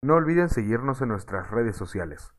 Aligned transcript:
No 0.00 0.14
olviden 0.14 0.48
seguirnos 0.48 1.02
en 1.02 1.08
nuestras 1.08 1.50
redes 1.50 1.76
sociales. 1.76 2.32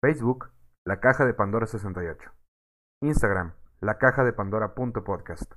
Facebook, 0.00 0.52
La 0.86 1.00
Caja 1.00 1.26
de 1.26 1.34
Pandora 1.34 1.66
68. 1.66 2.30
Instagram, 3.02 3.54
La 3.80 3.98
Caja 3.98 4.22
de 4.22 4.32
Pandora.podcast. 4.32 5.54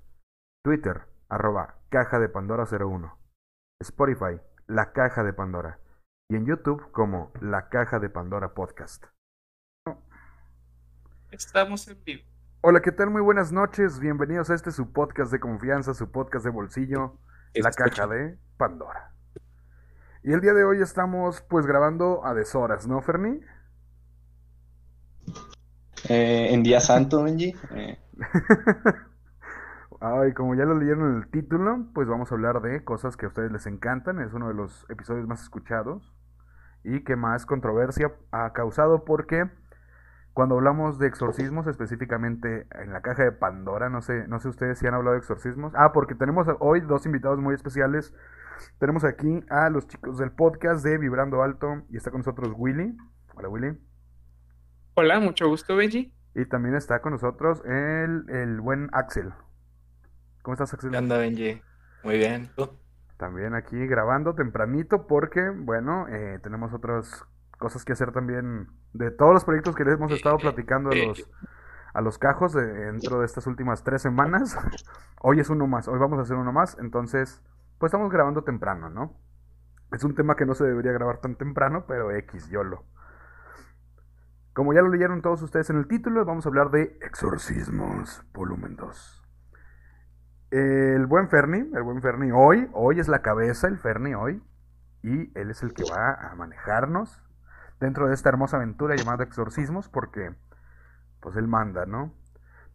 Twitter, 0.63 1.03
arroba 1.29 1.75
Caja 1.89 2.17
de 2.17 2.27
Pandora 2.27 2.63
01. 2.65 3.19
Spotify, 3.81 4.41
La 4.65 4.93
Caja 4.93 5.23
de 5.23 5.33
Pandora. 5.33 5.79
Y 6.27 6.37
en 6.37 6.47
YouTube 6.47 6.91
como 6.91 7.31
La 7.39 7.69
Caja 7.69 7.99
de 7.99 8.09
Pandora 8.09 8.55
Podcast. 8.55 9.05
Estamos 11.29 11.87
en 11.87 12.03
vivo. 12.03 12.23
Hola, 12.61 12.81
¿qué 12.81 12.91
tal? 12.91 13.11
Muy 13.11 13.21
buenas 13.21 13.51
noches. 13.51 13.99
Bienvenidos 13.99 14.49
a 14.49 14.55
este 14.55 14.71
su 14.71 14.91
podcast 14.91 15.31
de 15.31 15.39
confianza, 15.39 15.93
su 15.93 16.11
podcast 16.11 16.45
de 16.45 16.51
bolsillo, 16.51 17.19
La 17.53 17.69
Caja 17.69 18.07
de 18.07 18.39
Pandora. 18.57 19.12
Y 20.25 20.31
el 20.31 20.39
día 20.39 20.53
de 20.53 20.63
hoy 20.63 20.81
estamos 20.81 21.41
pues 21.49 21.65
grabando 21.65 22.25
a 22.25 22.33
deshoras, 22.33 22.87
¿no, 22.87 23.01
Ferni? 23.01 23.41
Eh, 26.07 26.47
en 26.51 26.63
Día 26.63 26.79
Santo, 26.79 27.23
Benji. 27.23 27.53
Eh. 27.71 27.99
Ay, 29.99 30.31
como 30.33 30.55
ya 30.55 30.63
lo 30.63 30.79
leyeron 30.79 31.11
en 31.11 31.17
el 31.17 31.27
título, 31.27 31.87
pues 31.93 32.07
vamos 32.07 32.31
a 32.31 32.35
hablar 32.35 32.61
de 32.61 32.85
cosas 32.85 33.17
que 33.17 33.25
a 33.25 33.29
ustedes 33.29 33.51
les 33.51 33.67
encantan. 33.67 34.21
Es 34.21 34.31
uno 34.31 34.47
de 34.47 34.53
los 34.53 34.85
episodios 34.89 35.27
más 35.27 35.43
escuchados 35.43 36.13
y 36.85 37.03
que 37.03 37.17
más 37.17 37.45
controversia 37.45 38.13
ha 38.31 38.53
causado 38.53 39.03
porque 39.03 39.49
cuando 40.31 40.55
hablamos 40.55 40.99
de 40.99 41.07
exorcismos, 41.07 41.67
específicamente 41.67 42.65
en 42.71 42.93
la 42.93 43.01
caja 43.01 43.23
de 43.23 43.33
Pandora, 43.33 43.89
no 43.89 44.01
sé, 44.01 44.25
no 44.29 44.39
sé 44.39 44.47
ustedes 44.47 44.79
si 44.79 44.87
han 44.87 44.93
hablado 44.93 45.15
de 45.15 45.19
exorcismos. 45.19 45.73
Ah, 45.75 45.91
porque 45.91 46.15
tenemos 46.15 46.47
hoy 46.59 46.79
dos 46.79 47.05
invitados 47.05 47.39
muy 47.39 47.53
especiales 47.53 48.13
tenemos 48.79 49.03
aquí 49.03 49.43
a 49.49 49.69
los 49.69 49.87
chicos 49.87 50.17
del 50.17 50.31
podcast 50.31 50.83
de 50.83 50.97
Vibrando 50.97 51.43
Alto 51.43 51.83
y 51.89 51.97
está 51.97 52.11
con 52.11 52.19
nosotros 52.19 52.51
Willy. 52.55 52.95
Hola 53.35 53.49
Willy. 53.49 53.77
Hola, 54.95 55.19
mucho 55.19 55.47
gusto 55.47 55.75
Benji. 55.75 56.13
Y 56.35 56.45
también 56.45 56.75
está 56.75 57.01
con 57.01 57.13
nosotros 57.13 57.61
el, 57.65 58.25
el 58.29 58.61
buen 58.61 58.89
Axel. 58.93 59.33
¿Cómo 60.41 60.53
estás 60.53 60.73
Axel? 60.73 60.91
¿Qué 60.91 60.97
onda 60.97 61.17
Benji? 61.17 61.61
Muy 62.03 62.17
bien, 62.17 62.49
¿tú? 62.55 62.77
También 63.17 63.55
aquí 63.55 63.77
grabando 63.87 64.35
tempranito 64.35 65.07
porque, 65.07 65.49
bueno, 65.49 66.07
eh, 66.09 66.39
tenemos 66.43 66.73
otras 66.73 67.23
cosas 67.57 67.85
que 67.85 67.93
hacer 67.93 68.11
también 68.11 68.67
de 68.93 69.11
todos 69.11 69.33
los 69.33 69.45
proyectos 69.45 69.75
que 69.75 69.85
les 69.85 69.95
hemos 69.95 70.11
estado 70.11 70.37
platicando 70.37 70.89
a 70.89 70.95
los, 70.95 71.29
a 71.93 72.01
los 72.01 72.17
cajos 72.17 72.53
dentro 72.53 73.19
de 73.19 73.25
estas 73.25 73.47
últimas 73.47 73.83
tres 73.83 74.01
semanas. 74.01 74.57
Hoy 75.21 75.39
es 75.39 75.49
uno 75.49 75.67
más, 75.67 75.87
hoy 75.87 75.97
vamos 75.99 76.19
a 76.19 76.23
hacer 76.23 76.35
uno 76.35 76.51
más, 76.51 76.77
entonces 76.79 77.41
pues 77.83 77.89
estamos 77.89 78.13
grabando 78.13 78.45
temprano, 78.45 78.89
¿no? 78.89 79.19
Es 79.91 80.05
un 80.05 80.15
tema 80.15 80.37
que 80.37 80.45
no 80.45 80.55
se 80.55 80.63
debería 80.63 80.93
grabar 80.93 81.17
tan 81.17 81.35
temprano, 81.35 81.83
pero 81.85 82.11
X, 82.11 82.47
YOLO. 82.47 82.85
Como 84.53 84.73
ya 84.73 84.81
lo 84.81 84.87
leyeron 84.87 85.21
todos 85.21 85.41
ustedes 85.41 85.69
en 85.69 85.75
el 85.75 85.89
título, 85.89 86.23
vamos 86.23 86.45
a 86.45 86.47
hablar 86.47 86.71
de 86.71 86.97
Exorcismos, 87.01 88.23
volumen 88.33 88.77
2. 88.77 89.27
El 90.51 91.07
buen 91.07 91.27
Ferni, 91.27 91.57
el 91.73 91.83
buen 91.83 92.01
Ferni 92.01 92.31
hoy, 92.31 92.69
hoy 92.71 93.01
es 93.01 93.09
la 93.09 93.21
cabeza, 93.21 93.67
el 93.67 93.77
Ferni 93.77 94.13
hoy, 94.13 94.41
y 95.01 95.37
él 95.37 95.51
es 95.51 95.61
el 95.61 95.73
que 95.73 95.83
va 95.83 96.13
a 96.13 96.35
manejarnos 96.35 97.21
dentro 97.81 98.07
de 98.07 98.13
esta 98.13 98.29
hermosa 98.29 98.55
aventura 98.55 98.95
llamada 98.95 99.25
Exorcismos, 99.25 99.89
porque 99.89 100.33
pues 101.19 101.35
él 101.35 101.49
manda, 101.49 101.85
¿no? 101.85 102.13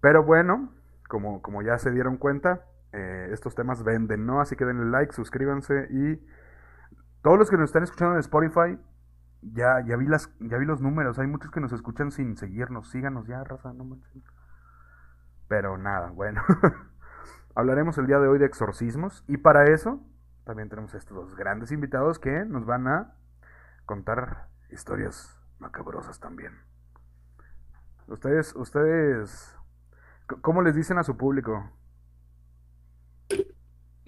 Pero 0.02 0.22
bueno, 0.22 0.70
como, 1.08 1.40
como 1.40 1.62
ya 1.62 1.78
se 1.78 1.92
dieron 1.92 2.18
cuenta, 2.18 2.66
eh, 2.92 3.28
estos 3.32 3.54
temas 3.54 3.82
venden, 3.84 4.26
¿no? 4.26 4.40
Así 4.40 4.56
que 4.56 4.64
denle 4.64 4.86
like, 4.86 5.12
suscríbanse 5.12 5.88
y 5.90 6.20
todos 7.22 7.38
los 7.38 7.50
que 7.50 7.56
nos 7.56 7.70
están 7.70 7.82
escuchando 7.82 8.14
en 8.14 8.20
Spotify, 8.20 8.78
ya, 9.42 9.80
ya, 9.84 9.96
vi, 9.96 10.06
las, 10.06 10.30
ya 10.40 10.56
vi 10.58 10.66
los 10.66 10.80
números. 10.80 11.18
Hay 11.18 11.26
muchos 11.26 11.50
que 11.50 11.60
nos 11.60 11.72
escuchan 11.72 12.10
sin 12.10 12.36
seguirnos. 12.36 12.90
Síganos 12.90 13.26
ya, 13.26 13.44
raza, 13.44 13.72
no 13.72 13.84
manches. 13.84 14.22
Pero 15.48 15.78
nada, 15.78 16.10
bueno. 16.10 16.42
Hablaremos 17.54 17.98
el 17.98 18.06
día 18.06 18.18
de 18.18 18.28
hoy 18.28 18.38
de 18.38 18.46
exorcismos 18.46 19.24
y 19.26 19.38
para 19.38 19.64
eso 19.64 20.00
también 20.44 20.68
tenemos 20.68 20.94
estos 20.94 21.14
dos 21.14 21.36
grandes 21.36 21.72
invitados 21.72 22.18
que 22.18 22.44
nos 22.44 22.64
van 22.64 22.86
a 22.88 23.14
contar 23.84 24.48
historias 24.70 25.38
macabrosas 25.58 26.20
también. 26.20 26.52
Ustedes, 28.06 28.54
ustedes, 28.56 29.54
¿cómo 30.40 30.62
les 30.62 30.74
dicen 30.74 30.98
a 30.98 31.02
su 31.02 31.16
público? 31.16 31.70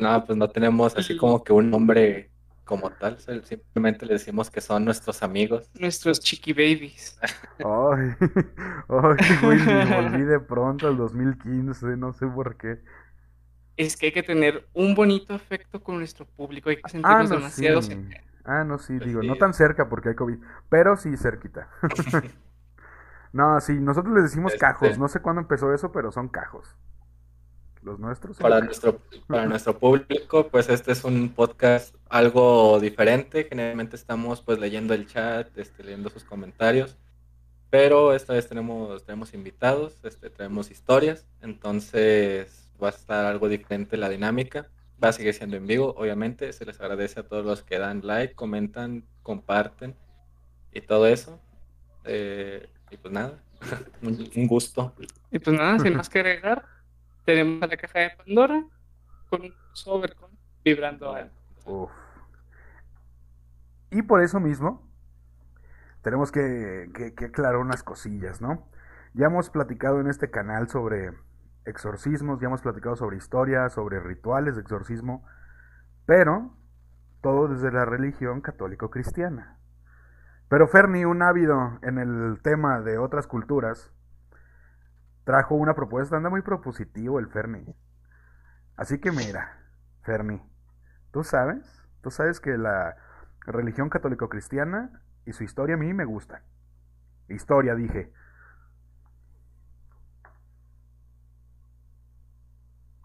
No, 0.01 0.25
pues 0.25 0.39
no 0.39 0.49
tenemos 0.49 0.97
así 0.97 1.17
como 1.17 1.45
que 1.45 1.53
un 1.53 1.71
nombre 1.71 2.31
como 2.65 2.89
tal, 2.91 3.19
simplemente 3.43 4.07
le 4.07 4.13
decimos 4.13 4.49
que 4.49 4.61
son 4.61 4.85
nuestros 4.85 5.25
amigos. 5.25 5.69
Nuestros 5.75 6.21
chiqui 6.21 6.53
babies. 6.53 7.19
Ay, 7.59 8.15
ay, 8.89 9.39
güey, 9.43 9.59
me 9.59 10.03
volví 10.03 10.23
de 10.23 10.39
pronto 10.39 10.87
al 10.87 10.97
2015, 10.97 11.97
no 11.97 12.13
sé 12.13 12.29
por 12.29 12.57
qué. 12.57 12.81
Es 13.77 13.97
que 13.97 14.07
hay 14.07 14.13
que 14.13 14.23
tener 14.23 14.69
un 14.73 14.95
bonito 14.95 15.35
afecto 15.35 15.83
con 15.83 15.99
nuestro 15.99 16.27
público, 16.27 16.71
hay 16.71 16.77
que 16.77 16.89
sentirnos 16.89 17.31
ah, 17.33 17.35
demasiado 17.35 17.81
Ah, 18.45 18.63
no, 18.63 18.79
sí, 18.79 18.95
pues 18.97 19.09
digo, 19.09 19.23
no 19.23 19.35
tan 19.35 19.53
cerca 19.53 19.89
porque 19.89 20.11
hay 20.11 20.15
COVID, 20.15 20.39
pero 20.69 20.97
sí 20.97 21.17
cerquita. 21.17 21.69
no, 23.33 23.61
sí, 23.61 23.75
nosotros 23.81 24.15
les 24.15 24.23
decimos 24.23 24.53
este 24.53 24.65
cajos, 24.65 24.97
no 24.97 25.09
sé 25.09 25.21
cuándo 25.21 25.43
empezó 25.43 25.75
eso, 25.75 25.91
pero 25.91 26.13
son 26.13 26.29
cajos 26.29 26.77
los 27.83 27.99
nuestros. 27.99 28.37
Para 28.37 28.61
nuestro, 28.61 29.01
para 29.27 29.47
nuestro 29.47 29.79
público, 29.79 30.49
pues 30.49 30.69
este 30.69 30.93
es 30.93 31.05
un 31.05 31.31
podcast 31.31 31.95
algo 32.09 32.79
diferente. 32.81 33.45
Generalmente 33.45 33.97
estamos 33.97 34.41
pues 34.43 34.59
leyendo 34.59 34.95
el 34.95 35.07
chat, 35.07 35.57
este, 35.57 35.85
leyendo 35.85 36.11
sus 36.11 36.25
comentarios. 36.25 36.97
Pero 37.71 38.15
esta 38.15 38.33
vez 38.33 38.49
tenemos, 38.49 39.05
tenemos 39.05 39.33
invitados, 39.33 40.05
este, 40.05 40.31
traemos 40.31 40.71
historias. 40.71 41.27
Entonces 41.41 42.71
va 42.83 42.89
a 42.89 42.91
estar 42.91 43.25
algo 43.27 43.49
diferente 43.49 43.97
la 43.97 44.09
dinámica. 44.09 44.69
Va 45.03 45.09
a 45.09 45.13
seguir 45.13 45.33
siendo 45.33 45.57
en 45.57 45.67
vivo, 45.67 45.95
obviamente. 45.97 46.53
Se 46.53 46.67
les 46.67 46.81
agradece 46.81 47.21
a 47.21 47.23
todos 47.23 47.45
los 47.45 47.63
que 47.63 47.79
dan 47.79 48.03
like, 48.05 48.35
comentan, 48.35 49.05
comparten 49.23 49.95
y 50.73 50.81
todo 50.83 51.07
eso. 51.07 51.41
Eh, 52.05 52.69
y 52.91 52.97
pues 52.97 53.13
nada, 53.13 53.39
un 54.03 54.47
gusto. 54.47 54.95
Y 55.31 55.39
pues 55.39 55.57
nada, 55.57 55.79
sin 55.79 55.97
más 55.97 56.09
que 56.09 56.19
agregar, 56.19 56.65
tenemos 57.25 57.69
la 57.69 57.77
caja 57.77 57.99
de 58.01 58.11
Pandora 58.17 58.65
con 59.29 59.43
un 59.43 59.55
con 60.19 60.31
vibrando 60.65 61.15
Y 63.91 64.03
por 64.03 64.23
eso 64.23 64.41
mismo, 64.41 64.89
tenemos 66.03 66.33
que, 66.33 66.91
que, 67.17 67.25
aclarar 67.27 67.57
unas 67.57 67.83
cosillas, 67.83 68.41
¿no? 68.41 68.69
Ya 69.15 69.27
hemos 69.27 69.51
platicado 69.51 70.01
en 70.01 70.07
este 70.07 70.31
canal 70.31 70.69
sobre 70.69 71.13
exorcismos, 71.65 72.41
ya 72.41 72.47
hemos 72.47 72.63
platicado 72.63 72.97
sobre 72.97 73.17
historia, 73.17 73.69
sobre 73.69 74.01
rituales 74.01 74.57
de 74.57 74.63
exorcismo, 74.63 75.27
pero 76.07 76.55
todo 77.21 77.49
desde 77.49 77.71
la 77.71 77.85
religión 77.85 78.41
católico-cristiana. 78.41 79.59
Pero 80.49 80.67
Ferni, 80.69 81.05
un 81.05 81.23
ávido 81.23 81.79
en 81.83 81.99
el 81.99 82.41
tema 82.43 82.81
de 82.81 82.99
otras 82.99 83.27
culturas, 83.27 83.93
trajo 85.25 85.55
una 85.55 85.75
propuesta, 85.75 86.17
anda 86.17 86.31
muy 86.31 86.43
propositivo 86.43 87.19
el 87.19 87.29
Ferni. 87.29 87.65
Así 88.77 88.99
que 88.99 89.13
mira, 89.13 89.59
Ferni, 90.03 90.41
tú 91.13 91.25
sabes, 91.25 91.83
tú 92.03 92.11
sabes 92.11 92.41
que 92.41 92.57
la 92.57 92.97
religión 93.47 93.89
católico-cristiana 93.89 95.03
y 95.27 95.33
su 95.33 95.45
historia 95.45 95.75
a 95.75 95.79
mí 95.79 95.93
me 95.93 96.05
gusta. 96.05 96.43
Historia, 97.29 97.75
dije. 97.75 98.13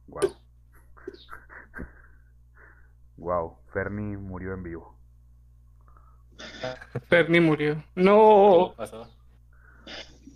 Wow. 0.07 0.37
Wow, 3.17 3.57
Ferni 3.71 4.17
murió 4.17 4.53
en 4.53 4.63
vivo. 4.63 4.97
Ferni 7.07 7.39
murió. 7.39 7.83
No. 7.95 8.73
pasó? 8.75 9.14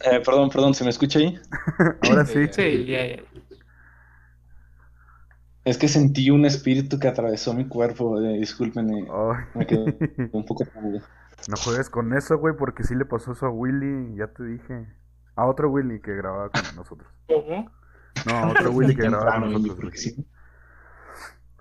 Eh, 0.02 0.22
perdón, 0.26 0.50
perdón, 0.50 0.74
¿se 0.74 0.84
me 0.84 0.90
escucha 0.90 1.20
ahí? 1.20 1.40
Ahora 2.10 2.26
sí. 2.26 2.48
Sí, 2.52 2.86
ya, 2.86 3.00
Es 5.66 5.78
que 5.78 5.88
sentí 5.88 6.30
un 6.30 6.46
espíritu 6.46 7.00
que 7.00 7.08
atravesó 7.08 7.54
mi 7.54 7.68
cuerpo, 7.68 8.22
eh. 8.22 8.40
Me 9.56 9.68
quedé 9.68 10.30
un 10.32 10.46
poco 10.46 10.64
No 11.48 11.58
juegues 11.58 11.90
con 11.90 12.14
eso, 12.14 12.38
güey, 12.38 12.56
porque 12.56 12.84
sí 12.84 12.96
le 12.96 13.06
pasó 13.06 13.34
eso 13.34 13.48
a 13.48 13.50
Willy, 13.50 14.16
ya 14.16 14.28
te 14.28 14.44
dije. 14.44 14.88
A 15.36 15.46
otro 15.46 15.70
Willy 15.70 16.02
que 16.02 16.16
grababa 16.16 16.50
con 16.50 16.76
nosotros. 16.76 17.10
¿Cómo? 17.28 17.72
No, 18.26 18.36
a 18.36 18.50
otro 18.50 18.72
Willy 18.72 18.96
que 18.96 19.04
grababa 19.10 19.40
con 19.40 19.52
nosotros. 19.52 19.94
Sí. 19.96 20.26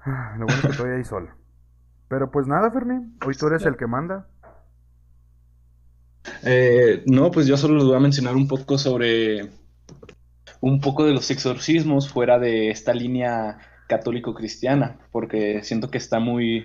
Lo 0.05 0.47
bueno 0.47 0.61
es 0.63 0.63
que 0.63 0.77
todavía 0.77 0.97
hay 0.97 1.05
sol. 1.05 1.31
Pero 2.09 2.31
pues 2.31 2.47
nada, 2.47 2.71
Ferni, 2.71 3.15
hoy 3.27 3.35
tú 3.35 3.49
eres 3.49 3.67
el 3.67 3.77
que 3.77 3.87
manda. 3.87 4.27
Eh, 6.43 7.03
no, 7.07 7.31
pues 7.31 7.47
yo 7.47 7.57
solo 7.57 7.75
les 7.77 7.85
voy 7.85 7.97
a 7.97 8.01
mencionar 8.01 8.37
un 8.37 8.49
poco 8.49 8.79
sobre 8.79 9.51
un 10.61 10.81
poco 10.81 11.05
de 11.05 11.13
los 11.15 11.31
exorcismos 11.31 12.09
fuera 12.09 12.39
de 12.39 12.71
esta 12.71 12.95
línea 12.95 13.59
católico-cristiana, 13.89 14.99
porque 15.13 15.63
siento 15.63 15.91
que 15.91 15.99
está 15.99 16.21
muy, 16.21 16.65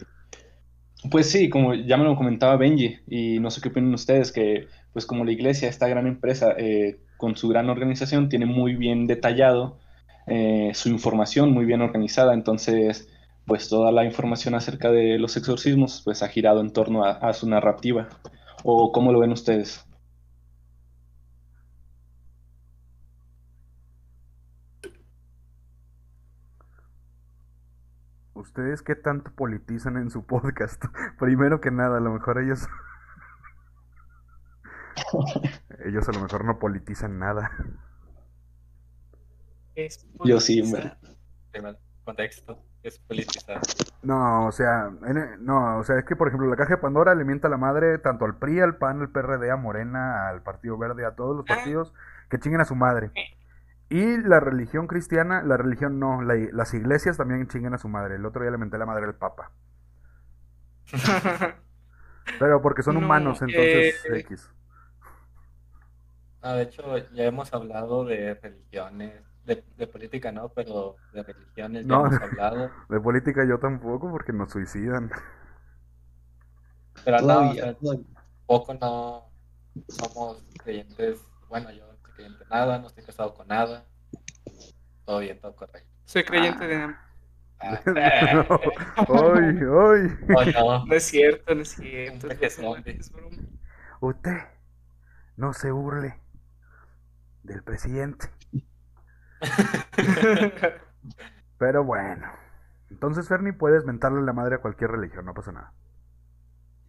Pues 1.11 1.29
sí, 1.29 1.49
como 1.49 1.73
ya 1.73 1.97
me 1.97 2.05
lo 2.05 2.15
comentaba 2.15 2.55
Benji, 2.55 2.99
y 3.07 3.39
no 3.39 3.51
sé 3.51 3.59
qué 3.61 3.69
opinan 3.69 3.93
ustedes, 3.93 4.31
que 4.31 4.67
pues 4.93 5.05
como 5.05 5.25
la 5.25 5.31
iglesia, 5.33 5.67
esta 5.67 5.87
gran 5.87 6.07
empresa, 6.07 6.53
eh, 6.57 7.01
con 7.17 7.35
su 7.35 7.49
gran 7.49 7.69
organización, 7.69 8.29
tiene 8.29 8.45
muy 8.45 8.75
bien 8.75 9.05
detallado 9.05 9.79
eh, 10.27 10.71
su 10.73 10.89
información, 10.89 11.51
muy 11.51 11.65
bien 11.65 11.81
organizada, 11.81 12.33
entonces 12.33 13.09
pues 13.45 13.67
toda 13.67 13.91
la 13.91 14.05
información 14.05 14.55
acerca 14.55 14.91
de 14.91 15.19
los 15.19 15.35
exorcismos 15.35 16.01
pues 16.05 16.23
ha 16.23 16.29
girado 16.29 16.61
en 16.61 16.71
torno 16.71 17.03
a, 17.03 17.11
a 17.11 17.33
su 17.33 17.49
narrativa. 17.49 18.07
¿O 18.63 18.91
cómo 18.91 19.11
lo 19.11 19.19
ven 19.19 19.33
ustedes? 19.33 19.85
¿Ustedes 28.33 28.81
qué 28.81 28.95
tanto 28.95 29.31
politizan 29.35 29.97
en 29.97 30.09
su 30.09 30.25
podcast? 30.25 30.81
Primero 31.19 31.59
que 31.59 31.71
nada, 31.71 31.97
a 31.97 32.01
lo 32.01 32.11
mejor 32.11 32.41
ellos... 32.41 32.67
ellos 35.85 36.07
a 36.07 36.13
lo 36.13 36.21
mejor 36.21 36.45
no 36.45 36.57
politizan 36.59 37.19
nada. 37.19 37.51
Yo 40.23 40.39
sí. 40.39 40.63
Primer 41.51 41.79
contexto 42.05 42.63
es 42.83 42.99
politizar. 42.99 43.61
No, 44.01 44.47
o 44.47 44.51
sea, 44.51 44.91
en- 45.05 45.45
no, 45.45 45.77
o 45.79 45.83
sea, 45.83 45.97
es 45.99 46.05
que 46.05 46.15
por 46.17 46.27
ejemplo 46.27 46.49
la 46.49 46.57
caja 46.57 46.75
de 46.75 46.81
Pandora 46.81 47.15
le 47.15 47.23
mienta 47.23 47.47
la 47.47 47.57
madre 47.57 47.97
tanto 47.99 48.25
al 48.25 48.35
PRI, 48.37 48.59
al 48.59 48.75
PAN, 48.77 48.99
al 49.01 49.09
PRD, 49.09 49.49
a 49.51 49.55
Morena, 49.55 50.27
al 50.29 50.41
Partido 50.43 50.77
Verde, 50.77 51.05
a 51.05 51.15
todos 51.15 51.35
los 51.37 51.45
partidos 51.45 51.93
que 52.29 52.37
chinguen 52.39 52.59
a 52.61 52.65
su 52.65 52.75
madre. 52.75 53.11
Y 53.89 54.17
la 54.17 54.39
religión 54.41 54.87
cristiana, 54.87 55.43
la 55.43 55.57
religión 55.57 55.99
no, 55.99 56.21
la- 56.23 56.35
las 56.53 56.73
iglesias 56.73 57.17
también 57.17 57.47
chinguen 57.47 57.73
a 57.75 57.77
su 57.79 57.89
madre. 57.89 58.15
El 58.15 58.25
otro 58.25 58.41
día 58.43 58.51
le 58.51 58.57
menté 58.57 58.77
la 58.77 58.85
madre 58.87 59.05
al 59.05 59.15
Papa. 59.15 59.51
Pero 62.37 62.61
porque 62.61 62.83
son 62.83 62.97
No, 62.97 63.05
humanos, 63.05 63.41
entonces 63.41 64.05
eh, 64.05 64.19
X. 64.19 64.49
Ah, 66.41 66.53
de 66.55 66.63
hecho, 66.63 66.97
ya 67.13 67.23
hemos 67.25 67.53
hablado 67.53 68.05
de 68.05 68.35
religiones, 68.35 69.23
de, 69.45 69.63
de 69.77 69.87
política 69.87 70.31
no, 70.31 70.49
pero 70.53 71.01
de 71.11 71.23
religiones 71.23 71.87
ya 71.87 71.97
No. 71.97 71.99
hemos 71.99 72.19
hablado. 72.21 72.71
De 72.89 72.99
política 73.01 73.45
yo 73.47 73.59
tampoco 73.59 74.09
porque 74.11 74.33
nos 74.33 74.51
suicidan. 74.51 75.11
Pero 77.03 77.21
no, 77.21 77.51
o 77.51 77.55
Todavía, 77.57 77.63
sea, 77.81 77.99
poco 78.45 78.73
no 78.75 79.31
somos 79.87 80.43
creyentes. 80.57 81.21
Bueno, 81.49 81.71
yo 81.71 81.87
no 81.87 81.95
soy 81.97 82.11
creyente 82.13 82.43
en 82.43 82.49
nada, 82.49 82.79
no 82.79 82.87
estoy 82.87 83.03
casado 83.03 83.33
con 83.33 83.47
nada. 83.47 83.85
Todo 85.05 85.19
bien, 85.19 85.39
todo 85.39 85.55
correcto. 85.55 85.89
Soy 86.05 86.23
creyente 86.23 86.67
de... 86.67 86.95
Ah, 87.59 87.81
¡Ay, 89.07 89.59
ay! 89.59 90.17
oh, 90.29 90.45
no. 90.45 90.85
No 90.85 90.95
es 90.95 91.03
cierto, 91.03 91.55
no 91.55 91.61
es 91.61 91.69
cierto. 91.75 92.27
Broma, 92.57 92.79
es 92.85 93.11
broma. 93.11 93.37
Usted 94.01 94.37
no 95.37 95.53
se 95.53 95.71
burle 95.71 96.19
del 97.43 97.63
presidente. 97.63 98.29
Pero 101.57 101.83
bueno. 101.83 102.27
Entonces, 102.89 103.27
Ferni, 103.27 103.51
puedes 103.51 103.85
mentarle 103.85 104.21
la 104.21 104.33
madre 104.33 104.55
a 104.55 104.61
cualquier 104.61 104.91
religión, 104.91 105.25
no 105.25 105.33
pasa 105.33 105.51
nada. 105.51 105.73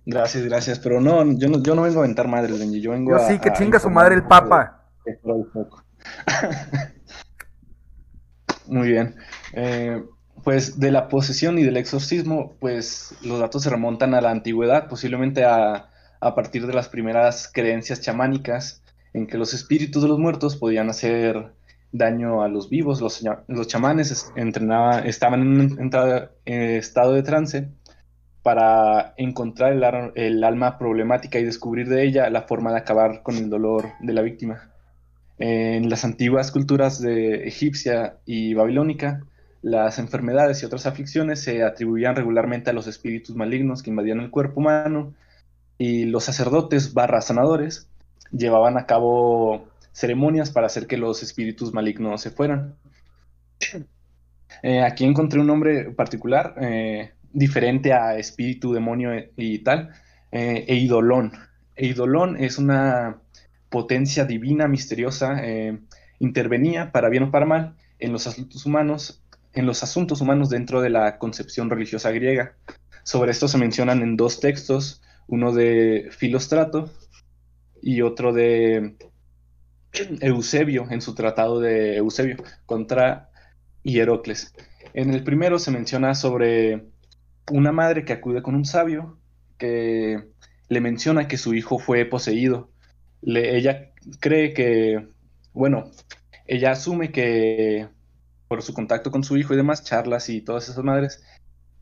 Gracias, 0.07 0.45
gracias. 0.45 0.79
Pero 0.79 1.01
no, 1.01 1.25
yo 1.39 1.49
no, 1.49 1.63
yo 1.63 1.75
no 1.75 1.83
vengo 1.83 2.01
a 2.01 2.05
aventar 2.05 2.29
madres, 2.29 2.59
Benji. 2.59 2.81
Yo 2.81 2.91
vengo 2.91 3.13
Yo 3.13 3.17
a, 3.17 3.29
sí, 3.29 3.39
que 3.39 3.51
a 3.51 3.55
chinga 3.55 3.79
su 3.79 3.91
madre 3.91 4.15
el 4.15 4.25
Papa. 4.25 4.85
de. 5.05 5.19
Muy 8.67 8.89
bien. 8.89 9.17
Eh, 9.53 10.05
pues 10.43 10.79
de 10.79 10.91
la 10.91 11.09
posesión 11.09 11.59
y 11.59 11.65
del 11.65 11.79
exorcismo, 11.79 12.55
pues 12.61 13.15
los 13.23 13.41
datos 13.41 13.63
se 13.63 13.71
remontan 13.71 14.15
a 14.15 14.21
la 14.21 14.31
antigüedad, 14.31 14.89
posiblemente 14.89 15.45
a, 15.45 15.91
a 16.21 16.35
partir 16.35 16.67
de 16.67 16.75
las 16.75 16.89
primeras 16.89 17.51
creencias 17.53 18.01
chamánicas 18.01 18.83
en 19.15 19.27
que 19.27 19.39
los 19.39 19.55
espíritus 19.55 20.03
de 20.03 20.09
los 20.09 20.19
muertos 20.19 20.57
podían 20.57 20.91
hacer 20.91 21.55
daño 21.95 22.43
a 22.43 22.49
los 22.49 22.69
vivos. 22.69 23.01
Los, 23.01 23.25
los 23.47 23.67
chamanes 23.69 24.11
es- 24.11 24.33
entrenaban, 24.37 25.07
estaban 25.07 25.41
en 25.43 25.49
un 25.49 25.91
eh, 26.45 26.77
estado 26.77 27.13
de 27.15 27.23
trance 27.23 27.69
para 28.43 29.15
encontrar 29.17 29.73
el, 29.73 29.85
ar- 29.85 30.13
el 30.17 30.45
alma 30.45 30.77
problemática 30.77 31.39
y 31.39 31.45
descubrir 31.45 31.89
de 31.89 32.05
ella 32.05 32.29
la 32.29 32.43
forma 32.43 32.73
de 32.73 32.79
acabar 32.79 33.23
con 33.23 33.37
el 33.37 33.49
dolor 33.49 33.93
de 34.01 34.13
la 34.13 34.23
víctima. 34.23 34.71
En 35.39 35.89
las 35.89 36.05
antiguas 36.05 36.53
culturas 36.53 37.01
de 37.01 37.49
egipcia 37.49 38.19
y 38.27 38.55
babilónica, 38.55 39.23
las 39.63 39.99
enfermedades 39.99 40.63
y 40.63 40.67
otras 40.67 40.87
aflicciones 40.87 41.41
se 41.43 41.63
atribuían 41.63 42.17
regularmente 42.17 42.71
a 42.71 42.75
los 42.75 42.87
espíritus 42.87 43.35
malignos 43.35 43.83
que 43.83 43.91
invadían 43.91 44.21
el 44.21 44.31
cuerpo 44.31 44.61
humano 44.61 45.15
y 45.79 46.05
los 46.05 46.25
sacerdotes 46.25 46.93
barra 46.93 47.21
sanadores 47.21 47.89
llevaban 48.31 48.77
a 48.79 48.87
cabo 48.87 49.67
ceremonias 49.95 50.51
para 50.51 50.67
hacer 50.67 50.87
que 50.87 50.99
los 50.99 51.23
espíritus 51.23 51.73
malignos 51.73 52.21
se 52.21 52.31
fueran. 52.31 52.75
Eh, 54.63 54.83
aquí 54.83 55.05
encontré 55.05 55.41
un 55.41 55.47
nombre 55.47 55.91
particular, 55.93 56.55
eh, 56.61 57.13
diferente 57.33 57.93
a 57.93 58.19
espíritu, 58.19 58.73
demonio 58.73 59.13
y 59.37 59.61
tal, 59.61 59.91
eh, 60.33 60.65
Eidolón. 60.69 61.33
Eidolón 61.77 62.37
es 62.43 62.59
una 62.59 63.21
potencia 63.69 64.25
divina, 64.25 64.69
misteriosa, 64.69 65.43
intervenía 66.21 66.93
para 66.93 67.09
bien 67.09 67.25
o 67.25 67.31
para 67.33 67.47
mal 67.47 67.75
en 67.99 68.13
los 68.13 68.29
asuntos 68.29 68.65
humanos, 68.67 69.25
en 69.53 69.67
los 69.67 69.83
asuntos 69.83 70.21
humanos 70.21 70.49
dentro 70.49 70.81
de 70.81 70.91
la 70.91 71.19
concepción 71.19 71.71
religiosa 71.71 72.13
griega. 72.13 72.55
Sobre 73.03 73.33
esto 73.33 73.49
se 73.49 73.59
mencionan 73.59 74.03
en 74.03 74.17
dos 74.17 74.39
textos, 74.39 75.03
uno 75.27 75.53
de 75.53 76.09
Filostrato 76.13 76.91
y 77.83 78.03
otro 78.03 78.33
de 78.33 78.97
Eusebio, 80.21 80.87
en 80.91 81.01
su 81.01 81.15
tratado 81.15 81.61
de 81.61 81.97
Eusebio 81.97 82.37
contra 82.67 83.31
Hierocles. 83.83 84.55
En 84.93 85.13
el 85.13 85.25
primero 85.25 85.59
se 85.59 85.71
menciona 85.71 86.15
sobre 86.15 86.87
una 87.51 87.73
madre 87.73 88.05
que 88.05 88.13
acude 88.13 88.43
con 88.43 88.55
un 88.55 88.65
sabio 88.65 89.19
que 89.59 90.29
le 90.69 90.81
menciona 90.81 91.29
que 91.29 91.37
su 91.37 91.55
hijo 91.55 91.79
fue 91.79 92.05
poseído. 92.05 92.71
Ella 93.23 93.93
cree 94.21 94.53
que, 94.53 95.09
bueno, 95.53 95.91
ella 96.47 96.73
asume 96.73 97.11
que 97.13 97.89
por 98.49 98.63
su 98.63 98.75
contacto 98.75 99.11
con 99.11 99.25
su 99.25 99.37
hijo 99.37 99.55
y 99.55 99.57
demás, 99.57 99.85
charlas 99.85 100.29
y 100.29 100.43
todas 100.43 100.69
esas 100.69 100.85
madres, 100.85 101.25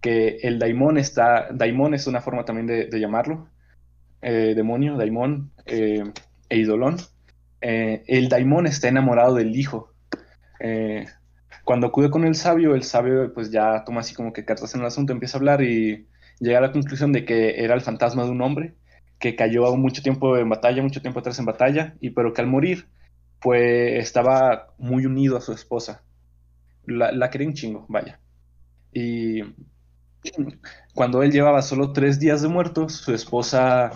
que 0.01 0.39
el 0.43 0.59
daimón 0.59 0.99
está, 0.99 1.49
daimón 1.53 1.95
es 1.95 2.07
una 2.07 2.21
forma 2.21 2.45
también 2.45 2.67
de, 2.67 2.87
de 2.87 3.01
llamarlo, 3.01 3.49
eh, 4.23 4.55
demonio, 4.55 4.97
daimón, 4.97 5.53
eh, 5.67 6.05
e 6.49 6.59
idolón. 6.59 6.97
Eh, 7.63 8.03
el 8.09 8.29
daimón 8.29 8.67
está 8.67 8.89
enamorado 8.89 9.37
del 9.37 9.57
hijo. 9.57 9.95
Eh, 10.61 11.07
cuando 11.65 11.87
acude 11.87 12.11
con 12.11 12.25
el 12.25 12.35
sabio, 12.35 12.75
el 12.75 12.83
sabio 12.83 13.33
pues 13.33 13.51
ya 13.51 13.85
toma 13.85 14.01
así 14.01 14.15
como 14.15 14.33
que 14.33 14.45
cartas 14.45 14.75
en 14.75 14.81
el 14.81 14.87
asunto, 14.89 15.13
empieza 15.13 15.37
a 15.37 15.41
hablar 15.41 15.63
y 15.63 16.09
llega 16.41 16.59
a 16.59 16.63
la 16.63 16.73
conclusión 16.73 17.13
de 17.13 17.25
que 17.25 17.63
era 17.65 17.75
el 17.75 17.81
fantasma 17.81 18.25
de 18.25 18.31
un 18.31 18.43
hombre 18.43 18.75
que 19.21 19.37
cayó 19.37 19.75
mucho 19.77 20.03
tiempo 20.03 20.37
en 20.37 20.49
batalla, 20.49 20.83
mucho 20.83 21.01
tiempo 21.01 21.21
atrás 21.21 21.39
en 21.39 21.45
batalla, 21.45 21.95
y 22.01 22.11
pero 22.11 22.33
que 22.33 22.41
al 22.41 22.49
morir 22.49 22.89
pues 23.41 24.01
estaba 24.01 24.75
muy 24.79 25.07
unido 25.07 25.37
a 25.37 25.41
su 25.41 25.53
esposa. 25.53 26.03
La, 26.87 27.13
la 27.13 27.31
quería 27.31 27.47
un 27.49 27.55
chingo, 27.55 27.87
vaya. 27.89 28.21
Y 28.93 29.43
cuando 30.95 31.23
él 31.23 31.31
llevaba 31.33 31.63
solo 31.63 31.93
tres 31.93 32.19
días 32.19 32.43
de 32.43 32.49
muerto, 32.49 32.89
su 32.89 33.15
esposa 33.15 33.91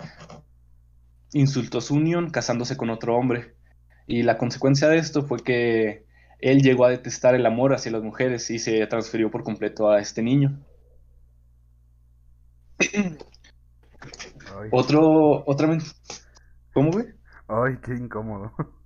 insultó 1.32 1.80
su 1.80 1.94
unión 1.94 2.30
casándose 2.30 2.76
con 2.76 2.90
otro 2.90 3.16
hombre. 3.16 3.55
Y 4.06 4.22
la 4.22 4.38
consecuencia 4.38 4.88
de 4.88 4.98
esto 4.98 5.22
fue 5.22 5.38
que 5.42 6.06
él 6.38 6.62
llegó 6.62 6.84
a 6.84 6.90
detestar 6.90 7.34
el 7.34 7.46
amor 7.46 7.74
hacia 7.74 7.92
las 7.92 8.02
mujeres 8.02 8.50
y 8.50 8.58
se 8.58 8.86
transfirió 8.86 9.30
por 9.30 9.42
completo 9.42 9.90
a 9.90 10.00
este 10.00 10.22
niño. 10.22 10.58
Ay, 12.78 14.68
Otro, 14.70 15.44
otra 15.46 15.76
¿Cómo, 16.72 16.90
güey? 16.92 17.06
ay, 17.48 17.78
qué 17.82 17.94
incómodo. 17.94 18.52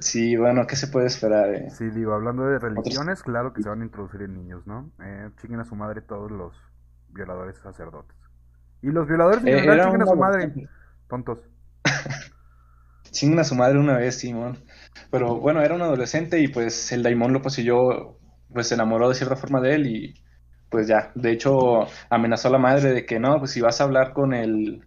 Sí, 0.00 0.36
bueno, 0.36 0.66
¿qué 0.66 0.76
se 0.76 0.88
puede 0.88 1.06
esperar? 1.06 1.54
eh? 1.54 1.70
Sí, 1.70 1.88
digo, 1.90 2.14
hablando 2.14 2.44
de 2.46 2.58
religiones, 2.58 3.22
claro 3.22 3.52
que 3.52 3.62
se 3.62 3.68
van 3.68 3.80
a 3.80 3.84
introducir 3.84 4.22
en 4.22 4.34
niños, 4.34 4.66
¿no? 4.66 4.90
Eh, 5.00 5.30
chinguen 5.40 5.60
a 5.60 5.64
su 5.64 5.76
madre 5.76 6.00
todos 6.00 6.30
los 6.30 6.54
violadores 7.10 7.58
sacerdotes. 7.58 8.16
Y 8.82 8.88
los 8.88 9.06
violadores 9.06 9.44
Eh, 9.44 9.62
chinguen 9.62 10.02
a 10.02 10.06
su 10.06 10.16
madre, 10.16 10.52
tontos. 11.08 11.38
Chingan 13.14 13.38
a 13.40 13.44
su 13.44 13.54
madre 13.54 13.78
una 13.78 13.96
vez, 13.96 14.16
Simón. 14.16 14.58
Pero 15.10 15.36
bueno, 15.40 15.62
era 15.62 15.74
un 15.74 15.82
adolescente 15.82 16.40
y 16.40 16.48
pues 16.48 16.92
el 16.92 17.02
daimón 17.02 17.32
lo 17.32 17.42
poseyó, 17.42 18.18
pues 18.52 18.68
se 18.68 18.74
enamoró 18.74 19.08
de 19.08 19.14
cierta 19.14 19.36
forma 19.36 19.60
de 19.60 19.74
él 19.76 19.86
y 19.86 20.14
pues 20.70 20.88
ya. 20.88 21.12
De 21.14 21.32
hecho, 21.32 21.86
amenazó 22.10 22.48
a 22.48 22.52
la 22.52 22.58
madre 22.58 22.92
de 22.92 23.06
que 23.06 23.20
no, 23.20 23.38
pues 23.38 23.52
si 23.52 23.60
vas 23.60 23.80
a 23.80 23.84
hablar 23.84 24.12
con 24.12 24.34
el... 24.34 24.84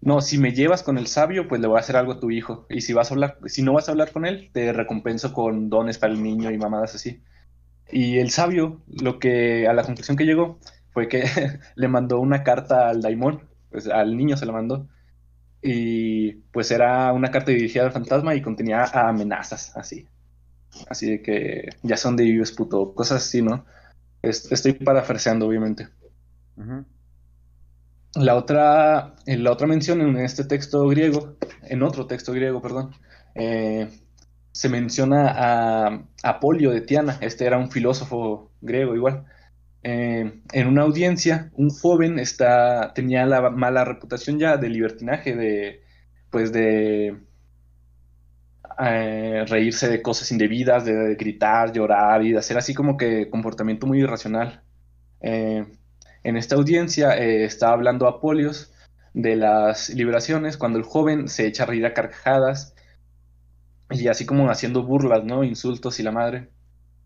No, 0.00 0.20
si 0.20 0.38
me 0.38 0.52
llevas 0.52 0.82
con 0.82 0.98
el 0.98 1.06
sabio, 1.06 1.48
pues 1.48 1.60
le 1.60 1.68
voy 1.68 1.76
a 1.76 1.80
hacer 1.80 1.96
algo 1.96 2.12
a 2.12 2.20
tu 2.20 2.30
hijo. 2.30 2.66
Y 2.70 2.80
si 2.82 2.92
vas 2.92 3.10
a 3.10 3.14
hablar, 3.14 3.38
si 3.46 3.62
no 3.62 3.72
vas 3.72 3.88
a 3.88 3.92
hablar 3.92 4.12
con 4.12 4.26
él, 4.26 4.50
te 4.52 4.72
recompenso 4.72 5.32
con 5.32 5.70
dones 5.70 5.98
para 5.98 6.12
el 6.12 6.22
niño 6.22 6.50
y 6.50 6.58
mamadas 6.58 6.94
así. 6.94 7.22
Y 7.90 8.18
el 8.18 8.30
sabio, 8.30 8.82
lo 8.88 9.18
que, 9.18 9.68
a 9.68 9.72
la 9.74 9.84
conclusión 9.84 10.16
que 10.16 10.24
llegó, 10.24 10.58
fue 10.92 11.08
que 11.08 11.24
le 11.76 11.88
mandó 11.88 12.20
una 12.20 12.42
carta 12.42 12.88
al 12.88 13.02
daimon, 13.02 13.48
pues 13.70 13.88
al 13.88 14.16
niño 14.16 14.36
se 14.36 14.46
la 14.46 14.52
mandó, 14.52 14.88
y 15.62 16.32
pues 16.52 16.70
era 16.70 17.12
una 17.12 17.30
carta 17.30 17.52
dirigida 17.52 17.84
al 17.84 17.92
fantasma 17.92 18.34
y 18.34 18.42
contenía 18.42 18.84
amenazas, 18.84 19.76
así. 19.76 20.06
Así 20.88 21.10
de 21.10 21.22
que 21.22 21.68
ya 21.82 21.96
son 21.96 22.16
de 22.16 22.24
vives, 22.24 22.52
puto, 22.52 22.94
cosas 22.94 23.24
así, 23.24 23.42
¿no? 23.42 23.64
estoy 24.22 24.72
parafraseando, 24.72 25.46
obviamente. 25.46 25.88
La 28.14 28.34
otra, 28.34 29.14
la 29.26 29.52
otra 29.52 29.66
mención 29.66 30.00
en 30.00 30.16
este 30.18 30.44
texto 30.44 30.86
griego, 30.88 31.36
en 31.62 31.82
otro 31.82 32.06
texto 32.06 32.32
griego, 32.32 32.60
perdón, 32.60 32.94
eh, 33.34 33.88
se 34.52 34.68
menciona 34.68 35.32
a 35.34 36.02
Apolio 36.22 36.70
de 36.70 36.82
Tiana, 36.82 37.18
este 37.20 37.46
era 37.46 37.58
un 37.58 37.70
filósofo 37.70 38.50
griego 38.60 38.94
igual. 38.94 39.24
Eh, 39.84 40.42
en 40.52 40.66
una 40.68 40.82
audiencia, 40.82 41.50
un 41.54 41.70
joven 41.70 42.18
está, 42.18 42.92
tenía 42.94 43.26
la 43.26 43.50
mala 43.50 43.84
reputación 43.84 44.38
ya 44.38 44.56
de 44.56 44.68
libertinaje, 44.68 45.34
de, 45.34 45.82
pues 46.30 46.52
de 46.52 47.18
eh, 48.78 49.44
reírse 49.48 49.88
de 49.88 50.02
cosas 50.02 50.30
indebidas, 50.30 50.84
de, 50.84 51.16
gritar, 51.16 51.72
llorar 51.72 52.24
y 52.24 52.32
de 52.32 52.38
hacer 52.38 52.56
así 52.58 52.74
como 52.74 52.96
que 52.96 53.28
comportamiento 53.30 53.86
muy 53.86 54.00
irracional. 54.00 54.62
Eh, 55.20 55.66
en 56.24 56.36
esta 56.36 56.54
audiencia 56.56 57.16
está 57.16 57.70
hablando 57.70 58.06
Apolios 58.06 58.72
de 59.14 59.36
las 59.36 59.90
liberaciones, 59.90 60.56
cuando 60.56 60.78
el 60.78 60.84
joven 60.84 61.28
se 61.28 61.46
echa 61.46 61.64
a 61.64 61.66
reír 61.66 61.84
a 61.86 61.94
carcajadas 61.94 62.74
y 63.90 64.08
así 64.08 64.24
como 64.26 64.50
haciendo 64.50 64.84
burlas, 64.84 65.24
¿no? 65.24 65.44
Insultos 65.44 66.00
y 66.00 66.02
la 66.02 66.12
madre. 66.12 66.48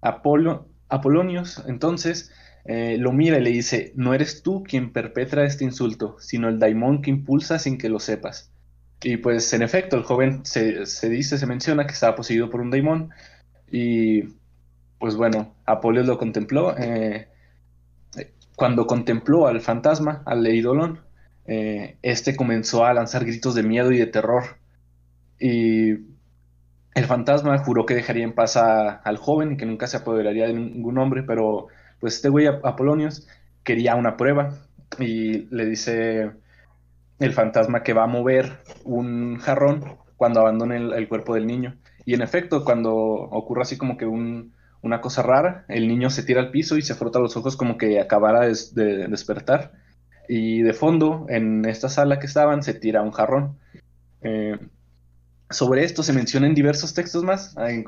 Apolo, 0.01 0.69
Apolonios, 0.89 1.63
entonces, 1.67 2.31
eh, 2.69 2.97
lo 2.99 3.13
mira 3.13 3.39
y 3.39 3.43
le 3.43 3.51
dice, 3.51 3.93
no 3.95 4.13
eres 4.13 4.43
tú 4.43 4.65
quien 4.65 4.93
perpetra 4.93 5.45
este 5.45 5.65
insulto, 5.65 6.17
sino 6.19 6.49
el 6.49 6.59
daimón 6.59 7.01
que 7.01 7.11
impulsa 7.11 7.59
sin 7.59 7.79
que 7.79 7.89
lo 7.89 8.01
sepas. 8.01 8.51
Y 9.03 9.19
pues 9.19 9.53
en 9.53 9.63
efecto, 9.63 9.97
el 9.97 10.03
joven 10.03 10.45
se, 10.45 10.85
dice, 11.09 11.39
se 11.39 11.47
menciona 11.47 11.87
que 11.87 11.93
estaba 11.93 12.17
poseído 12.17 12.51
por 12.51 12.61
un 12.61 12.71
daimón 12.71 13.11
y 13.71 14.23
pues 14.99 15.15
bueno, 15.17 15.55
Apolios 15.65 16.07
lo 16.07 16.19
contempló. 16.19 16.77
Eh, 16.77 17.29
cuando 18.57 18.87
contempló 18.87 19.47
al 19.47 19.61
fantasma, 19.61 20.23
al 20.27 20.45
Eidolon, 20.47 21.01
eh, 21.47 21.99
este 22.03 22.35
comenzó 22.35 22.85
a 22.85 22.95
lanzar 22.95 23.25
gritos 23.25 23.55
de 23.55 23.63
miedo 23.63 23.93
y 23.93 23.99
de 23.99 24.07
terror. 24.07 24.59
Y 25.39 25.91
el 26.95 27.05
fantasma 27.07 27.59
juró 27.59 27.87
que 27.87 27.95
dejaría 27.95 28.25
en 28.25 28.33
paz 28.35 28.57
al 28.57 29.19
joven 29.19 29.53
y 29.53 29.57
que 29.57 29.67
nunca 29.67 29.87
se 29.87 29.99
apoderaría 29.99 30.47
de 30.47 30.55
ningún 30.55 30.99
hombre, 30.99 31.23
pero 31.23 31.69
pues 32.01 32.17
este 32.17 32.29
güey 32.29 32.47
Apolonios 32.47 33.27
quería 33.65 33.97
una 33.97 34.17
prueba 34.17 34.55
y 34.99 35.47
le 35.55 35.67
dice 35.67 36.31
el 37.19 37.33
fantasma 37.33 37.83
que 37.83 37.93
va 37.93 38.05
a 38.05 38.09
mover 38.09 38.59
un 38.85 39.39
jarrón 39.39 39.97
cuando 40.17 40.41
abandone 40.41 40.77
el, 40.77 41.09
cuerpo 41.09 41.35
del 41.35 41.47
niño. 41.47 41.77
Y 42.05 42.15
en 42.15 42.23
efecto, 42.23 42.65
cuando 42.65 42.95
ocurre 42.95 43.63
así 43.63 43.77
como 43.77 43.97
que 43.97 44.07
una 44.07 45.01
cosa 45.01 45.23
rara, 45.23 45.65
el 45.69 45.89
niño 45.89 46.11
se 46.11 46.23
tira 46.23 46.41
al 46.41 46.51
piso 46.51 46.77
y 46.77 46.83
se 46.83 46.95
frota 46.95 47.19
los 47.19 47.37
ojos 47.37 47.57
como 47.57 47.77
que 47.77 48.01
acabara 48.01 48.41
de, 48.41 49.09
despertar. 49.09 49.73
Y 50.29 50.63
de 50.63 50.73
fondo, 50.73 51.27
en 51.29 51.65
esta 51.67 51.89
sala 51.89 52.19
que 52.19 52.27
estaban, 52.27 52.63
se 52.63 52.75
tira 52.75 53.03
un 53.03 53.13
jarrón. 53.13 53.59
Eh, 54.23 54.59
sobre 55.51 55.85
esto 55.85 56.03
se 56.03 56.13
menciona 56.13 56.47
en 56.47 56.55
diversos 56.55 56.95
textos 56.95 57.23
más, 57.23 57.55
en, 57.57 57.85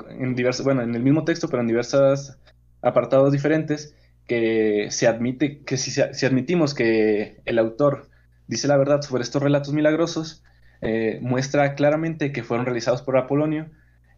bueno, 0.63 0.81
en 0.81 0.95
el 0.95 1.03
mismo 1.03 1.25
texto, 1.25 1.49
pero 1.49 1.61
en 1.61 1.67
diversos 1.67 2.37
apartados 2.81 3.31
diferentes, 3.31 3.95
que 4.27 4.87
se 4.91 5.07
admite, 5.07 5.63
que 5.63 5.77
si, 5.77 5.91
si 5.91 6.25
admitimos 6.25 6.73
que 6.73 7.41
el 7.45 7.57
autor 7.57 8.09
dice 8.47 8.67
la 8.67 8.77
verdad 8.77 9.01
sobre 9.01 9.23
estos 9.23 9.41
relatos 9.41 9.73
milagrosos, 9.73 10.43
eh, 10.81 11.19
muestra 11.21 11.75
claramente 11.75 12.31
que 12.31 12.43
fueron 12.43 12.65
realizados 12.65 13.01
por 13.01 13.17
Apolonio 13.17 13.69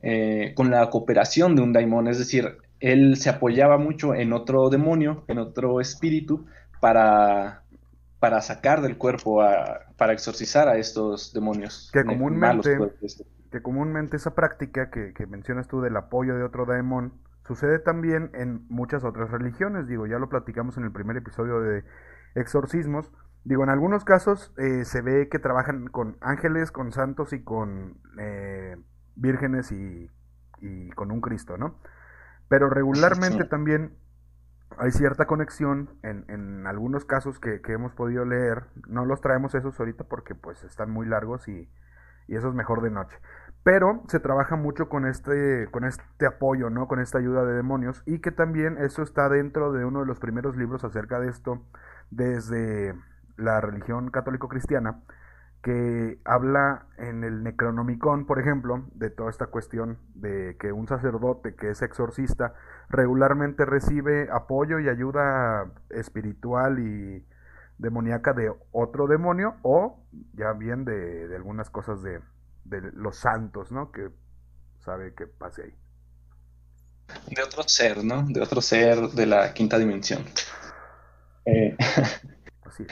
eh, 0.02 0.54
con 0.56 0.70
la 0.70 0.90
cooperación 0.90 1.56
de 1.56 1.62
un 1.62 1.74
daimon, 1.74 2.08
es 2.08 2.18
decir, 2.18 2.58
él 2.80 3.18
se 3.18 3.30
apoyaba 3.30 3.78
mucho 3.78 4.14
en 4.16 4.34
otro 4.34 4.70
demonio, 4.70 5.24
en 5.28 5.38
otro 5.38 5.80
espíritu, 5.80 6.46
para, 6.80 7.64
para 8.20 8.42
sacar 8.42 8.82
del 8.82 8.98
cuerpo, 8.98 9.44
para 9.98 10.14
exorcizar 10.14 10.68
a 10.68 10.78
estos 10.78 11.32
demonios. 11.34 11.90
Que 11.94 12.04
comúnmente, 12.04 12.78
que 13.52 13.62
comúnmente 13.62 14.18
esa 14.18 14.34
práctica 14.34 14.90
que, 14.90 15.14
que 15.14 15.28
mencionas 15.28 15.68
tú 15.68 15.82
del 15.82 15.96
apoyo 15.96 16.36
de 16.36 16.44
otro 16.44 16.66
daimon, 16.66 17.14
Sucede 17.52 17.80
también 17.80 18.32
en 18.34 18.66
muchas 18.70 19.04
otras 19.04 19.30
religiones, 19.30 19.86
digo, 19.86 20.08
ya 20.08 20.20
lo 20.20 20.30
platicamos 20.30 20.78
en 20.78 20.86
el 20.86 20.94
primer 20.94 21.18
episodio 21.18 21.60
de 21.60 21.84
exorcismos. 22.34 23.12
Digo, 23.44 23.62
en 23.64 23.70
algunos 23.70 24.06
casos 24.06 24.54
eh, 24.58 24.86
se 24.86 25.02
ve 25.02 25.28
que 25.28 25.38
trabajan 25.38 25.88
con 25.88 26.16
ángeles, 26.22 26.72
con 26.72 26.94
santos 26.94 27.34
y 27.34 27.44
con 27.44 28.00
eh, 28.18 28.78
vírgenes 29.18 29.74
y, 29.74 30.10
con 30.96 31.12
un 31.12 31.20
Cristo, 31.20 31.58
¿no? 31.58 31.76
Pero 32.48 32.70
regularmente 32.70 33.44
también 33.44 33.98
hay 34.78 34.92
cierta 34.92 35.26
conexión 35.26 35.90
en, 36.04 36.24
en 36.30 36.66
algunos 36.68 37.04
casos 37.04 37.38
que, 37.38 37.60
hemos 37.68 37.92
podido 37.92 38.24
leer. 38.24 38.68
No 38.88 39.04
los 39.04 39.20
traemos 39.20 39.56
esos 39.56 39.78
ahorita 39.78 40.06
porque 40.06 40.36
pues 40.36 40.64
están 40.64 40.90
muy 40.90 41.06
largos 41.06 41.50
y, 41.50 41.70
y 42.30 42.36
eso 42.38 42.48
es 42.48 42.56
mejor 42.56 42.82
de 42.82 42.92
noche. 42.92 43.18
Pero 43.64 44.02
se 44.08 44.20
trabaja 44.20 44.56
mucho 44.56 44.90
con 44.90 45.06
este, 45.06 45.68
con 45.70 45.84
este 45.84 46.26
apoyo, 46.26 46.70
¿no? 46.70 46.88
Con 46.88 47.00
esta 47.00 47.20
ayuda 47.20 47.46
de 47.46 47.54
demonios. 47.54 48.02
Y 48.06 48.20
que 48.20 48.32
también 48.32 48.78
eso 48.80 49.04
está 49.04 49.30
dentro 49.30 49.72
de 49.72 49.86
uno 49.86 50.00
de 50.00 50.08
los 50.08 50.20
primeros 50.20 50.58
libros 50.58 50.84
acerca 50.84 51.20
de 51.20 51.30
esto, 51.30 51.62
desde 52.10 52.96
la 53.38 53.62
religión 53.62 54.10
católico-cristiana, 54.10 55.02
que 55.62 56.20
habla 56.26 56.88
en 56.98 57.24
el 57.24 57.44
Necronomicon, 57.44 58.26
por 58.26 58.40
ejemplo, 58.40 58.84
de 58.96 59.12
toda 59.12 59.30
esta 59.30 59.48
cuestión 59.48 60.00
de 60.16 60.58
que 60.60 60.72
un 60.72 60.88
sacerdote 60.88 61.54
que 61.56 61.70
es 61.70 61.84
exorcista 61.84 62.56
regularmente 62.90 63.66
recibe 63.66 64.28
apoyo 64.32 64.80
y 64.80 64.90
ayuda 64.90 65.72
espiritual 65.92 66.80
y 66.80 67.28
demoníaca 67.78 68.34
de 68.34 68.52
otro 68.72 69.06
demonio 69.06 69.56
o 69.62 70.00
ya 70.34 70.54
bien 70.54 70.84
de 70.84 71.32
algunas 71.36 71.70
cosas 71.70 72.02
de, 72.02 72.22
de 72.64 72.82
los 72.94 73.18
santos, 73.18 73.72
¿no? 73.72 73.92
Que 73.92 74.10
sabe 74.80 75.14
que 75.14 75.28
pase 75.28 75.64
ahí. 75.64 75.74
De 77.36 77.44
otro 77.44 77.64
ser, 77.68 78.04
¿no? 78.04 78.24
De 78.28 78.42
otro 78.42 78.62
ser 78.62 79.10
de 79.10 79.26
la 79.26 79.54
quinta 79.54 79.78
dimensión. 79.78 80.24
Eh, 81.46 81.76
Así 82.64 82.86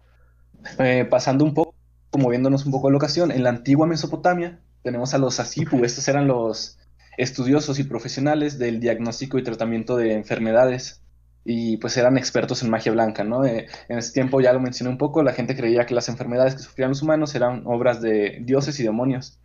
eh, 0.78 1.04
pasando 1.04 1.44
un 1.44 1.54
poco, 1.54 1.74
moviéndonos 2.18 2.66
un 2.66 2.72
poco 2.72 2.88
a 2.88 2.90
la 2.90 2.96
ocasión, 2.96 3.30
en 3.30 3.42
la 3.42 3.50
antigua 3.50 3.86
Mesopotamia 3.86 4.60
tenemos 4.82 5.14
a 5.14 5.18
los 5.18 5.40
Asipu, 5.40 5.84
estos 5.84 6.08
eran 6.08 6.26
los 6.26 6.78
estudiosos 7.16 7.78
y 7.78 7.84
profesionales 7.84 8.58
del 8.58 8.80
diagnóstico 8.80 9.38
y 9.38 9.42
tratamiento 9.42 9.96
de 9.96 10.14
enfermedades 10.14 11.02
y 11.50 11.78
pues 11.78 11.96
eran 11.96 12.18
expertos 12.18 12.62
en 12.62 12.68
magia 12.68 12.92
blanca, 12.92 13.24
¿no? 13.24 13.42
Eh, 13.46 13.68
en 13.88 13.98
ese 13.98 14.12
tiempo 14.12 14.38
ya 14.42 14.52
lo 14.52 14.60
mencioné 14.60 14.90
un 14.90 14.98
poco, 14.98 15.22
la 15.22 15.32
gente 15.32 15.56
creía 15.56 15.86
que 15.86 15.94
las 15.94 16.10
enfermedades 16.10 16.54
que 16.54 16.60
sufrían 16.60 16.90
los 16.90 17.00
humanos 17.00 17.34
eran 17.34 17.62
obras 17.64 18.02
de 18.02 18.40
dioses 18.42 18.78
y 18.80 18.82
demonios. 18.82 19.40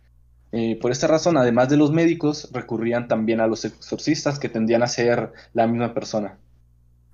Eh, 0.52 0.78
por 0.78 0.92
esta 0.92 1.06
razón, 1.06 1.38
además 1.38 1.70
de 1.70 1.78
los 1.78 1.92
médicos, 1.92 2.50
recurrían 2.52 3.08
también 3.08 3.40
a 3.40 3.46
los 3.46 3.64
exorcistas 3.64 4.38
que 4.38 4.50
tendían 4.50 4.82
a 4.82 4.86
ser 4.86 5.32
la 5.54 5.66
misma 5.66 5.94
persona. 5.94 6.38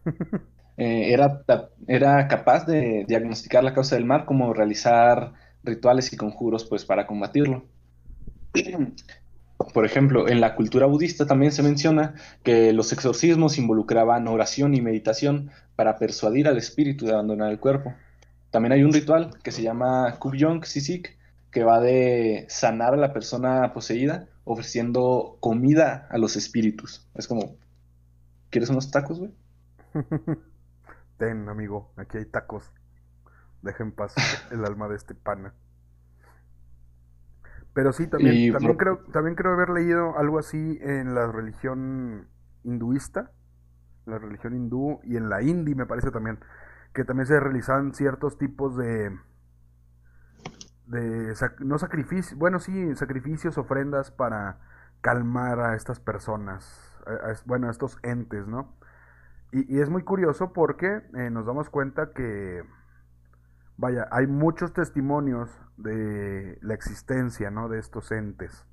Eh, 0.76 1.12
era, 1.12 1.42
era 1.88 2.26
capaz 2.26 2.64
de 2.64 3.04
diagnosticar 3.06 3.62
la 3.62 3.74
causa 3.74 3.96
del 3.96 4.06
mal 4.06 4.24
como 4.24 4.54
realizar 4.54 5.34
rituales 5.62 6.10
y 6.10 6.16
conjuros 6.16 6.64
pues 6.64 6.86
para 6.86 7.06
combatirlo. 7.06 7.66
Por 9.74 9.84
ejemplo, 9.84 10.28
en 10.28 10.40
la 10.40 10.54
cultura 10.54 10.86
budista 10.86 11.26
también 11.26 11.52
se 11.52 11.62
menciona 11.62 12.14
que 12.42 12.72
los 12.72 12.92
exorcismos 12.92 13.58
involucraban 13.58 14.26
oración 14.26 14.74
y 14.74 14.80
meditación 14.80 15.50
para 15.76 15.96
persuadir 15.96 16.48
al 16.48 16.56
espíritu 16.56 17.06
de 17.06 17.12
abandonar 17.12 17.50
el 17.50 17.60
cuerpo. 17.60 17.94
También 18.50 18.72
hay 18.72 18.82
un 18.82 18.92
ritual 18.92 19.38
que 19.42 19.52
se 19.52 19.62
llama 19.62 20.16
Kubyong 20.18 20.64
Sisik, 20.64 21.16
que 21.50 21.62
va 21.62 21.80
de 21.80 22.46
sanar 22.48 22.94
a 22.94 22.96
la 22.96 23.12
persona 23.12 23.72
poseída 23.72 24.28
ofreciendo 24.44 25.36
comida 25.40 26.08
a 26.10 26.18
los 26.18 26.36
espíritus. 26.36 27.06
Es 27.14 27.28
como, 27.28 27.56
¿quieres 28.50 28.70
unos 28.70 28.90
tacos, 28.90 29.18
güey? 29.18 29.32
Ten, 31.18 31.48
amigo, 31.48 31.92
aquí 31.96 32.18
hay 32.18 32.24
tacos. 32.24 32.64
Deja 33.62 33.84
en 33.84 33.92
paz 33.92 34.14
el 34.50 34.64
alma 34.64 34.88
de 34.88 34.96
este 34.96 35.14
pana. 35.14 35.54
Pero 37.72 37.92
sí, 37.92 38.06
también, 38.08 38.52
también, 38.52 38.76
creo, 38.76 38.98
también 39.12 39.36
creo 39.36 39.52
haber 39.52 39.70
leído 39.70 40.18
algo 40.18 40.38
así 40.38 40.78
en 40.82 41.14
la 41.14 41.30
religión 41.30 42.26
hinduista, 42.64 43.30
la 44.06 44.18
religión 44.18 44.54
hindú 44.54 45.00
y 45.04 45.16
en 45.16 45.28
la 45.28 45.42
hindi 45.42 45.74
me 45.74 45.86
parece 45.86 46.10
también, 46.10 46.40
que 46.92 47.04
también 47.04 47.26
se 47.26 47.38
realizaban 47.38 47.94
ciertos 47.94 48.38
tipos 48.38 48.76
de, 48.76 49.16
de 50.86 51.34
no 51.60 51.78
sacrificios, 51.78 52.36
bueno 52.36 52.58
sí, 52.58 52.96
sacrificios, 52.96 53.56
ofrendas 53.56 54.10
para 54.10 54.58
calmar 55.00 55.60
a 55.60 55.76
estas 55.76 56.00
personas, 56.00 56.98
bueno, 57.46 57.68
a 57.68 57.70
estos 57.70 57.98
entes, 58.02 58.46
¿no? 58.48 58.74
Y, 59.52 59.76
y 59.76 59.80
es 59.80 59.90
muy 59.90 60.02
curioso 60.02 60.52
porque 60.52 61.02
eh, 61.14 61.30
nos 61.30 61.46
damos 61.46 61.70
cuenta 61.70 62.12
que, 62.12 62.64
vaya, 63.80 64.06
hay 64.10 64.26
muchos 64.26 64.72
testimonios 64.74 65.48
de 65.78 66.58
la 66.60 66.74
existencia, 66.74 67.50
¿no? 67.50 67.68
De 67.68 67.78
estos 67.78 68.12
entes. 68.12 68.66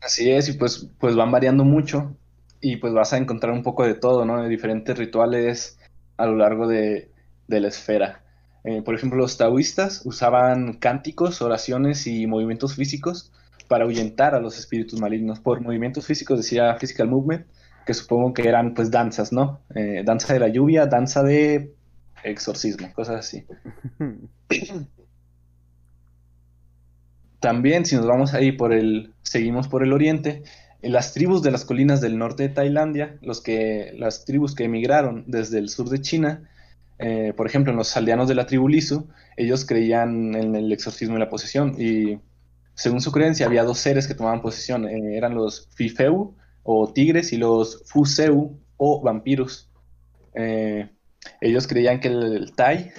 Así 0.00 0.30
es, 0.30 0.48
y 0.48 0.54
pues, 0.54 0.88
pues 0.98 1.14
van 1.16 1.30
variando 1.30 1.64
mucho 1.64 2.16
y 2.60 2.76
pues 2.76 2.92
vas 2.92 3.12
a 3.12 3.18
encontrar 3.18 3.52
un 3.52 3.62
poco 3.62 3.84
de 3.84 3.94
todo, 3.94 4.24
¿no? 4.24 4.42
De 4.42 4.48
diferentes 4.48 4.96
rituales 4.96 5.78
a 6.16 6.26
lo 6.26 6.36
largo 6.36 6.68
de, 6.68 7.10
de 7.48 7.60
la 7.60 7.68
esfera. 7.68 8.24
Eh, 8.64 8.82
por 8.82 8.94
ejemplo, 8.94 9.18
los 9.18 9.36
taoístas 9.38 10.02
usaban 10.04 10.74
cánticos, 10.74 11.42
oraciones 11.42 12.06
y 12.06 12.26
movimientos 12.28 12.74
físicos 12.76 13.32
para 13.68 13.84
ahuyentar 13.84 14.34
a 14.36 14.40
los 14.40 14.58
espíritus 14.58 15.00
malignos. 15.00 15.40
Por 15.40 15.60
movimientos 15.60 16.06
físicos 16.06 16.38
decía 16.38 16.74
physical 16.76 17.08
movement, 17.08 17.46
que 17.84 17.94
supongo 17.94 18.32
que 18.32 18.48
eran 18.48 18.74
pues 18.74 18.90
danzas, 18.90 19.32
¿no? 19.32 19.60
Eh, 19.74 20.02
danza 20.04 20.32
de 20.32 20.40
la 20.40 20.48
lluvia, 20.48 20.86
danza 20.86 21.22
de 21.22 21.74
exorcismo, 22.24 22.92
cosas 22.92 23.16
así. 23.20 23.44
También, 27.40 27.84
si 27.84 27.96
nos 27.96 28.06
vamos 28.06 28.34
ahí 28.34 28.52
por 28.52 28.72
el, 28.72 29.14
seguimos 29.22 29.66
por 29.66 29.82
el 29.82 29.92
oriente, 29.92 30.44
en 30.80 30.92
las 30.92 31.12
tribus 31.12 31.42
de 31.42 31.50
las 31.50 31.64
colinas 31.64 32.00
del 32.00 32.18
norte 32.18 32.44
de 32.44 32.48
Tailandia, 32.50 33.18
los 33.20 33.40
que, 33.40 33.92
las 33.96 34.24
tribus 34.24 34.54
que 34.54 34.64
emigraron 34.64 35.24
desde 35.26 35.58
el 35.58 35.68
sur 35.68 35.88
de 35.88 36.00
China, 36.00 36.48
eh, 36.98 37.32
por 37.36 37.46
ejemplo, 37.46 37.72
en 37.72 37.78
los 37.78 37.96
aldeanos 37.96 38.28
de 38.28 38.36
la 38.36 38.46
tribu 38.46 38.68
Lisu, 38.68 39.08
ellos 39.36 39.64
creían 39.64 40.34
en 40.36 40.54
el 40.54 40.72
exorcismo 40.72 41.16
y 41.16 41.18
la 41.18 41.28
posesión, 41.28 41.74
y 41.80 42.20
según 42.74 43.00
su 43.00 43.10
creencia 43.10 43.46
había 43.46 43.64
dos 43.64 43.78
seres 43.78 44.06
que 44.06 44.14
tomaban 44.14 44.40
posesión, 44.40 44.86
eh, 44.86 45.16
eran 45.16 45.34
los 45.34 45.68
Fifeu 45.74 46.36
o 46.62 46.92
tigres 46.92 47.32
y 47.32 47.36
los 47.38 47.82
Fuseu 47.86 48.58
o 48.76 49.00
vampiros. 49.00 49.70
Eh, 50.34 50.90
ellos 51.40 51.66
creían 51.66 52.00
que 52.00 52.08
el, 52.08 52.36
el 52.36 52.52
Tai 52.54 52.92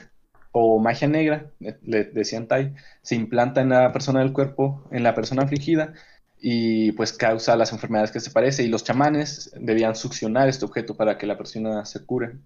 o 0.54 0.80
magia 0.80 1.08
negra, 1.08 1.52
le 1.60 2.06
decían 2.06 2.48
Tai, 2.48 2.74
se 3.02 3.16
implanta 3.16 3.62
en 3.62 3.70
la 3.70 3.92
persona 3.92 4.20
del 4.20 4.34
cuerpo, 4.34 4.88
en 4.92 5.04
la 5.04 5.16
persona 5.16 5.44
afligida, 5.44 5.94
y 6.40 6.92
pues 6.92 7.12
causa 7.14 7.56
las 7.56 7.74
enfermedades 7.74 8.12
que 8.12 8.20
se 8.20 8.30
parece, 8.30 8.64
y 8.64 8.68
los 8.68 8.84
chamanes 8.84 9.52
debían 9.60 9.96
succionar 9.96 10.48
este 10.48 10.66
objeto 10.66 10.96
para 10.96 11.18
que 11.18 11.26
la 11.26 11.38
persona 11.38 11.86
se 11.86 12.06
cure. 12.06 12.38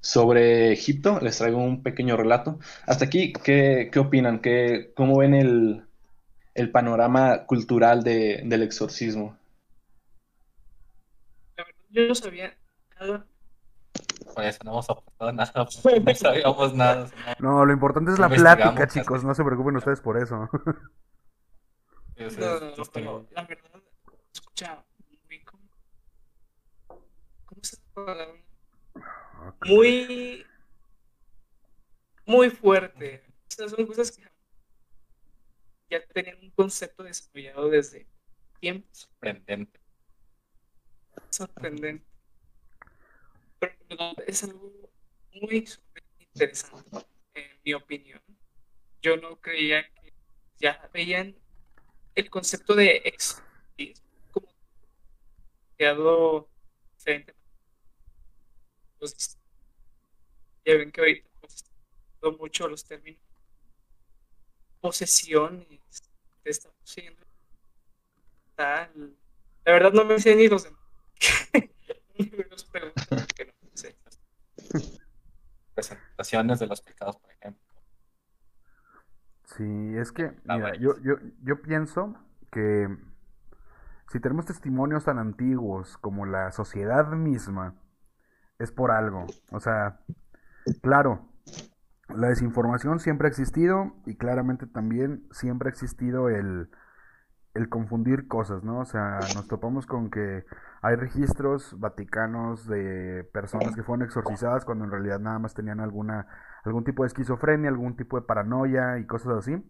Sobre 0.00 0.72
Egipto, 0.72 1.20
les 1.20 1.36
traigo 1.36 1.58
un 1.58 1.82
pequeño 1.82 2.16
relato. 2.16 2.58
Hasta 2.86 3.04
aquí, 3.04 3.32
¿qué, 3.32 3.90
qué 3.92 3.98
opinan? 3.98 4.40
¿Qué, 4.40 4.92
¿Cómo 4.94 5.18
ven 5.18 5.34
el, 5.34 5.85
el 6.56 6.70
panorama 6.70 7.44
cultural 7.46 8.02
de, 8.02 8.42
del 8.44 8.62
exorcismo? 8.62 9.36
La 11.56 11.64
verdad, 11.64 11.80
yo 11.90 12.08
no 12.08 12.14
sabía 12.14 12.56
nada. 12.98 13.26
Por 14.34 14.44
eso 14.44 14.58
no 14.64 14.72
hemos 14.72 14.90
aportado 14.90 15.32
nada, 15.32 15.52
no 16.04 16.14
sabíamos 16.14 16.74
nada. 16.74 17.08
¿no? 17.38 17.64
Lo 17.64 17.72
importante 17.72 18.12
es 18.12 18.18
la 18.18 18.28
plática, 18.28 18.86
chicos. 18.88 19.24
No 19.24 19.34
se 19.34 19.44
preocupen 19.44 19.76
ustedes 19.76 20.00
por 20.00 20.16
eso. 20.18 20.36
No, 20.36 20.50
no, 22.18 22.60
no, 23.00 23.26
la 23.32 23.42
verdad, 23.44 23.82
escucha 24.32 24.82
muy 25.28 25.44
como. 25.44 25.68
¿Cómo 27.44 27.60
se? 27.62 27.76
Muy. 29.66 30.46
Muy 32.24 32.50
fuerte. 32.50 33.22
O 33.26 33.54
sea, 33.54 33.68
son 33.68 33.86
cosas 33.86 34.10
que 34.10 34.24
ya 35.88 36.04
tenían 36.06 36.38
un 36.42 36.50
concepto 36.50 37.02
desarrollado 37.02 37.68
desde 37.68 38.06
tiempos 38.60 38.98
sorprendente. 38.98 39.80
sorprendente. 41.30 42.06
Pero 43.58 43.74
es 44.26 44.44
algo 44.44 44.90
muy 45.32 45.68
interesante, 46.18 47.06
en 47.34 47.60
mi 47.64 47.74
opinión. 47.74 48.20
Yo 49.00 49.16
no 49.16 49.40
creía 49.40 49.88
que 49.94 50.12
ya 50.58 50.90
veían 50.92 51.36
el 52.14 52.30
concepto 52.30 52.74
de 52.74 53.02
exorcismo 53.04 54.06
como 54.32 54.48
creado 55.76 56.48
diferente. 56.94 57.34
Ya 60.64 60.74
ven 60.74 60.90
que 60.90 61.00
ahorita 61.00 61.28
pues, 61.40 61.64
mucho 62.38 62.66
los 62.66 62.84
términos 62.84 63.25
posesiones, 64.86 65.80
te 66.44 66.50
está 66.50 66.70
poseyendo 66.70 67.26
tal. 68.54 69.16
La 69.64 69.72
verdad 69.72 69.92
no 69.92 70.04
me 70.04 70.20
sé 70.20 70.36
ni 70.36 70.46
los 70.46 70.62
demás. 70.62 70.80
Ni 72.18 72.30
me 72.30 72.44
los 72.48 72.64
pregunto 72.66 73.02
porque 73.08 73.46
no 73.46 73.52
me 73.68 73.76
sé. 73.76 73.98
Presentaciones 75.74 76.60
de 76.60 76.66
los 76.68 76.80
pecados, 76.80 77.16
por 77.16 77.32
ejemplo. 77.32 77.62
Sí, 79.56 79.96
es 79.96 80.12
que, 80.12 80.32
Ah, 80.46 80.56
mira, 80.56 80.76
yo, 80.76 80.98
yo, 81.02 81.16
yo 81.42 81.60
pienso 81.62 82.14
que 82.52 82.88
si 84.12 84.20
tenemos 84.20 84.46
testimonios 84.46 85.04
tan 85.04 85.18
antiguos 85.18 85.98
como 85.98 86.26
la 86.26 86.52
sociedad 86.52 87.08
misma, 87.08 87.74
es 88.60 88.70
por 88.70 88.92
algo. 88.92 89.26
O 89.50 89.58
sea, 89.58 89.98
claro, 90.80 91.28
la 92.08 92.28
desinformación 92.28 93.00
siempre 93.00 93.26
ha 93.28 93.30
existido 93.30 93.94
y 94.06 94.16
claramente 94.16 94.66
también 94.66 95.26
siempre 95.32 95.68
ha 95.68 95.72
existido 95.72 96.28
el, 96.28 96.70
el 97.54 97.68
confundir 97.68 98.28
cosas, 98.28 98.64
¿no? 98.64 98.80
O 98.80 98.84
sea, 98.86 99.28
nos 99.28 99.48
topamos 99.48 99.86
con 99.86 100.10
que 100.10 100.44
hay 100.82 100.96
registros 100.96 101.78
vaticanos 101.80 102.66
de 102.68 103.24
personas 103.32 103.76
que 103.76 103.82
fueron 103.84 104.04
exorcizadas 104.06 104.64
cuando 104.64 104.84
en 104.86 104.90
realidad 104.92 105.20
nada 105.20 105.38
más 105.40 105.54
tenían 105.54 105.80
alguna, 105.80 106.28
algún 106.64 106.84
tipo 106.84 107.04
de 107.04 107.08
esquizofrenia, 107.08 107.70
algún 107.70 107.96
tipo 107.96 108.20
de 108.20 108.26
paranoia 108.26 108.98
y 108.98 109.06
cosas 109.06 109.38
así. 109.38 109.62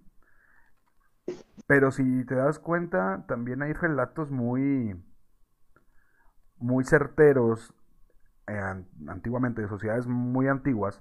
Pero 1.69 1.93
si 1.93 2.25
te 2.25 2.35
das 2.35 2.59
cuenta, 2.59 3.25
también 3.29 3.63
hay 3.63 3.73
relatos 3.73 4.31
muy, 4.31 4.95
muy 6.59 6.85
certeros 6.85 7.75
eh, 8.49 8.59
an- 8.59 8.89
antiguamente 9.09 9.63
de 9.63 9.69
sociedades 9.69 10.07
muy 10.07 10.49
antiguas 10.49 11.01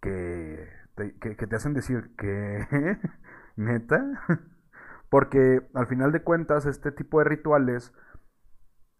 que 0.00 0.68
te, 0.94 1.18
que, 1.18 1.34
te 1.34 1.56
hacen 1.56 1.74
decir 1.74 2.14
que, 2.16 2.66
neta, 3.56 4.04
porque 5.10 5.68
al 5.74 5.86
final 5.86 6.12
de 6.12 6.22
cuentas 6.22 6.66
este 6.66 6.92
tipo 6.92 7.18
de 7.18 7.24
rituales 7.24 7.92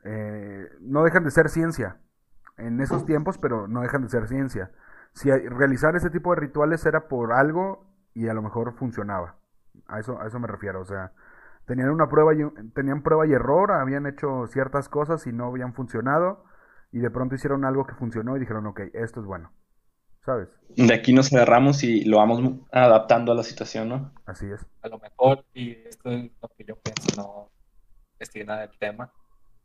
eh, 0.04 0.68
no 0.80 1.04
dejan 1.04 1.24
de 1.24 1.30
ser 1.30 1.48
ciencia 1.48 2.00
en 2.56 2.80
esos 2.80 3.04
tiempos, 3.04 3.38
pero 3.38 3.68
no 3.68 3.80
dejan 3.80 4.02
de 4.02 4.08
ser 4.08 4.28
ciencia. 4.28 4.70
Si 5.12 5.30
realizar 5.30 5.96
ese 5.96 6.10
tipo 6.10 6.34
de 6.34 6.40
rituales 6.40 6.84
era 6.86 7.08
por 7.08 7.32
algo 7.32 7.86
y 8.14 8.28
a 8.28 8.34
lo 8.34 8.42
mejor 8.42 8.74
funcionaba. 8.74 9.36
A 9.86 9.98
eso, 9.98 10.20
a 10.20 10.26
eso 10.26 10.38
me 10.38 10.46
refiero. 10.46 10.80
O 10.80 10.84
sea, 10.84 11.12
tenían 11.66 11.90
una 11.90 12.08
prueba 12.08 12.34
y, 12.34 12.44
tenían 12.74 13.02
prueba 13.02 13.26
y 13.26 13.32
error, 13.32 13.72
habían 13.72 14.06
hecho 14.06 14.46
ciertas 14.48 14.88
cosas 14.88 15.26
y 15.26 15.32
no 15.32 15.46
habían 15.46 15.74
funcionado. 15.74 16.44
Y 16.92 17.00
de 17.00 17.10
pronto 17.10 17.34
hicieron 17.34 17.64
algo 17.64 17.86
que 17.86 17.94
funcionó 17.94 18.36
y 18.36 18.40
dijeron, 18.40 18.66
ok, 18.66 18.80
esto 18.94 19.20
es 19.20 19.26
bueno. 19.26 19.52
¿Sabes? 20.24 20.48
De 20.68 20.94
aquí 20.94 21.12
nos 21.12 21.32
agarramos 21.32 21.82
y 21.82 22.04
lo 22.04 22.18
vamos 22.18 22.40
adaptando 22.70 23.32
a 23.32 23.34
la 23.34 23.42
situación, 23.42 23.88
¿no? 23.88 24.12
Así 24.26 24.46
es. 24.46 24.60
A 24.82 24.88
lo 24.88 24.98
mejor, 24.98 25.44
y 25.54 25.72
esto 25.72 26.10
es 26.10 26.30
lo 26.40 26.48
que 26.48 26.64
yo 26.64 26.76
pienso, 26.76 27.16
no 27.16 27.50
estoy 28.18 28.44
nada 28.44 28.66
del 28.66 28.78
tema, 28.78 29.12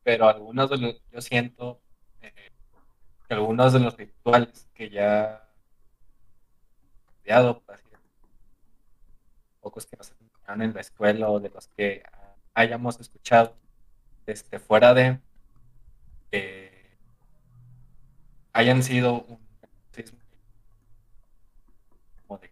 pero 0.03 0.27
algunos 0.27 0.69
de 0.69 0.77
los, 0.77 1.01
yo 1.11 1.21
siento 1.21 1.81
eh, 2.21 2.51
que 3.27 3.33
algunos 3.33 3.73
de 3.73 3.79
los 3.79 3.97
rituales 3.97 4.69
que 4.73 4.89
ya 4.89 5.43
he 6.81 7.15
estudiado, 7.17 7.59
por 7.61 7.75
así 7.75 7.85
pocos 9.65 9.87
que 9.87 9.97
nos 9.97 10.11
enseñaron 10.11 10.61
en 10.61 10.73
la 10.75 10.81
escuela 10.81 11.27
o 11.27 11.39
de 11.39 11.49
los 11.49 11.67
que 11.69 12.03
hayamos 12.53 12.99
escuchado, 12.99 13.55
este, 14.27 14.59
fuera 14.59 14.93
de 14.93 15.19
que 16.31 16.97
hayan 18.53 18.83
sido 18.83 19.23
un 19.23 19.44
como 22.27 22.39
de 22.39 22.49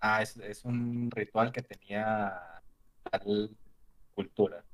Ah, 0.00 0.22
es, 0.22 0.36
es 0.36 0.64
un 0.64 1.10
ritual 1.10 1.50
que 1.50 1.62
tenía 1.62 2.40
tal 3.10 3.50
cultura. 4.14 4.64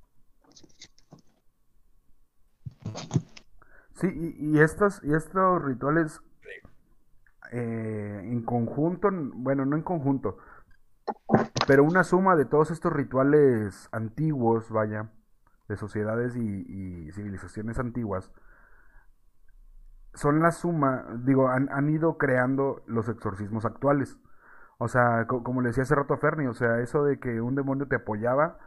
Sí, 3.94 4.09
y, 4.38 4.57
y 4.57 4.61
estos, 4.61 5.01
y 5.03 5.14
estos 5.14 5.62
rituales 5.64 6.20
eh, 7.53 8.20
en 8.23 8.42
conjunto, 8.42 9.09
bueno, 9.12 9.64
no 9.64 9.77
en 9.77 9.83
conjunto, 9.83 10.38
pero 11.66 11.85
una 11.85 12.05
suma 12.05 12.37
de 12.37 12.44
todos 12.44 12.70
estos 12.70 12.92
rituales 12.92 13.88
antiguos, 13.92 14.70
vaya, 14.70 15.11
de 15.68 15.77
sociedades 15.77 16.37
y, 16.37 16.40
y 16.68 17.12
civilizaciones 17.12 17.79
antiguas, 17.79 18.31
son 20.14 20.40
la 20.40 20.53
suma, 20.53 21.07
digo, 21.24 21.48
han, 21.48 21.68
han 21.70 21.88
ido 21.90 22.18
creando 22.18 22.83
los 22.87 23.09
exorcismos 23.09 23.64
actuales. 23.64 24.18
O 24.79 24.88
sea, 24.88 25.27
como 25.27 25.61
le 25.61 25.68
decía 25.68 25.85
hace 25.85 25.94
rato 25.94 26.14
a 26.14 26.48
o 26.50 26.55
sea, 26.55 26.81
eso 26.81 27.05
de 27.05 27.18
que 27.18 27.40
un 27.40 27.55
demonio 27.55 27.87
te 27.87 27.96
apoyaba 27.96 28.59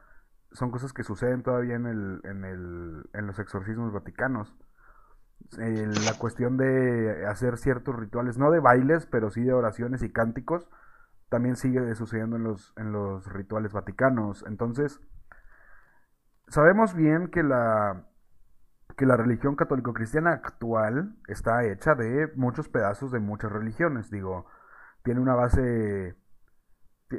son 0.52 0.72
cosas 0.72 0.94
que 0.94 1.04
suceden 1.04 1.44
todavía 1.44 1.76
en, 1.76 1.86
el, 1.86 2.22
en, 2.24 2.46
el, 2.46 3.10
en 3.14 3.28
los 3.28 3.40
exorcismos 3.40 3.94
vaticanos. 3.94 4.56
la 5.58 6.18
cuestión 6.18 6.58
de 6.58 7.26
hacer 7.28 7.58
ciertos 7.58 7.96
rituales, 7.96 8.38
no 8.38 8.52
de 8.52 8.60
bailes, 8.60 9.06
pero 9.06 9.30
sí 9.30 9.44
de 9.44 9.54
oraciones 9.54 10.02
y 10.04 10.12
cánticos, 10.12 10.68
también 11.30 11.58
sigue 11.58 11.94
sucediendo 11.96 12.38
en 12.38 12.44
los, 12.44 12.74
en 12.78 12.92
los 12.92 13.32
rituales 13.32 13.74
vaticanos. 13.74 14.46
Entonces, 14.48 15.02
sabemos 16.48 16.94
bien 16.96 17.28
que 17.30 17.44
la, 17.44 18.08
que 18.98 19.06
la 19.06 19.16
religión 19.16 19.56
católico-cristiana 19.56 20.32
actual 20.32 21.16
está 21.28 21.64
hecha 21.66 21.94
de 21.94 22.32
muchos 22.36 22.68
pedazos 22.68 23.12
de 23.12 23.20
muchas 23.20 23.52
religiones. 23.52 24.10
Digo, 24.10 24.48
tiene 25.04 25.22
una 25.22 25.36
base, 25.36 26.16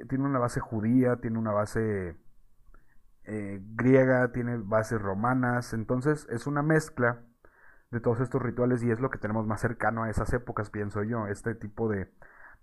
tiene 0.08 0.24
una 0.24 0.40
base 0.40 0.58
judía, 0.58 1.16
tiene 1.16 1.38
una 1.38 1.52
base 1.52 2.16
eh, 3.24 3.60
griega, 3.76 4.32
tiene 4.32 4.56
bases 4.56 5.00
romanas, 5.00 5.72
entonces 5.72 6.26
es 6.30 6.48
una 6.48 6.62
mezcla 6.62 7.22
de 7.92 8.00
todos 8.00 8.20
estos 8.20 8.42
rituales 8.42 8.82
y 8.82 8.90
es 8.90 8.98
lo 8.98 9.10
que 9.10 9.18
tenemos 9.18 9.46
más 9.46 9.60
cercano 9.60 10.02
a 10.02 10.10
esas 10.10 10.32
épocas, 10.32 10.70
pienso 10.70 11.04
yo, 11.04 11.28
este 11.28 11.54
tipo 11.54 11.88
de, 11.88 12.10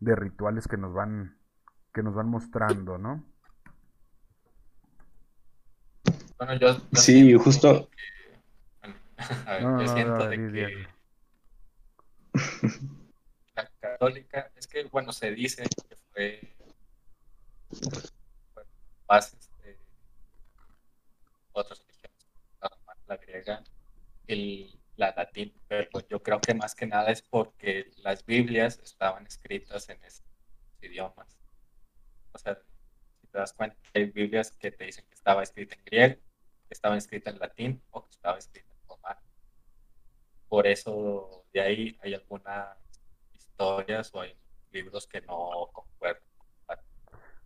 de 0.02 0.16
rituales 0.16 0.68
que 0.68 0.78
nos 0.78 0.94
van 0.94 1.38
que 1.94 2.04
nos 2.04 2.14
van 2.14 2.28
mostrando, 2.28 2.98
¿no? 2.98 3.24
Bueno, 6.38 6.56
yo, 6.56 6.76
sí, 6.92 7.34
justo. 7.36 7.90
yo 9.62 9.88
siento 9.88 10.28
de 10.28 10.36
que 10.36 10.88
la 13.56 13.70
católica 13.80 14.52
es 14.56 14.68
que, 14.68 14.84
bueno, 14.86 15.14
se 15.14 15.32
dice 15.32 15.64
que 15.64 15.96
fue 16.12 16.56
bases 19.08 19.50
de 19.64 19.78
otras 21.54 21.80
religiones, 21.80 22.28
la 23.08 23.18
griega, 23.18 23.64
el, 24.28 24.80
la 24.98 25.14
latín, 25.16 25.54
pero 25.68 25.90
pues 25.90 26.06
yo 26.08 26.22
creo 26.22 26.42
que 26.42 26.54
más 26.54 26.76
que 26.76 26.86
nada 26.86 27.12
es 27.12 27.22
porque 27.22 27.92
las 27.98 28.26
Biblias 28.26 28.80
estaban 28.84 29.26
escritas 29.26 29.88
en 29.90 30.04
esos 30.04 30.26
idiomas. 30.82 31.38
O 32.34 32.38
sea, 32.38 32.56
si 33.22 33.28
te 33.28 33.38
das 33.38 33.54
cuenta, 33.54 33.78
hay 33.94 34.06
Biblias 34.06 34.52
que 34.52 34.72
te 34.72 34.86
dicen 34.86 35.06
que 35.08 35.14
estaba 35.14 35.44
escrita 35.44 35.76
en 35.76 35.86
griego, 35.86 36.16
que 36.68 36.74
estaba 36.74 36.98
escrita 36.98 37.30
en 37.30 37.40
latín 37.40 37.82
o 37.92 38.04
que 38.04 38.12
estaba 38.12 38.38
escrita. 38.38 38.75
Por 40.56 40.68
eso 40.68 41.44
de 41.54 41.60
ahí 41.60 42.00
hay 42.02 42.14
algunas 42.14 42.78
historias 43.34 44.10
o 44.16 44.22
hay 44.22 44.34
libros 44.72 45.06
que 45.06 45.20
no 45.20 45.68
concuerdan. 45.74 46.24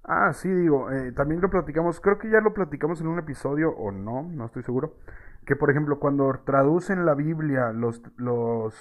Ah, 0.03 0.31
sí, 0.31 0.47
digo, 0.47 0.91
eh, 0.91 1.11
también 1.13 1.41
lo 1.41 1.49
platicamos, 1.49 1.99
creo 2.01 2.19
que 2.19 2.29
ya 2.29 2.39
lo 2.39 2.53
platicamos 2.53 3.01
en 3.01 3.07
un 3.07 3.17
episodio 3.17 3.71
o 3.71 3.91
no, 3.91 4.21
no 4.21 4.45
estoy 4.45 4.61
seguro, 4.61 4.97
que 5.43 5.55
por 5.55 5.71
ejemplo 5.71 5.99
cuando 5.99 6.31
traducen 6.45 7.03
la 7.03 7.15
Biblia, 7.15 7.71
los, 7.73 7.99
los, 8.17 8.75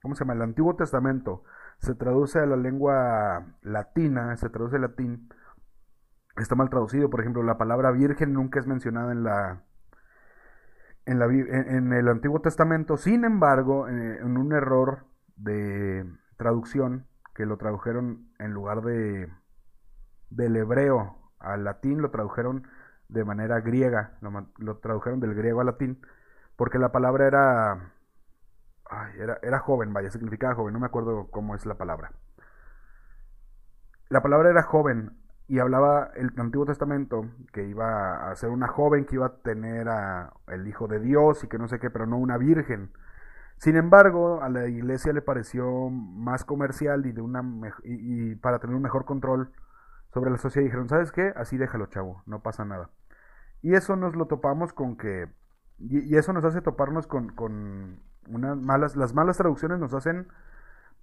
¿cómo 0.00 0.14
se 0.14 0.20
llama? 0.24 0.32
El 0.32 0.40
Antiguo 0.40 0.74
Testamento, 0.74 1.44
se 1.80 1.94
traduce 1.94 2.38
a 2.38 2.46
la 2.46 2.56
lengua 2.56 3.44
latina, 3.60 4.34
se 4.38 4.48
traduce 4.48 4.76
al 4.76 4.82
latín, 4.82 5.28
está 6.38 6.54
mal 6.54 6.70
traducido. 6.70 7.10
Por 7.10 7.20
ejemplo, 7.20 7.42
la 7.42 7.58
palabra 7.58 7.90
virgen 7.90 8.32
nunca 8.32 8.58
es 8.58 8.66
mencionada 8.66 9.12
en 9.12 9.22
la 9.22 9.64
en, 11.10 11.92
el 11.92 12.08
Antiguo 12.08 12.40
Testamento. 12.40 12.96
Sin 12.96 13.24
embargo, 13.24 13.88
eh, 13.88 14.18
en 14.20 14.36
un 14.36 14.52
error 14.52 15.06
de 15.36 16.06
traducción 16.36 17.06
que 17.34 17.46
lo 17.46 17.56
tradujeron 17.56 18.28
en 18.38 18.52
lugar 18.52 18.82
de 18.82 19.28
del 20.30 20.56
hebreo 20.56 21.16
al 21.40 21.64
latín, 21.64 22.00
lo 22.00 22.10
tradujeron 22.10 22.66
de 23.08 23.24
manera 23.24 23.60
griega, 23.60 24.16
lo, 24.58 24.76
tradujeron 24.76 25.18
del 25.18 25.34
griego 25.34 25.60
al 25.60 25.66
latín, 25.66 26.00
porque 26.56 26.78
la 26.78 26.92
palabra 26.92 27.26
era, 27.26 27.92
era, 29.18 29.38
era 29.42 29.58
joven, 29.58 29.92
vaya, 29.92 30.10
significaba 30.10 30.54
joven, 30.54 30.72
no 30.72 30.78
me 30.78 30.86
acuerdo 30.86 31.28
cómo 31.30 31.56
es 31.56 31.66
la 31.66 31.74
palabra. 31.74 32.12
La 34.08 34.22
palabra 34.22 34.50
era 34.50 34.62
joven 34.62 35.19
y 35.50 35.58
hablaba 35.58 36.12
el 36.14 36.32
Antiguo 36.36 36.64
Testamento 36.64 37.28
que 37.52 37.66
iba 37.66 38.30
a 38.30 38.36
ser 38.36 38.50
una 38.50 38.68
joven 38.68 39.04
que 39.04 39.16
iba 39.16 39.26
a 39.26 39.36
tener 39.42 39.88
a 39.88 40.32
el 40.46 40.68
Hijo 40.68 40.86
de 40.86 41.00
Dios 41.00 41.42
y 41.42 41.48
que 41.48 41.58
no 41.58 41.66
sé 41.66 41.80
qué, 41.80 41.90
pero 41.90 42.06
no 42.06 42.18
una 42.18 42.38
virgen. 42.38 42.92
Sin 43.56 43.74
embargo, 43.74 44.42
a 44.42 44.48
la 44.48 44.68
iglesia 44.68 45.12
le 45.12 45.22
pareció 45.22 45.90
más 45.90 46.44
comercial 46.44 47.04
y 47.04 47.10
de 47.10 47.20
una 47.20 47.42
y 47.82 48.36
para 48.36 48.60
tener 48.60 48.76
un 48.76 48.82
mejor 48.82 49.04
control 49.04 49.50
sobre 50.14 50.30
la 50.30 50.38
sociedad 50.38 50.64
dijeron, 50.64 50.88
¿sabes 50.88 51.10
qué? 51.10 51.32
Así 51.34 51.56
déjalo, 51.56 51.86
chavo, 51.86 52.22
no 52.26 52.42
pasa 52.44 52.64
nada. 52.64 52.90
Y 53.60 53.74
eso 53.74 53.96
nos 53.96 54.14
lo 54.14 54.26
topamos 54.26 54.72
con 54.72 54.96
que, 54.96 55.28
y, 55.80 56.16
eso 56.16 56.32
nos 56.32 56.44
hace 56.44 56.62
toparnos 56.62 57.08
con, 57.08 57.30
con 57.30 57.98
unas 58.28 58.56
malas, 58.56 58.94
las 58.94 59.14
malas 59.14 59.38
traducciones 59.38 59.80
nos 59.80 59.94
hacen 59.94 60.28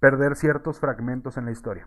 perder 0.00 0.36
ciertos 0.36 0.80
fragmentos 0.80 1.36
en 1.36 1.44
la 1.44 1.50
historia. 1.50 1.86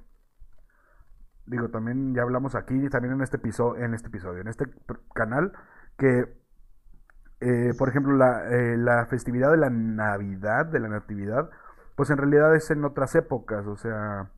Digo, 1.51 1.67
también 1.67 2.15
ya 2.15 2.21
hablamos 2.21 2.55
aquí, 2.55 2.87
también 2.87 3.15
en 3.15 3.21
este 3.21 3.35
episodio, 3.35 3.83
en 3.83 3.93
este 3.93 4.07
episodio, 4.07 4.39
en 4.39 4.47
este 4.47 4.67
canal, 5.13 5.51
que, 5.97 6.33
eh, 7.41 7.73
por 7.77 7.89
ejemplo, 7.89 8.15
la, 8.15 8.49
eh, 8.49 8.77
la 8.77 9.05
festividad 9.07 9.51
de 9.51 9.57
la 9.57 9.69
Navidad, 9.69 10.67
de 10.67 10.79
la 10.79 10.87
Natividad, 10.87 11.49
pues 11.97 12.09
en 12.09 12.19
realidad 12.19 12.55
es 12.55 12.71
en 12.71 12.85
otras 12.85 13.15
épocas, 13.15 13.67
o 13.67 13.75
sea, 13.75 14.31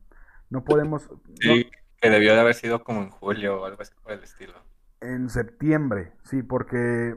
no 0.50 0.64
podemos... 0.64 1.08
Sí, 1.40 1.70
que 2.00 2.10
debió 2.10 2.34
de 2.34 2.40
haber 2.40 2.54
sido 2.54 2.82
como 2.82 3.02
en 3.02 3.10
julio 3.10 3.62
o 3.62 3.64
algo 3.64 3.80
así 3.80 3.94
por 4.02 4.10
el 4.10 4.24
estilo. 4.24 4.54
En 5.00 5.28
septiembre, 5.28 6.14
sí, 6.24 6.42
porque... 6.42 7.14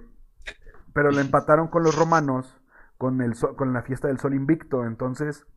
Pero 0.94 1.10
lo 1.10 1.22
empataron 1.22 1.70
con 1.70 1.82
los 1.82 1.98
romanos 1.98 2.62
con, 3.00 3.20
el 3.24 3.34
con 3.56 3.74
la 3.74 3.82
fiesta 3.82 4.10
del 4.10 4.20
sol 4.20 4.36
invicto, 4.36 4.86
entonces 4.86 5.48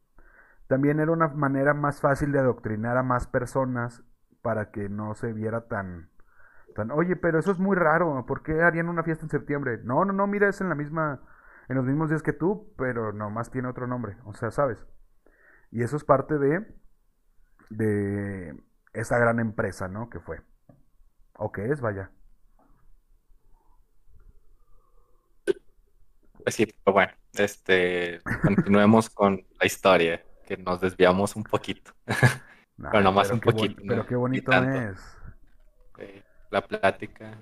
también 0.67 0.99
era 0.99 1.13
una 1.13 1.29
manera 1.29 1.75
más 1.75 2.01
fácil 2.01 2.33
de 2.33 2.39
adoctrinar 2.39 2.97
a 2.97 3.03
más 3.03 3.27
personas 3.27 4.03
para 4.43 4.71
que 4.71 4.89
no 4.89 5.15
se 5.15 5.33
viera 5.33 5.69
tan, 5.69 6.11
tan, 6.75 6.91
oye, 6.91 7.17
pero 7.17 7.39
eso 7.39 7.53
es 7.53 7.59
muy 7.59 7.77
raro, 7.77 8.25
¿por 8.27 8.43
qué 8.43 8.63
harían 8.63 8.89
una 8.89 9.03
fiesta 9.03 9.25
en 9.25 9.31
septiembre? 9.31 9.81
No, 9.85 10.05
no, 10.05 10.13
no, 10.13 10.27
mira, 10.27 10.49
es 10.49 10.61
en 10.61 10.69
la 10.69 10.75
misma, 10.75 11.21
en 11.69 11.77
los 11.77 11.85
mismos 11.85 12.11
días 12.11 12.23
que 12.23 12.33
tú, 12.33 12.73
pero 12.77 13.13
nomás 13.13 13.51
tiene 13.51 13.69
otro 13.69 13.87
nombre, 13.87 14.17
o 14.25 14.35
sea, 14.35 14.51
¿sabes? 14.51 14.87
Y 15.71 15.83
eso 15.83 15.97
es 15.97 16.05
parte 16.05 16.39
de, 16.39 16.67
de 17.71 18.57
esa 18.93 19.19
gran 19.19 19.39
empresa, 19.41 19.89
¿no? 19.89 20.11
Que 20.11 20.21
fue. 20.21 20.41
O 21.35 21.53
que 21.53 21.71
es, 21.71 21.81
vaya. 21.81 22.11
Pues 26.43 26.55
sí, 26.55 26.67
pero 26.67 26.95
bueno, 26.95 27.13
este, 27.35 28.21
continuemos 28.43 29.11
con 29.11 29.47
la 29.61 29.67
historia, 29.67 30.25
que 30.47 30.57
nos 30.57 30.81
desviamos 30.81 31.37
un 31.37 31.45
poquito. 31.45 31.93
pero 32.91 33.03
nomás 33.03 33.31
un 33.31 33.41
poquito. 33.41 33.83
pero 33.87 34.07
qué 34.07 34.17
bonito 34.17 34.53
es. 34.53 35.01
la 36.51 36.67
plática. 36.67 37.39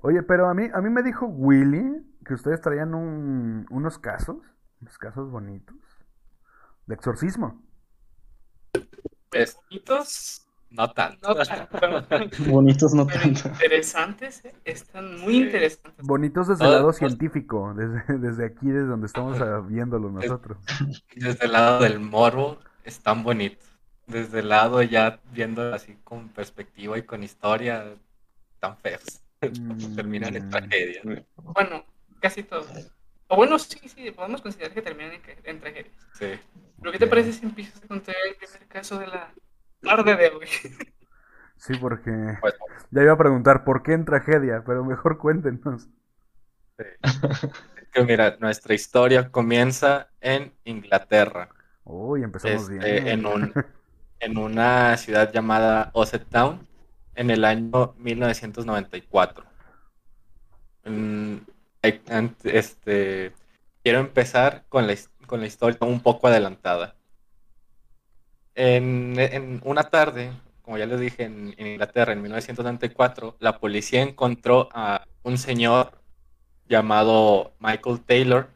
Oye, 0.00 0.22
pero 0.22 0.48
a 0.48 0.54
mí, 0.54 0.68
a 0.72 0.80
mí 0.80 0.90
me 0.90 1.02
dijo 1.02 1.26
Willy 1.26 2.04
que 2.26 2.34
ustedes 2.34 2.60
traían 2.60 2.94
un, 2.94 3.66
unos 3.70 3.98
casos, 3.98 4.36
unos 4.80 4.98
casos 4.98 5.30
bonitos, 5.30 5.76
de 6.86 6.94
exorcismo. 6.94 7.62
Bonitos, 9.32 10.46
no 10.70 10.92
tanto. 10.92 11.34
Bonitos, 12.46 12.94
no 12.94 13.06
tanto. 13.06 13.48
Interesantes, 13.48 14.44
¿eh? 14.44 14.54
están 14.64 15.20
muy 15.20 15.38
interesantes. 15.44 16.04
Bonitos 16.04 16.48
desde 16.48 16.64
el 16.64 16.72
lado 16.72 16.92
científico, 16.92 17.72
desde, 17.74 18.18
desde 18.18 18.44
aquí, 18.44 18.66
desde 18.66 18.86
donde 18.86 19.06
estamos 19.06 19.38
viéndolo 19.68 20.10
nosotros. 20.10 20.58
Desde 21.16 21.46
el 21.46 21.52
lado 21.52 21.82
del 21.82 22.00
morbo, 22.00 22.58
están 22.84 23.22
bonitos. 23.22 23.66
Desde 24.06 24.40
el 24.40 24.50
lado 24.50 24.82
ya 24.82 25.20
viendo 25.32 25.74
así 25.74 25.96
con 26.04 26.28
perspectiva 26.28 26.98
y 26.98 27.02
con 27.02 27.22
historia, 27.22 27.94
tan 28.60 28.76
feos. 28.78 29.22
terminan 29.96 30.36
en 30.36 30.46
mm. 30.46 30.50
tragedia. 30.50 31.02
Bueno, 31.36 31.84
casi 32.20 32.42
todos. 32.42 32.92
O 33.28 33.36
bueno, 33.36 33.58
sí, 33.58 33.80
sí, 33.88 34.10
podemos 34.10 34.42
considerar 34.42 34.72
que 34.72 34.82
terminan 34.82 35.12
en, 35.12 35.22
en 35.44 35.60
tragedia. 35.60 35.92
Sí. 36.12 36.38
¿Pero 36.78 36.92
qué 36.92 36.98
te 36.98 37.06
parece 37.06 37.32
si 37.32 37.46
empiezas 37.46 37.82
a 37.82 37.86
contar 37.86 38.14
el 38.28 38.36
primer 38.36 38.68
caso 38.68 38.98
de 38.98 39.06
la 39.06 39.32
tarde 39.80 40.16
de 40.16 40.28
hoy? 40.28 40.46
Sí, 41.56 41.72
porque 41.80 42.10
pues, 42.42 42.54
ya 42.90 43.02
iba 43.02 43.12
a 43.12 43.16
preguntar 43.16 43.64
por 43.64 43.82
qué 43.82 43.92
en 43.92 44.04
tragedia, 44.04 44.62
pero 44.66 44.84
mejor 44.84 45.16
cuéntenos. 45.16 45.88
que 47.92 48.04
mira, 48.04 48.36
nuestra 48.40 48.74
historia 48.74 49.30
comienza 49.30 50.10
en 50.20 50.52
Inglaterra. 50.64 51.48
Uy, 51.84 52.22
empezamos 52.22 52.68
bien. 52.68 52.82
Este, 52.82 53.10
en, 53.10 53.26
un, 53.26 53.52
en 54.20 54.38
una 54.38 54.96
ciudad 54.96 55.32
llamada 55.32 55.90
Osset 55.92 56.26
Town 56.28 56.66
en 57.14 57.30
el 57.30 57.44
año 57.44 57.94
1994. 57.98 59.44
Este, 62.44 63.32
quiero 63.82 64.00
empezar 64.00 64.64
con 64.68 64.86
la, 64.86 64.94
con 65.26 65.40
la 65.40 65.46
historia 65.46 65.78
un 65.82 66.00
poco 66.00 66.28
adelantada. 66.28 66.96
En, 68.54 69.60
una 69.64 69.84
tarde, 69.84 70.32
como 70.62 70.78
ya 70.78 70.86
les 70.86 71.00
dije, 71.00 71.24
en, 71.24 71.54
en, 71.58 71.66
Inglaterra, 71.66 72.12
en 72.12 72.22
1994, 72.22 73.36
la 73.40 73.58
policía 73.58 74.02
encontró 74.02 74.68
a 74.72 75.06
un 75.22 75.38
señor 75.38 76.00
llamado 76.68 77.52
Michael 77.58 78.00
Taylor 78.00 78.48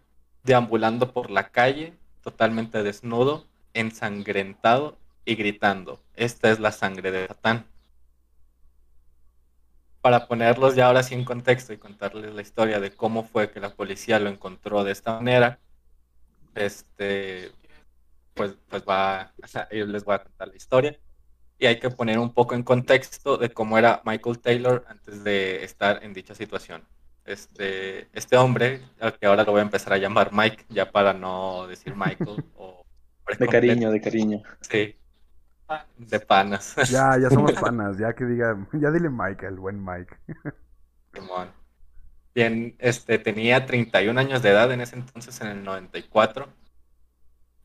deambulando 0.44 1.12
por 1.12 1.30
la 1.30 1.50
calle, 1.50 1.97
totalmente 2.30 2.82
desnudo, 2.82 3.46
ensangrentado 3.72 4.98
y 5.24 5.34
gritando, 5.34 6.02
esta 6.14 6.50
es 6.50 6.60
la 6.60 6.72
sangre 6.72 7.10
de 7.10 7.26
Satán. 7.26 7.66
Para 10.02 10.28
ponerlos 10.28 10.74
ya 10.74 10.86
ahora 10.88 11.02
sí 11.02 11.14
en 11.14 11.24
contexto 11.24 11.72
y 11.72 11.78
contarles 11.78 12.34
la 12.34 12.42
historia 12.42 12.80
de 12.80 12.90
cómo 12.94 13.24
fue 13.24 13.50
que 13.50 13.60
la 13.60 13.74
policía 13.74 14.18
lo 14.18 14.28
encontró 14.28 14.84
de 14.84 14.92
esta 14.92 15.14
manera, 15.14 15.58
este, 16.54 17.52
pues, 18.34 18.56
pues 18.68 18.82
va, 18.86 19.32
yo 19.72 19.86
les 19.86 20.04
voy 20.04 20.16
a 20.16 20.22
contar 20.22 20.48
la 20.48 20.56
historia. 20.56 20.98
Y 21.58 21.66
hay 21.66 21.80
que 21.80 21.90
poner 21.90 22.18
un 22.18 22.32
poco 22.34 22.54
en 22.54 22.62
contexto 22.62 23.38
de 23.38 23.50
cómo 23.50 23.78
era 23.78 24.02
Michael 24.04 24.38
Taylor 24.38 24.84
antes 24.88 25.24
de 25.24 25.64
estar 25.64 26.04
en 26.04 26.12
dicha 26.12 26.34
situación. 26.34 26.84
Este, 27.28 28.08
este 28.14 28.38
hombre, 28.38 28.80
al 28.98 29.18
que 29.18 29.26
ahora 29.26 29.44
lo 29.44 29.52
voy 29.52 29.58
a 29.58 29.64
empezar 29.64 29.92
a 29.92 29.98
llamar 29.98 30.30
Mike, 30.32 30.64
ya 30.70 30.90
para 30.90 31.12
no 31.12 31.66
decir 31.66 31.94
Michael. 31.94 32.42
o 32.56 32.86
de 33.38 33.46
cariño, 33.46 33.90
de 33.90 34.00
cariño. 34.00 34.42
Sí, 34.62 34.96
de 35.98 36.20
panas. 36.20 36.74
Ya, 36.88 37.18
ya 37.18 37.28
somos 37.28 37.52
panas, 37.60 37.98
ya 37.98 38.14
que 38.14 38.24
diga, 38.24 38.56
ya 38.72 38.90
dile 38.90 39.10
Mike, 39.10 39.44
el 39.44 39.56
buen 39.56 39.84
Mike. 39.84 40.16
Bien, 42.34 42.74
este, 42.78 43.18
tenía 43.18 43.66
31 43.66 44.18
años 44.18 44.40
de 44.40 44.48
edad 44.48 44.72
en 44.72 44.80
ese 44.80 44.96
entonces, 44.96 45.38
en 45.42 45.48
el 45.48 45.64
94. 45.64 46.48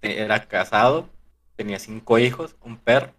Era 0.01 0.45
casado, 0.45 1.09
tenía 1.55 1.79
cinco 1.79 2.19
hijos, 2.19 2.57
un 2.59 2.77
perro. 2.77 3.13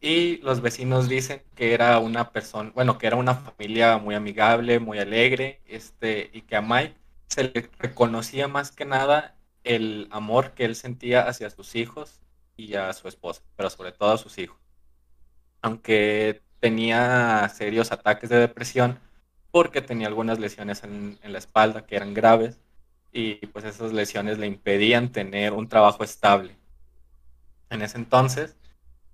Y 0.00 0.38
los 0.38 0.62
vecinos 0.62 1.08
dicen 1.08 1.42
que 1.54 1.74
era 1.74 1.98
una 1.98 2.30
persona, 2.30 2.72
bueno, 2.74 2.98
que 2.98 3.06
era 3.06 3.16
una 3.16 3.34
familia 3.34 3.98
muy 3.98 4.14
amigable, 4.14 4.78
muy 4.78 4.98
alegre, 4.98 5.60
este, 5.66 6.30
y 6.32 6.42
que 6.42 6.56
a 6.56 6.62
Mike 6.62 6.94
se 7.28 7.44
le 7.44 7.70
reconocía 7.78 8.48
más 8.48 8.72
que 8.72 8.84
nada 8.86 9.36
el 9.64 10.08
amor 10.10 10.52
que 10.52 10.64
él 10.64 10.74
sentía 10.76 11.28
hacia 11.28 11.50
sus 11.50 11.76
hijos 11.76 12.20
y 12.56 12.74
a 12.74 12.92
su 12.92 13.08
esposa, 13.08 13.42
pero 13.56 13.70
sobre 13.70 13.92
todo 13.92 14.12
a 14.12 14.18
sus 14.18 14.38
hijos. 14.38 14.58
Aunque 15.62 16.42
tenía 16.60 17.48
serios 17.54 17.92
ataques 17.92 18.30
de 18.30 18.38
depresión 18.38 18.98
porque 19.50 19.80
tenía 19.82 20.06
algunas 20.08 20.38
lesiones 20.38 20.84
en, 20.84 21.18
la 21.24 21.38
espalda 21.38 21.86
que 21.86 21.96
eran 21.96 22.14
graves 22.14 22.58
y 23.12 23.34
pues 23.48 23.64
esas 23.64 23.92
lesiones 23.92 24.38
le 24.38 24.46
impedían 24.46 25.10
tener 25.12 25.52
un 25.52 25.68
trabajo 25.68 26.04
estable. 26.04 26.56
En 27.70 27.82
ese 27.82 27.98
entonces, 27.98 28.56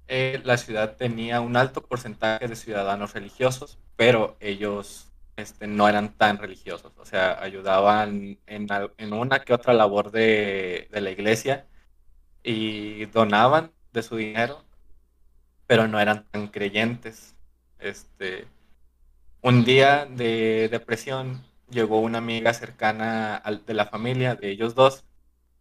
eh, 0.09 0.41
la 0.45 0.57
ciudad 0.57 0.97
tenía 0.97 1.41
un 1.41 1.57
alto 1.57 1.83
porcentaje 1.83 2.49
de 2.49 2.57
ciudadanos 2.57 3.15
religiosos, 3.15 3.79
pero 3.97 4.37
ellos 4.41 5.13
este, 5.37 5.67
no 5.67 5.89
eran 5.89 6.15
tan 6.15 6.39
religiosos, 6.39 6.93
o 6.99 7.05
sea, 7.05 7.43
ayudaban 7.43 8.39
en, 8.47 9.13
una 9.13 9.41
que 9.41 9.55
otra 9.55 9.75
labor 9.75 10.11
de, 10.11 10.89
de 10.91 11.01
la 11.01 11.11
iglesia, 11.11 11.67
y 12.47 13.07
donaban 13.07 13.73
de 13.93 14.03
su 14.03 14.17
dinero, 14.17 14.65
pero 15.67 15.89
no 15.89 16.01
eran 16.01 16.25
tan 16.31 16.49
creyentes. 16.49 17.35
Este, 17.79 18.47
un 19.43 19.65
día 19.65 20.07
de 20.07 20.69
depresión 20.71 21.45
llegó 21.71 22.01
una 22.01 22.19
amiga 22.19 22.55
cercana 22.55 23.43
de 23.67 23.75
la 23.75 23.87
familia 23.87 24.37
de 24.37 24.51
ellos 24.51 24.75
dos 24.75 25.05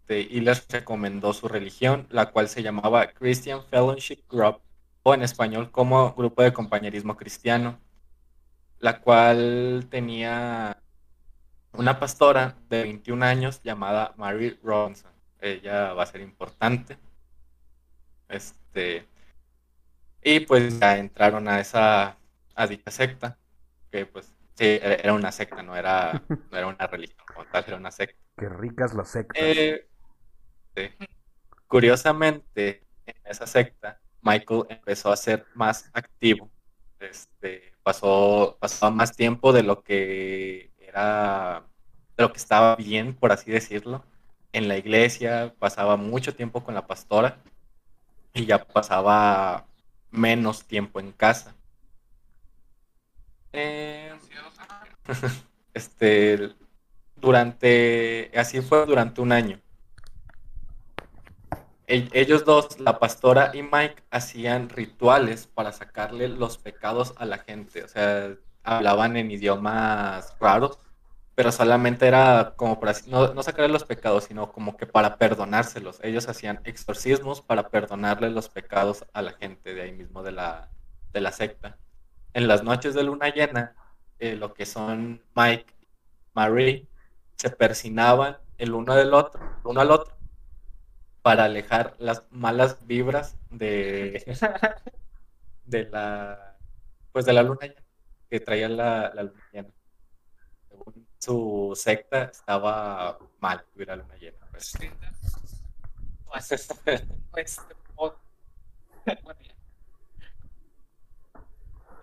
y 0.09 0.39
les 0.41 0.67
recomendó 0.67 1.33
su 1.33 1.47
religión, 1.47 2.07
la 2.09 2.31
cual 2.31 2.49
se 2.49 2.63
llamaba 2.63 3.07
Christian 3.07 3.63
Fellowship 3.65 4.23
Group, 4.29 4.61
o 5.03 5.13
en 5.13 5.23
español 5.23 5.71
como 5.71 6.13
Grupo 6.13 6.43
de 6.43 6.53
Compañerismo 6.53 7.17
Cristiano, 7.17 7.79
la 8.79 9.01
cual 9.01 9.87
tenía 9.89 10.81
una 11.73 11.99
pastora 11.99 12.55
de 12.69 12.83
21 12.83 13.25
años 13.25 13.61
llamada 13.63 14.13
Mary 14.17 14.57
Robinson 14.63 15.15
ella 15.45 15.93
va 15.93 16.03
a 16.03 16.07
ser 16.07 16.21
importante. 16.21 16.97
Este, 18.27 19.07
y 20.23 20.39
pues 20.41 20.79
ya 20.79 20.97
entraron 20.97 21.47
a 21.47 21.59
esa, 21.59 22.17
a 22.55 22.67
dicha 22.67 22.91
secta, 22.91 23.37
que 23.91 24.05
pues 24.05 24.31
sí, 24.55 24.79
era 24.81 25.13
una 25.13 25.31
secta, 25.31 25.61
no 25.61 25.75
era, 25.75 26.23
no 26.51 26.57
era 26.57 26.67
una 26.67 26.87
religión 26.87 27.23
como 27.27 27.45
tal, 27.45 27.63
era 27.67 27.77
una 27.77 27.91
secta. 27.91 28.19
Qué 28.37 28.49
ricas 28.49 28.93
las 28.93 29.09
sectas. 29.09 29.37
Eh, 29.39 29.87
Curiosamente, 31.67 32.83
en 33.05 33.15
esa 33.25 33.47
secta, 33.47 33.99
Michael 34.21 34.65
empezó 34.69 35.11
a 35.11 35.17
ser 35.17 35.45
más 35.53 35.89
activo. 35.93 36.49
Este, 36.99 37.73
pasó, 37.83 38.57
más 38.93 39.15
tiempo 39.15 39.53
de 39.53 39.63
lo 39.63 39.83
que 39.83 40.71
era, 40.79 41.63
de 42.17 42.23
lo 42.23 42.31
que 42.31 42.37
estaba 42.37 42.75
bien, 42.75 43.15
por 43.15 43.31
así 43.31 43.51
decirlo 43.51 44.03
en 44.55 44.69
la 44.69 44.77
iglesia, 44.77 45.53
pasaba 45.59 45.97
mucho 45.97 46.33
tiempo 46.33 46.63
con 46.63 46.75
la 46.75 46.87
pastora 46.87 47.39
y 48.33 48.45
ya 48.45 48.63
pasaba 48.65 49.67
menos 50.11 50.65
tiempo 50.65 51.01
en 51.01 51.11
casa. 51.11 51.53
Eh, 53.51 54.13
este, 55.73 56.53
durante, 57.17 58.31
así 58.33 58.61
fue 58.61 58.85
durante 58.85 59.19
un 59.19 59.33
año. 59.33 59.59
Ellos 61.87 62.45
dos, 62.45 62.79
la 62.79 62.99
pastora 62.99 63.51
y 63.53 63.61
Mike, 63.61 64.03
hacían 64.09 64.69
rituales 64.69 65.47
para 65.47 65.71
sacarle 65.71 66.27
los 66.27 66.57
pecados 66.57 67.13
a 67.17 67.25
la 67.25 67.37
gente. 67.39 67.83
O 67.83 67.87
sea, 67.87 68.35
hablaban 68.63 69.17
en 69.17 69.31
idiomas 69.31 70.35
raros 70.39 70.79
pero 71.35 71.51
solamente 71.51 72.07
era 72.07 72.53
como 72.55 72.79
para 72.79 72.93
no, 73.07 73.33
no 73.33 73.43
sacarle 73.43 73.67
los 73.67 73.83
pecados, 73.83 74.23
sino 74.23 74.53
como 74.53 74.77
que 74.77 74.87
para 74.87 75.17
perdonárselos. 75.17 75.99
Ellos 76.01 76.29
hacían 76.29 76.61
exorcismos 76.63 77.41
para 77.41 77.69
perdonarle 77.69 78.29
los 78.29 78.47
pecados 78.47 79.05
a 79.13 79.21
la 79.21 79.33
gente 79.33 79.73
de 79.73 79.81
ahí 79.81 79.91
mismo 79.91 80.23
de 80.23 80.31
la, 80.31 80.69
de 81.11 81.19
la 81.19 81.33
secta. 81.33 81.77
En 82.33 82.47
las 82.47 82.63
noches 82.63 82.93
de 82.93 83.03
luna 83.03 83.29
llena, 83.29 83.75
eh, 84.19 84.35
lo 84.37 84.53
que 84.53 84.65
son 84.65 85.21
Mike 85.35 85.75
y 85.81 85.87
Marie 86.33 86.87
se 87.35 87.49
persinaban 87.49 88.37
el 88.57 88.73
uno 88.73 88.95
del 88.95 89.13
otro, 89.13 89.41
uno 89.65 89.81
al 89.81 89.91
otro, 89.91 90.14
para 91.25 91.45
alejar 91.45 91.95
las 91.97 92.23
malas 92.29 92.85
vibras 92.85 93.35
de, 93.49 94.23
de 95.65 95.89
la 95.89 96.55
pues 97.11 97.25
de 97.25 97.33
la 97.33 97.41
luna 97.41 97.61
llena, 97.65 97.83
que 98.29 98.39
traía 98.39 98.69
la, 98.69 99.11
la 99.15 99.23
luna 99.23 99.43
llena 99.51 99.69
su 101.17 101.73
secta 101.75 102.25
estaba 102.25 103.17
mal, 103.39 103.65
hubiera 103.75 103.95
luna 103.95 104.15
llena. 104.17 104.37
Pues. 104.51 104.77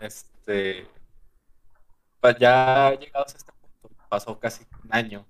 este, 0.01 0.89
pues 2.21 2.37
ya 2.41 2.99
llegados 2.99 3.35
a 3.35 3.37
este 3.37 3.53
punto, 3.53 3.89
pasó 4.09 4.41
casi 4.41 4.67
un 4.83 4.93
año 4.93 5.25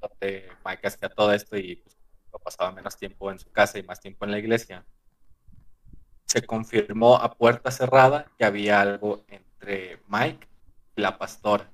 donde 0.00 0.50
Mike 0.64 0.86
hacía 0.86 1.10
todo 1.10 1.30
esto 1.34 1.58
y 1.58 1.76
pues, 1.76 1.98
pasaba 2.38 2.72
menos 2.72 2.96
tiempo 2.96 3.30
en 3.30 3.38
su 3.38 3.50
casa 3.50 3.78
y 3.78 3.82
más 3.82 4.00
tiempo 4.00 4.24
en 4.24 4.30
la 4.32 4.38
iglesia. 4.38 4.84
Se 6.26 6.42
confirmó 6.42 7.16
a 7.16 7.32
puerta 7.34 7.70
cerrada 7.70 8.26
que 8.38 8.44
había 8.44 8.80
algo 8.80 9.24
entre 9.28 10.02
Mike 10.08 10.48
y 10.96 11.00
la 11.02 11.18
pastora 11.18 11.70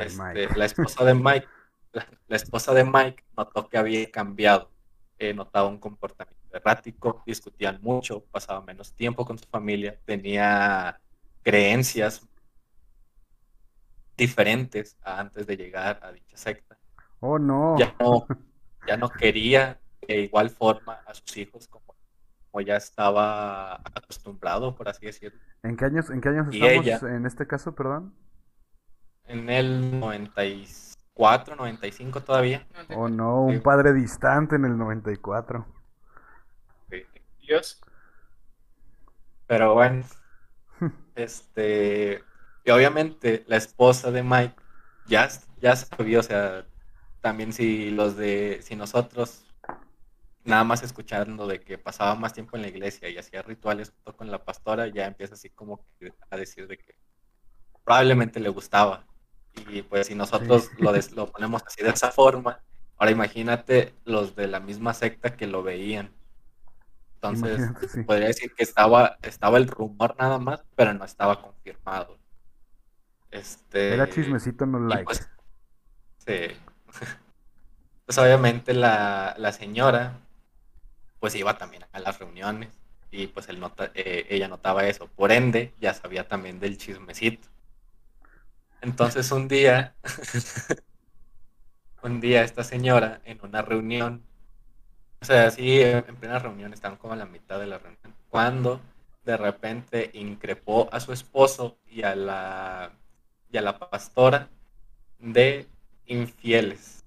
este, 0.00 0.56
la 0.56 0.64
esposa 0.64 1.04
de 1.04 1.14
Mike, 1.14 1.46
la, 1.92 2.36
esposa 2.36 2.74
de 2.74 2.84
Mike 2.84 3.24
notó 3.36 3.68
que 3.68 3.78
había 3.78 4.10
cambiado, 4.10 4.70
eh, 5.18 5.32
notaba 5.32 5.68
un 5.68 5.78
comportamiento 5.78 6.56
errático, 6.56 7.22
discutían 7.26 7.78
mucho, 7.80 8.24
pasaba 8.24 8.60
menos 8.62 8.92
tiempo 8.92 9.24
con 9.24 9.38
su 9.38 9.46
familia, 9.46 9.98
tenía 10.04 11.00
creencias 11.42 12.26
diferentes 14.16 14.96
a 15.02 15.20
antes 15.20 15.46
de 15.46 15.56
llegar 15.56 16.00
a 16.02 16.10
dicha 16.10 16.36
secta. 16.36 16.76
Oh 17.20 17.38
no. 17.38 17.76
Ya 17.78 17.94
no, 18.00 18.26
ya 18.88 18.96
no 18.96 19.10
quería 19.10 19.78
de 20.06 20.20
igual 20.22 20.50
forma 20.50 20.94
a 21.06 21.14
sus 21.14 21.36
hijos 21.36 21.68
como, 21.68 21.94
como 22.50 22.60
ya 22.62 22.76
estaba 22.76 23.74
acostumbrado, 23.76 24.74
por 24.74 24.88
así 24.88 25.06
decirlo. 25.06 25.38
¿En 25.62 25.76
qué 25.76 25.84
años, 25.84 26.10
en 26.10 26.20
qué 26.20 26.28
años 26.30 26.48
estamos 26.52 27.02
en 27.02 27.26
este 27.26 27.46
caso, 27.46 27.74
perdón? 27.74 28.14
en 29.28 29.50
el 29.50 30.00
94, 30.00 31.56
95 31.56 32.22
todavía. 32.22 32.66
Oh 32.96 33.08
no, 33.08 33.42
un 33.42 33.60
padre 33.60 33.92
distante 33.92 34.56
en 34.56 34.64
el 34.64 34.76
94. 34.76 35.66
Dios. 37.46 37.80
Pero 39.46 39.74
bueno, 39.74 40.04
este, 41.14 42.22
y 42.64 42.70
obviamente 42.70 43.44
la 43.46 43.56
esposa 43.56 44.10
de 44.10 44.22
Mike 44.22 44.54
ya, 45.06 45.28
ya 45.60 45.76
sabía, 45.76 46.20
o 46.20 46.22
sea, 46.22 46.66
también 47.20 47.52
si 47.52 47.90
los 47.90 48.16
de, 48.16 48.60
si 48.62 48.76
nosotros 48.76 49.44
nada 50.44 50.64
más 50.64 50.82
escuchando 50.82 51.46
de 51.46 51.60
que 51.60 51.78
pasaba 51.78 52.14
más 52.14 52.32
tiempo 52.32 52.56
en 52.56 52.62
la 52.62 52.68
iglesia 52.68 53.08
y 53.08 53.18
hacía 53.18 53.42
rituales 53.42 53.92
con 54.16 54.30
la 54.30 54.44
pastora, 54.44 54.88
ya 54.88 55.06
empieza 55.06 55.34
así 55.34 55.50
como 55.50 55.84
a 56.30 56.36
decir 56.36 56.66
de 56.66 56.78
que 56.78 56.96
probablemente 57.84 58.40
le 58.40 58.48
gustaba. 58.48 59.06
Y 59.68 59.82
pues 59.82 60.06
si 60.06 60.14
nosotros 60.14 60.70
lo, 60.78 60.92
lo 61.14 61.30
ponemos 61.30 61.62
así 61.66 61.82
de 61.82 61.90
esa 61.90 62.10
forma, 62.10 62.62
ahora 62.96 63.10
imagínate 63.10 63.94
los 64.04 64.36
de 64.36 64.46
la 64.46 64.60
misma 64.60 64.94
secta 64.94 65.36
que 65.36 65.46
lo 65.46 65.62
veían. 65.62 66.12
Entonces, 67.14 68.04
podría 68.06 68.28
decir 68.28 68.54
que 68.54 68.62
estaba, 68.62 69.18
estaba 69.22 69.58
el 69.58 69.66
rumor 69.66 70.14
nada 70.18 70.38
más, 70.38 70.64
pero 70.76 70.94
no 70.94 71.04
estaba 71.04 71.42
confirmado. 71.42 72.16
Este, 73.30 73.94
Era 73.94 74.08
chismecito, 74.08 74.66
no 74.66 74.78
like. 74.78 75.04
Pues, 75.04 75.28
sí. 76.18 76.56
Pues 78.06 78.18
obviamente 78.18 78.74
la, 78.74 79.34
la 79.38 79.52
señora 79.52 80.18
pues 81.20 81.34
iba 81.36 81.56
también 81.58 81.84
a 81.92 82.00
las 82.00 82.18
reuniones 82.18 82.70
y 83.10 83.28
pues 83.28 83.48
él 83.48 83.60
nota, 83.60 83.90
eh, 83.94 84.26
ella 84.30 84.48
notaba 84.48 84.86
eso. 84.86 85.06
Por 85.08 85.32
ende, 85.32 85.74
ya 85.80 85.94
sabía 85.94 86.28
también 86.28 86.60
del 86.60 86.76
chismecito. 86.78 87.48
Entonces 88.80 89.30
un 89.32 89.48
día, 89.48 89.94
un 92.02 92.20
día 92.20 92.42
esta 92.44 92.64
señora 92.64 93.20
en 93.24 93.38
una 93.42 93.62
reunión, 93.62 94.22
o 95.20 95.24
sea, 95.24 95.50
sí, 95.50 95.80
en 95.82 96.16
plena 96.16 96.38
reunión, 96.38 96.72
estaban 96.72 96.96
como 96.98 97.12
a 97.14 97.16
la 97.16 97.26
mitad 97.26 97.58
de 97.60 97.66
la 97.66 97.78
reunión, 97.78 98.14
cuando 98.30 98.80
de 99.24 99.36
repente 99.36 100.10
increpó 100.14 100.88
a 100.92 101.00
su 101.00 101.12
esposo 101.12 101.78
y 101.88 102.02
a 102.02 102.14
la, 102.16 102.92
y 103.50 103.56
a 103.58 103.62
la 103.62 103.78
pastora 103.78 104.48
de 105.18 105.66
infieles. 106.08 107.04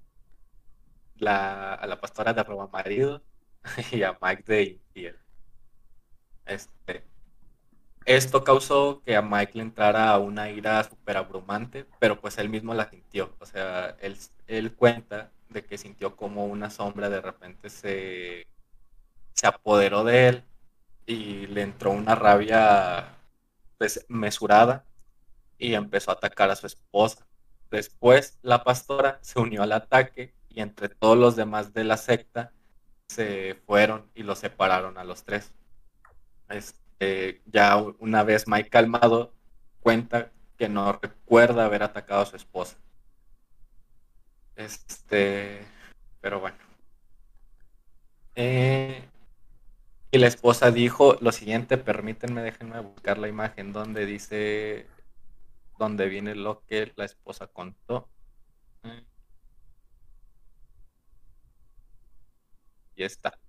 La, 1.18 1.76
a 1.76 1.88
la 1.88 2.00
pastora 2.02 2.34
de 2.34 2.44
roba 2.44 2.68
marido 2.68 3.22
y 3.92 4.04
a 4.04 4.18
Mike 4.22 4.44
de 4.46 4.64
infiel. 4.64 5.20
Este, 6.46 7.04
esto 8.06 8.44
causó 8.44 9.02
que 9.06 9.16
a 9.16 9.22
Mike 9.22 9.54
le 9.56 9.62
entrara 9.64 10.18
una 10.18 10.50
ira 10.50 10.84
súper 10.84 11.18
abrumante, 11.18 11.86
pero 12.00 12.20
pues 12.20 12.38
él 12.40 12.50
mismo 12.50 12.74
la 12.74 12.90
sintió. 12.90 13.36
O 13.40 13.46
sea, 13.46 13.96
él, 14.48 14.76
cuenta 14.76 15.32
de 15.50 15.64
que 15.66 15.78
sintió 15.78 16.16
como 16.16 16.46
una 16.46 16.70
sombra 16.70 17.10
de 17.10 17.22
repente 17.22 17.70
se, 17.70 18.48
se 19.34 19.48
apoderó 19.48 20.04
de 20.04 20.28
él 20.30 20.44
y 21.06 21.48
le 21.48 21.62
entró 21.62 21.92
una 21.92 22.16
rabia 22.16 23.18
desmesurada 23.80 24.86
y 25.58 25.76
empezó 25.76 26.12
a 26.12 26.16
atacar 26.16 26.50
a 26.50 26.56
su 26.56 26.68
esposa. 26.68 27.28
Después 27.72 28.38
la 28.42 28.64
pastora 28.64 29.20
se 29.22 29.40
unió 29.40 29.64
al 29.64 29.72
ataque 29.72 30.34
y 30.50 30.62
entre 30.62 30.90
todos 30.90 31.18
los 31.18 31.36
demás 31.36 31.74
de 31.74 31.86
la 31.86 31.98
secta 31.98 32.52
se 33.08 33.56
fueron 33.66 34.10
y 34.14 34.24
los 34.24 34.40
separaron 34.40 34.98
a 34.98 35.04
los 35.04 35.24
tres. 35.24 35.54
Este, 36.50 37.42
ya 37.46 37.78
una 37.78 38.24
vez 38.24 38.48
Mike 38.48 38.70
calmado 38.70 39.34
cuenta 39.80 40.32
que 40.58 40.70
no 40.70 40.92
recuerda 40.94 41.66
haber 41.66 41.84
atacado 41.84 42.22
a 42.22 42.26
su 42.26 42.36
esposa. 42.36 42.78
Este, 44.56 45.66
pero 46.20 46.40
bueno. 46.40 46.58
Eh, 48.36 49.04
y 50.12 50.18
la 50.18 50.28
esposa 50.28 50.72
dijo 50.72 51.18
lo 51.22 51.32
siguiente, 51.32 51.78
permítanme, 51.78 52.42
déjenme 52.42 52.80
buscar 52.82 53.18
la 53.18 53.30
imagen 53.30 53.72
donde 53.72 54.06
dice, 54.06 54.88
donde 55.82 56.08
viene 56.08 56.36
lo 56.36 56.64
que 56.68 56.94
la 56.96 57.06
esposa 57.06 57.48
contó. 57.48 58.08
Y 62.96 63.04
está. 63.04 63.40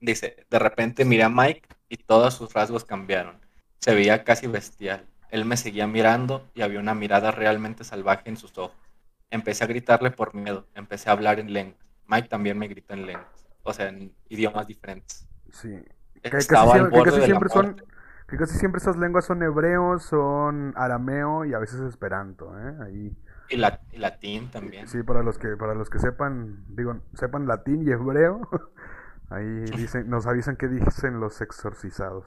Dice, 0.00 0.46
de 0.48 0.58
repente 0.60 1.04
miré 1.04 1.24
a 1.24 1.28
Mike 1.28 1.68
y 1.88 1.96
todos 1.96 2.34
sus 2.34 2.52
rasgos 2.52 2.84
cambiaron. 2.84 3.40
Se 3.80 3.94
veía 3.94 4.22
casi 4.22 4.46
bestial. 4.46 5.06
Él 5.30 5.44
me 5.44 5.56
seguía 5.56 5.88
mirando 5.88 6.48
y 6.54 6.62
había 6.62 6.78
una 6.78 6.94
mirada 6.94 7.32
realmente 7.32 7.82
salvaje 7.82 8.28
en 8.28 8.36
sus 8.36 8.56
ojos. 8.56 8.76
Empecé 9.30 9.64
a 9.64 9.66
gritarle 9.66 10.12
por 10.12 10.34
miedo, 10.34 10.68
empecé 10.74 11.08
a 11.08 11.14
hablar 11.14 11.40
en 11.40 11.52
lenguas. 11.52 11.84
Mike 12.06 12.28
también 12.28 12.56
me 12.56 12.68
gritó 12.68 12.94
en 12.94 13.06
lenguas, 13.06 13.44
o 13.64 13.72
sea, 13.72 13.88
en 13.88 14.14
idiomas 14.28 14.68
diferentes. 14.68 15.26
Sí. 15.50 15.82
Que, 16.22 16.30
casi, 16.30 17.22
siempre 17.24 17.48
son, 17.48 17.82
que 18.28 18.36
casi 18.36 18.56
siempre 18.58 18.78
esas 18.78 18.96
lenguas 18.96 19.24
son 19.24 19.42
hebreo, 19.42 19.98
son 19.98 20.72
arameo 20.76 21.44
y 21.44 21.54
a 21.54 21.58
veces 21.58 21.80
esperanto, 21.80 22.58
¿eh? 22.58 22.74
Ahí 22.84 23.16
y, 23.48 23.56
la, 23.56 23.80
latín 23.92 24.50
también. 24.50 24.88
Sí, 24.88 25.02
para 25.02 25.22
los 25.22 25.38
que 25.38 25.56
para 25.56 25.74
los 25.74 25.90
que 25.90 25.98
sepan, 25.98 26.64
digo, 26.68 27.00
sepan 27.14 27.46
latín 27.46 27.86
y 27.86 27.90
hebreo, 27.90 28.48
ahí 29.30 29.64
dicen, 29.76 30.08
nos 30.08 30.26
avisan 30.26 30.56
qué 30.56 30.68
dicen 30.68 31.20
los 31.20 31.40
exorcizados. 31.40 32.24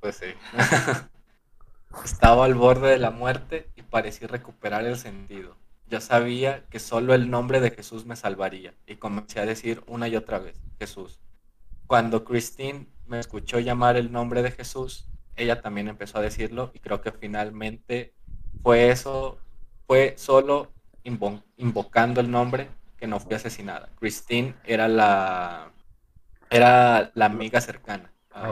Pues 0.00 0.16
sí. 0.16 0.26
Estaba 2.04 2.44
al 2.44 2.54
borde 2.54 2.88
de 2.88 2.98
la 2.98 3.10
muerte 3.10 3.70
y 3.74 3.82
parecía 3.82 4.28
recuperar 4.28 4.84
el 4.84 4.96
sentido. 4.96 5.56
Yo 5.88 6.00
sabía 6.00 6.64
que 6.68 6.78
solo 6.78 7.14
el 7.14 7.30
nombre 7.30 7.60
de 7.60 7.70
Jesús 7.70 8.06
me 8.06 8.14
salvaría 8.14 8.74
y 8.86 8.96
comencé 8.96 9.40
a 9.40 9.46
decir 9.46 9.82
una 9.88 10.06
y 10.06 10.14
otra 10.14 10.38
vez, 10.38 10.60
Jesús. 10.78 11.20
Cuando 11.90 12.22
Christine 12.22 12.86
me 13.08 13.18
escuchó 13.18 13.58
llamar 13.58 13.96
el 13.96 14.12
nombre 14.12 14.42
de 14.42 14.52
Jesús, 14.52 15.08
ella 15.34 15.60
también 15.60 15.88
empezó 15.88 16.18
a 16.18 16.20
decirlo 16.20 16.70
y 16.72 16.78
creo 16.78 17.00
que 17.00 17.10
finalmente 17.10 18.14
fue 18.62 18.90
eso 18.90 19.40
fue 19.88 20.14
solo 20.16 20.70
invocando 21.02 22.20
el 22.20 22.30
nombre 22.30 22.70
que 22.96 23.08
no 23.08 23.18
fue 23.18 23.34
asesinada. 23.34 23.88
Christine 23.98 24.54
era 24.62 24.86
la 24.86 25.72
era 26.48 27.10
la 27.14 27.24
amiga 27.24 27.60
cercana 27.60 28.12
a, 28.30 28.50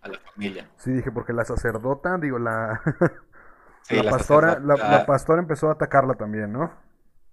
ah, 0.00 0.08
la 0.08 0.18
familia. 0.20 0.70
Sí, 0.78 0.90
dije, 0.90 1.12
porque 1.12 1.34
la 1.34 1.44
sacerdota, 1.44 2.16
digo, 2.16 2.38
la, 2.38 2.80
la, 3.90 4.10
pastora, 4.10 4.60
la, 4.60 5.04
pastora 5.04 5.42
empezó 5.42 5.68
a 5.68 5.72
atacarla 5.72 6.14
también, 6.14 6.54
¿no? 6.54 6.72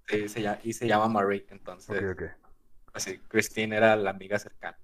Sí, 0.09 0.25
y 0.63 0.73
se 0.73 0.85
llama 0.85 1.07
Marie, 1.07 1.45
entonces. 1.49 2.03
Así, 2.93 3.19
Christine 3.29 3.77
era 3.77 3.95
la 3.95 4.09
amiga 4.09 4.37
cercana. 4.37 4.77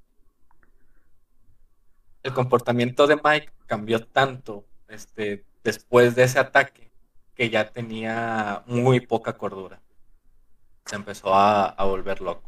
El 2.23 2.33
comportamiento 2.33 3.07
de 3.07 3.15
Mike 3.15 3.51
cambió 3.65 4.05
tanto 4.05 4.65
este, 4.87 5.45
después 5.63 6.15
de 6.15 6.23
ese 6.23 6.39
ataque 6.39 6.91
que 7.33 7.49
ya 7.49 7.71
tenía 7.71 8.63
muy 8.67 8.99
poca 8.99 9.37
cordura. 9.37 9.81
Se 10.85 10.95
empezó 10.95 11.33
a, 11.33 11.75
volver 11.83 12.21
loco. 12.21 12.47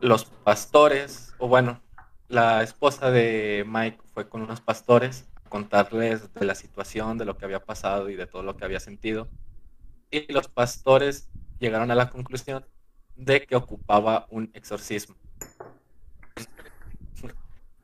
Los 0.00 0.24
pastores, 0.24 1.34
o 1.38 1.48
bueno, 1.48 1.82
la 2.28 2.62
esposa 2.62 3.10
de 3.10 3.64
Mike 3.66 3.98
fue 4.14 4.28
con 4.28 4.42
unos 4.42 4.60
pastores 4.60 5.28
a 5.44 5.48
contarles 5.48 6.32
de 6.32 6.46
la 6.46 6.54
situación, 6.54 7.18
de 7.18 7.24
lo 7.24 7.36
que 7.36 7.44
había 7.44 7.64
pasado 7.64 8.08
y 8.08 8.16
de 8.16 8.26
todo 8.26 8.42
lo 8.42 8.56
que 8.56 8.64
había 8.64 8.80
sentido. 8.80 9.28
Y 10.10 10.32
los 10.32 10.48
pastores 10.48 11.28
llegaron 11.58 11.90
a 11.90 11.94
la 11.94 12.10
conclusión 12.10 12.64
de 13.16 13.46
que 13.46 13.56
ocupaba 13.56 14.26
un 14.30 14.50
exorcismo. 14.54 15.16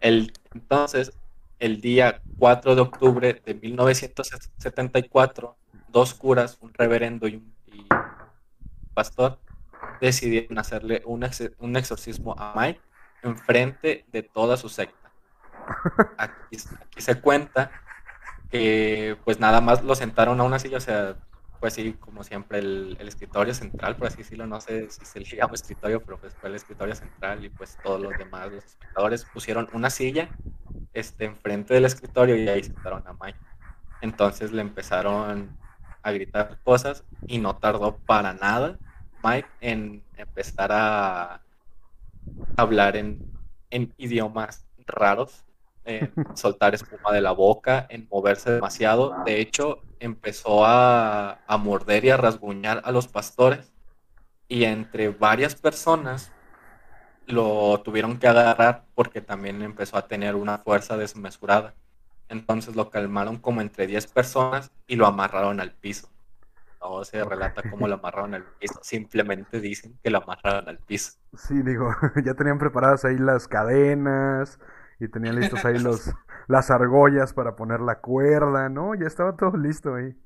El, 0.02 0.32
entonces, 0.52 1.12
el 1.60 1.80
día 1.80 2.20
4 2.38 2.74
de 2.74 2.80
octubre 2.80 3.40
de 3.46 3.54
1974, 3.54 5.56
dos 5.88 6.12
curas, 6.12 6.58
un 6.60 6.74
reverendo 6.74 7.28
y 7.28 7.36
un 7.36 7.54
pastor, 8.94 9.38
decidieron 10.00 10.58
hacerle 10.58 11.02
un, 11.06 11.24
un 11.58 11.76
exorcismo 11.76 12.34
a 12.36 12.52
Mike 12.56 12.80
en 13.22 13.38
frente 13.38 14.04
de 14.10 14.24
toda 14.24 14.56
su 14.56 14.68
secta. 14.68 15.12
Aquí, 16.18 16.58
se 16.96 17.20
cuenta 17.20 17.70
que 18.50 19.16
pues 19.24 19.38
nada 19.38 19.60
más 19.60 19.84
lo 19.84 19.94
sentaron 19.94 20.40
a 20.40 20.44
una 20.44 20.58
silla, 20.58 20.78
o 20.78 20.80
sea, 20.80 21.14
pues 21.62 21.74
sí, 21.74 21.92
como 21.92 22.24
siempre, 22.24 22.58
el, 22.58 22.96
escritorio 22.98 23.54
central, 23.54 23.94
por 23.94 24.08
así 24.08 24.16
decirlo, 24.16 24.48
no 24.48 24.60
sé 24.60 24.90
si 24.90 25.04
se 25.04 25.20
le 25.20 25.24
llama 25.36 25.54
escritorio, 25.54 26.02
pero 26.02 26.18
pues 26.18 26.34
fue 26.34 26.48
el 26.48 26.56
escritorio 26.56 26.96
central 26.96 27.44
y 27.44 27.50
pues 27.50 27.78
todos 27.84 28.00
los 28.00 28.18
demás, 28.18 28.50
los 28.50 28.64
espectadores, 28.64 29.24
pusieron 29.32 29.68
una 29.72 29.88
silla 29.88 30.28
este, 30.92 31.24
enfrente 31.24 31.74
del 31.74 31.84
escritorio 31.84 32.34
y 32.34 32.48
ahí 32.48 32.64
sentaron 32.64 33.04
a 33.06 33.12
Mike. 33.12 33.38
Entonces 34.00 34.50
le 34.50 34.60
empezaron 34.60 35.56
a 36.02 36.10
gritar 36.10 36.58
cosas 36.64 37.04
y 37.28 37.38
no 37.38 37.54
tardó 37.54 37.96
para 37.96 38.34
nada 38.34 38.76
Mike 39.22 39.48
en 39.60 40.02
empezar 40.16 40.72
a 40.72 41.42
hablar 42.56 42.96
en, 42.96 43.24
idiomas 43.70 44.66
raros, 44.84 45.44
en 45.84 46.12
soltar 46.34 46.74
espuma 46.74 47.12
de 47.12 47.20
la 47.20 47.32
boca, 47.32 47.86
en 47.90 48.08
moverse 48.10 48.52
demasiado. 48.52 49.14
De 49.24 49.40
hecho, 49.40 49.82
empezó 50.00 50.64
a, 50.64 51.40
a 51.46 51.56
morder 51.56 52.04
y 52.04 52.10
a 52.10 52.16
rasguñar 52.16 52.82
a 52.84 52.92
los 52.92 53.08
pastores 53.08 53.72
y 54.48 54.64
entre 54.64 55.08
varias 55.08 55.54
personas 55.54 56.32
lo 57.26 57.80
tuvieron 57.82 58.18
que 58.18 58.26
agarrar 58.26 58.84
porque 58.94 59.20
también 59.20 59.62
empezó 59.62 59.96
a 59.96 60.06
tener 60.06 60.34
una 60.34 60.58
fuerza 60.58 60.96
desmesurada. 60.96 61.74
Entonces 62.28 62.76
lo 62.76 62.90
calmaron 62.90 63.38
como 63.38 63.60
entre 63.60 63.86
10 63.86 64.06
personas 64.08 64.70
y 64.86 64.96
lo 64.96 65.06
amarraron 65.06 65.60
al 65.60 65.72
piso. 65.72 66.08
no 66.80 67.04
se 67.04 67.24
relata 67.24 67.62
cómo 67.70 67.86
lo 67.88 67.94
amarraron 67.94 68.34
al 68.34 68.44
piso, 68.44 68.78
simplemente 68.82 69.60
dicen 69.60 69.98
que 70.02 70.10
lo 70.10 70.18
amarraron 70.18 70.68
al 70.68 70.78
piso. 70.78 71.12
Sí, 71.36 71.62
digo, 71.62 71.94
ya 72.24 72.34
tenían 72.34 72.58
preparadas 72.58 73.04
ahí 73.04 73.18
las 73.18 73.48
cadenas 73.48 74.58
y 75.02 75.08
tenían 75.08 75.34
listos 75.34 75.64
ahí 75.64 75.78
los 75.78 76.14
las 76.46 76.70
argollas 76.70 77.32
para 77.32 77.56
poner 77.56 77.80
la 77.80 78.00
cuerda, 78.00 78.68
¿no? 78.68 78.94
Ya 78.94 79.06
estaba 79.06 79.36
todo 79.36 79.56
listo 79.56 79.94
ahí. 79.94 80.16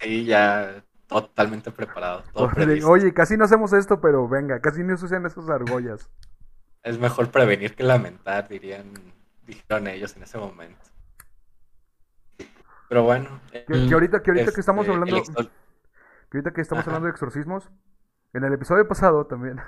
Sí, 0.00 0.24
ya 0.24 0.84
totalmente 1.06 1.70
preparado. 1.70 2.22
Todo 2.32 2.50
Oye, 2.88 3.14
casi 3.14 3.36
no 3.36 3.44
hacemos 3.44 3.72
esto, 3.72 4.00
pero 4.00 4.28
venga, 4.28 4.60
casi 4.60 4.82
no 4.82 4.96
se 4.96 5.06
usan 5.06 5.26
esas 5.26 5.48
argollas. 5.48 6.10
Es 6.82 6.98
mejor 6.98 7.30
prevenir 7.30 7.74
que 7.74 7.82
lamentar, 7.82 8.48
dirían, 8.48 8.92
dijeron 9.46 9.86
ellos 9.86 10.16
en 10.16 10.22
ese 10.24 10.38
momento. 10.38 10.84
Pero 12.88 13.04
bueno. 13.04 13.40
Que, 13.52 13.64
ahorita, 13.92 14.22
que, 14.22 14.30
ahorita 14.30 14.52
que 14.52 14.60
estamos 14.60 14.86
este, 14.86 14.94
hablando. 14.94 15.22
Que 16.30 16.38
ahorita 16.38 16.52
que 16.52 16.60
estamos 16.60 16.86
hablando 16.86 17.06
de 17.06 17.12
exorcismos. 17.12 17.70
En 18.32 18.44
el 18.44 18.52
episodio 18.52 18.86
pasado 18.88 19.26
también. 19.26 19.60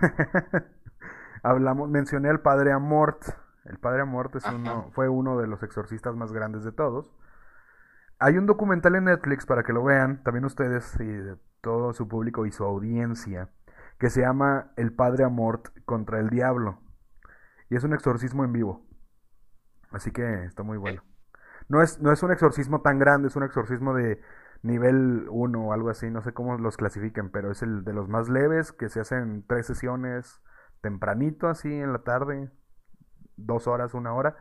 hablamos, 1.43 1.89
mencioné 1.89 2.31
al 2.31 2.41
padre 2.41 2.73
Amort. 2.73 3.23
El 3.65 3.79
padre 3.79 4.03
Amort 4.03 4.35
es 4.37 4.45
uno, 4.47 4.91
fue 4.93 5.09
uno 5.09 5.39
de 5.39 5.47
los 5.47 5.63
exorcistas 5.63 6.17
más 6.17 6.33
grandes 6.33 6.65
de 6.65 6.73
todos. 6.73 7.13
Hay 8.19 8.37
un 8.37 8.47
documental 8.47 8.95
en 8.97 9.05
Netflix 9.05 9.47
para 9.47 9.63
que 9.63 9.73
lo 9.73 9.85
vean, 9.85 10.23
también 10.23 10.45
ustedes 10.45 10.99
y 11.01 11.39
todo 11.61 11.93
su 11.93 12.09
público 12.09 12.47
y 12.47 12.53
su 12.53 12.65
audiencia, 12.65 13.51
que 13.99 14.11
se 14.11 14.21
llama 14.21 14.73
El 14.77 14.93
Padre 14.93 15.25
Amort 15.25 15.69
contra 15.85 16.21
el 16.21 16.31
Diablo. 16.31 16.81
Y 17.69 17.77
es 17.77 17.85
un 17.85 17.93
exorcismo 17.93 18.45
en 18.45 18.53
vivo. 18.53 18.87
Así 19.91 20.11
que 20.11 20.45
está 20.45 20.63
muy 20.63 20.79
bueno. 20.79 21.03
No 21.69 21.83
es, 21.83 22.01
no 22.01 22.13
es 22.13 22.23
un 22.23 22.33
exorcismo 22.33 22.81
tan 22.83 22.99
grande, 22.99 23.29
es 23.29 23.37
un 23.37 23.43
exorcismo 23.43 23.95
de 23.95 24.21
nivel 24.63 25.27
1 25.31 25.67
o 25.67 25.73
algo 25.73 25.91
así, 25.91 26.11
no 26.11 26.23
sé 26.23 26.33
cómo 26.33 26.59
los 26.59 26.77
clasifiquen, 26.77 27.31
pero 27.31 27.51
es 27.51 27.63
el 27.63 27.85
de 27.85 27.93
los 27.93 28.09
más 28.09 28.29
leves 28.29 28.73
que 28.73 28.89
se 28.89 29.01
hacen 29.01 29.45
tres 29.47 29.67
sesiones 29.67 30.43
tempranito, 30.81 31.49
así 31.49 31.73
en 31.73 31.93
la 31.93 32.01
tarde, 32.01 32.51
dos 33.47 33.67
horas, 33.67 33.95
una 33.95 34.15
hora. 34.15 34.37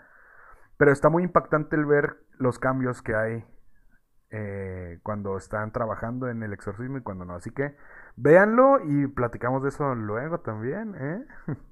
Pero 0.77 0.91
está 0.91 1.09
muy 1.09 1.23
impactante 1.23 1.75
el 1.75 1.85
ver 1.85 2.17
los 2.37 2.59
cambios 2.59 3.01
que 3.01 3.15
hay 3.15 3.45
eh, 4.31 4.99
cuando 5.03 5.37
están 5.37 5.71
trabajando 5.71 6.29
en 6.29 6.43
el 6.43 6.53
exorcismo 6.53 6.97
y 6.97 7.01
cuando 7.01 7.25
no. 7.25 7.35
Así 7.35 7.51
que 7.51 7.75
véanlo 8.15 8.79
y 8.83 9.07
platicamos 9.07 9.63
de 9.63 9.69
eso 9.69 9.95
luego 9.95 10.39
también, 10.39 10.95
¿eh? 10.95 11.25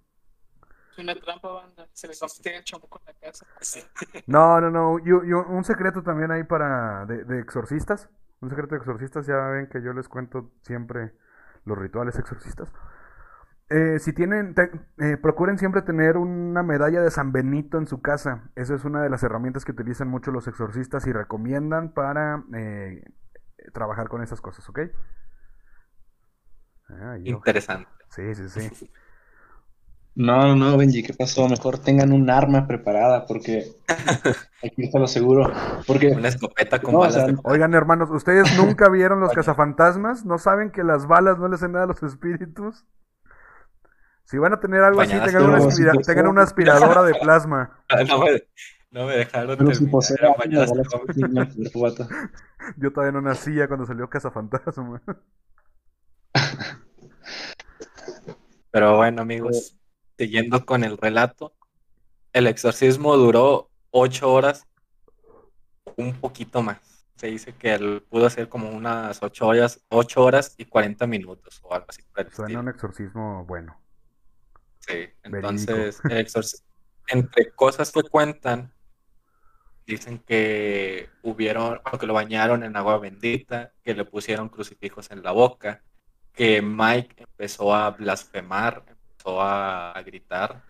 una 1.02 1.16
trampa, 1.16 1.50
banda. 1.50 1.88
Se 1.94 2.08
les 2.08 2.22
el 2.22 2.30
en 2.48 2.64
la 3.06 3.14
casa. 3.14 3.46
No, 4.28 4.60
no, 4.62 4.72
no. 4.72 4.92
Un 4.94 5.64
secreto 5.64 6.04
también 6.04 6.32
ahí 6.32 6.44
para. 6.44 7.06
De, 7.06 7.40
exorcistas. 7.40 8.10
Un 8.42 8.50
secreto 8.50 8.76
de 8.76 8.78
exorcistas. 8.78 9.26
Ya 9.26 9.38
ven 9.48 9.68
que 9.68 9.82
yo 9.82 9.94
les 9.94 10.08
cuento 10.08 10.52
siempre 10.62 11.14
los 11.66 11.78
rituales 11.78 12.18
exorcistas. 12.18 12.72
Eh, 13.70 14.00
si 14.00 14.14
tienen, 14.14 14.56
eh, 14.98 15.18
procuren 15.18 15.58
siempre 15.58 15.82
tener 15.82 16.16
una 16.16 16.64
medalla 16.64 17.02
de 17.02 17.12
San 17.12 17.34
Benito 17.34 17.78
en 17.78 17.88
su 17.88 18.02
casa. 18.02 18.50
Esa 18.56 18.76
es 18.76 18.86
una 18.86 19.02
de 19.02 19.10
las 19.10 19.24
herramientas 19.24 19.66
que 19.66 19.74
utilizan 19.74 20.08
mucho 20.08 20.32
los 20.32 20.48
exorcistas 20.48 21.06
y 21.06 21.12
recomiendan 21.12 21.94
para 21.94 22.44
eh, 22.56 23.04
trabajar 23.74 24.08
con 24.08 24.24
esas 24.24 24.40
cosas, 24.40 24.68
¿ok? 24.70 24.80
Ah, 26.90 27.18
Interesante. 27.24 27.90
Sí, 28.10 28.36
sí, 28.36 28.50
sí. 28.50 28.90
No, 30.20 30.56
no, 30.56 30.76
Benji, 30.78 31.04
¿qué 31.04 31.14
pasó? 31.14 31.48
Mejor 31.48 31.78
tengan 31.78 32.12
un 32.12 32.28
arma 32.32 32.66
preparada 32.66 33.28
porque 33.28 33.76
aquí 34.64 34.86
está 34.86 34.98
lo 34.98 35.06
seguro. 35.06 35.52
Porque 35.86 36.08
una 36.08 36.30
escopeta 36.30 36.82
con 36.82 36.98
balas. 36.98 37.36
Oigan, 37.44 37.76
hermanos, 37.76 38.10
¿ustedes 38.10 38.58
nunca 38.58 38.90
vieron 38.90 39.20
los 39.20 39.32
cazafantasmas? 39.36 40.26
¿No 40.26 40.40
saben 40.40 40.72
que 40.72 40.84
las 40.84 41.06
balas 41.06 41.38
no 41.38 41.48
les 41.48 41.62
hacen 41.62 41.74
nada 41.74 41.84
a 41.84 41.88
los 41.88 42.02
espíritus? 42.02 42.84
Si 44.28 44.38
van 44.38 44.54
a 44.54 44.60
tener 44.60 44.84
algo 44.84 45.00
así, 45.00 45.18
tengan 45.22 46.28
una, 46.28 46.44
aspiradora 46.44 47.04
de 47.04 47.16
plasma. 47.16 47.82
No 48.90 49.06
me, 49.06 49.18
dejaron 49.18 49.58
terminar. 49.58 51.50
Yo 52.78 52.94
todavía 52.94 53.12
no 53.12 53.22
nacía 53.22 53.68
cuando 53.68 53.86
salió 53.86 54.10
Cazafantasma. 54.10 55.04
Pero 58.72 58.96
bueno, 58.96 59.24
amigos, 59.24 59.78
siguiendo 60.18 60.66
con 60.66 60.86
el 60.86 60.98
relato, 60.98 61.54
el 62.32 62.48
exorcismo 62.48 63.18
duró 63.18 63.70
ocho 63.92 64.32
horas, 64.32 64.66
un 65.98 66.14
poquito 66.14 66.64
más. 66.64 66.80
Se 67.18 67.28
dice 67.28 67.54
que 67.54 67.74
él 67.74 68.06
pudo 68.10 68.28
hacer 68.28 68.48
como 68.48 68.72
unas 68.72 69.22
ocho 69.22 69.48
horas, 69.48 69.82
ocho 69.90 70.24
horas 70.24 70.56
y 70.58 70.64
cuarenta 70.64 71.08
minutos 71.08 71.60
o 71.62 71.74
algo 71.74 71.88
así. 71.90 72.04
Suena 72.32 72.62
un 72.62 72.70
exorcismo 72.70 73.44
bueno. 73.44 73.78
Sí, 74.88 75.10
entonces, 75.24 76.02
entre 77.08 77.52
cosas 77.52 77.92
que 77.92 78.04
cuentan, 78.04 78.74
dicen 79.86 80.20
que 80.20 81.10
hubieron, 81.24 81.82
o 81.92 81.98
que 81.98 82.06
lo 82.06 82.14
bañaron 82.14 82.64
en 82.64 82.76
agua 82.76 83.00
bendita, 83.00 83.74
que 83.84 83.94
le 83.94 84.06
pusieron 84.06 84.50
crucifijos 84.50 85.12
en 85.12 85.24
la 85.24 85.32
boca, 85.32 85.82
que 86.34 86.62
Mike 86.62 87.24
empezó 87.24 87.74
a 87.74 87.92
blasfemar, 87.92 88.84
a, 89.36 90.02
gritar. 90.06 90.64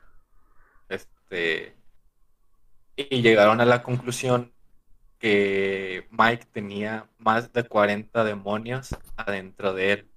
Este, 0.90 1.76
y 2.96 3.22
llegaron 3.22 3.62
a 3.62 3.66
la 3.66 3.84
conclusión 3.84 4.54
que 5.20 6.08
Mike 6.12 6.48
tenía 6.52 7.10
más 7.18 7.52
de 7.54 7.64
40 7.64 8.24
demonios 8.24 8.96
adentro 9.16 9.74
de 9.74 9.94
él. 9.94 10.12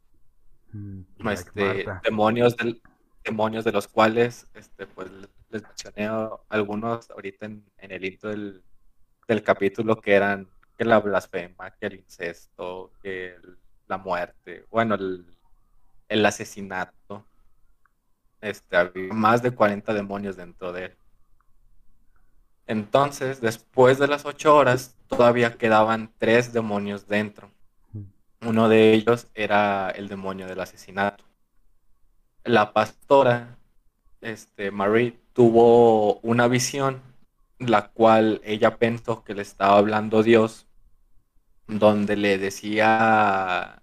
Mm, 0.73 1.29
este, 1.29 1.87
demonios, 2.05 2.57
del, 2.57 2.81
demonios 3.25 3.65
de 3.65 3.73
los 3.73 3.89
cuales 3.89 4.47
este, 4.55 4.87
pues, 4.87 5.11
les 5.51 5.63
mencioné 5.63 6.09
algunos 6.49 7.11
ahorita 7.11 7.47
en, 7.47 7.65
el 7.79 8.05
intro 8.05 8.31
del, 8.31 8.63
capítulo 9.45 10.01
que 10.01 10.15
eran 10.15 10.49
que 10.77 10.85
la 10.85 10.99
blasfema, 10.99 11.71
que 11.71 11.87
el 11.87 11.95
incesto, 11.95 12.93
que 13.03 13.37
la 13.87 13.99
muerte, 13.99 14.65
bueno, 14.71 14.95
el, 14.97 15.25
el 16.09 16.27
asesinato, 16.27 17.25
este, 18.41 18.77
había 18.77 19.13
más 19.13 19.43
de 19.43 19.53
40 19.53 19.93
demonios 19.93 20.37
dentro 20.37 20.73
de 20.73 20.87
él. 20.87 20.97
Entonces, 22.67 23.41
después 23.41 23.99
de 23.99 24.09
las 24.09 24.25
ocho 24.25 24.55
horas, 24.55 24.97
todavía 25.09 25.57
quedaban 25.57 26.13
tres 26.19 26.53
demonios 26.53 27.09
dentro. 27.09 27.51
Uno 28.43 28.69
de 28.69 28.93
ellos 28.93 29.27
era 29.35 29.91
el 29.91 30.09
demonio 30.09 30.47
del 30.47 30.61
asesinato. 30.61 31.25
La 32.45 32.73
pastora, 32.73 33.59
este, 34.21 34.71
Marie, 34.71 35.19
tuvo 35.33 36.21
una 36.21 36.49
visión, 36.49 37.03
la 37.59 37.89
cual 37.89 38.41
ella 38.45 38.79
pensó 38.79 39.25
que 39.25 39.35
le 39.35 39.43
estaba 39.43 39.77
hablando 39.77 40.23
Dios, 40.23 40.67
donde 41.67 42.17
le 42.17 42.39
decía 42.39 43.83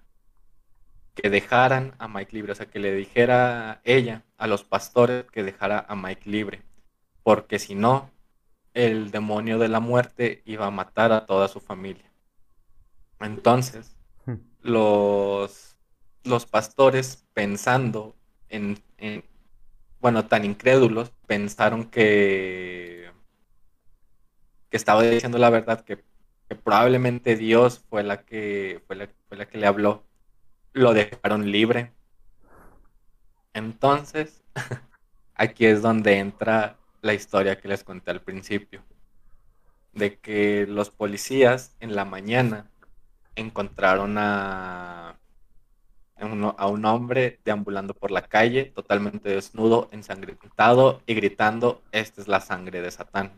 que 1.15 1.29
dejaran 1.29 1.95
a 1.97 2.07
Mike 2.07 2.35
libre, 2.35 2.51
o 2.51 2.55
sea, 2.55 2.67
que 2.67 2.79
le 2.79 2.93
dijera 2.93 3.81
ella 3.83 4.23
a 4.37 4.47
los 4.47 4.63
pastores 4.63 5.25
que 5.31 5.43
dejara 5.43 5.85
a 5.87 5.95
Mike 5.95 6.29
libre, 6.29 6.61
porque 7.23 7.59
si 7.59 7.75
no, 7.75 8.11
el 8.73 9.09
demonio 9.09 9.57
de 9.57 9.67
la 9.67 9.79
muerte 9.79 10.43
iba 10.45 10.67
a 10.67 10.71
matar 10.71 11.11
a 11.11 11.25
toda 11.25 11.47
su 11.47 11.59
familia. 11.59 12.11
Entonces, 13.19 13.97
hmm. 14.25 14.35
los, 14.61 15.75
los 16.23 16.45
pastores 16.45 17.25
pensando 17.33 18.16
en, 18.49 18.81
bueno, 19.99 20.25
tan 20.27 20.45
incrédulos, 20.45 21.11
pensaron 21.25 21.85
que, 21.89 23.11
que 24.69 24.77
estaba 24.77 25.03
diciendo 25.03 25.37
la 25.37 25.49
verdad, 25.49 25.83
que, 25.83 26.03
probablemente 26.63 27.35
Dios 27.35 27.83
fue 27.89 28.03
la 28.03 28.23
que, 28.23 28.81
fue 28.87 28.95
la, 28.95 29.09
fue 29.27 29.37
la 29.37 29.47
que 29.47 29.57
le 29.57 29.67
habló 29.67 30.07
lo 30.77 30.93
dejaron 30.93 31.51
libre. 31.51 31.91
Entonces, 33.53 34.43
aquí 35.35 35.65
es 35.65 35.81
donde 35.81 36.19
entra 36.19 36.77
la 37.01 37.13
historia 37.13 37.59
que 37.59 37.67
les 37.67 37.83
conté 37.83 38.11
al 38.11 38.21
principio, 38.21 38.83
de 39.93 40.19
que 40.19 40.65
los 40.67 40.89
policías 40.89 41.75
en 41.79 41.95
la 41.95 42.05
mañana 42.05 42.69
encontraron 43.35 44.17
a, 44.17 45.17
a 46.19 46.67
un 46.67 46.85
hombre 46.85 47.39
deambulando 47.45 47.93
por 47.93 48.11
la 48.11 48.23
calle, 48.23 48.65
totalmente 48.65 49.29
desnudo, 49.29 49.89
ensangrentado 49.91 51.01
y 51.05 51.13
gritando, 51.13 51.81
esta 51.91 52.21
es 52.21 52.27
la 52.27 52.41
sangre 52.41 52.81
de 52.81 52.91
Satán. 52.91 53.33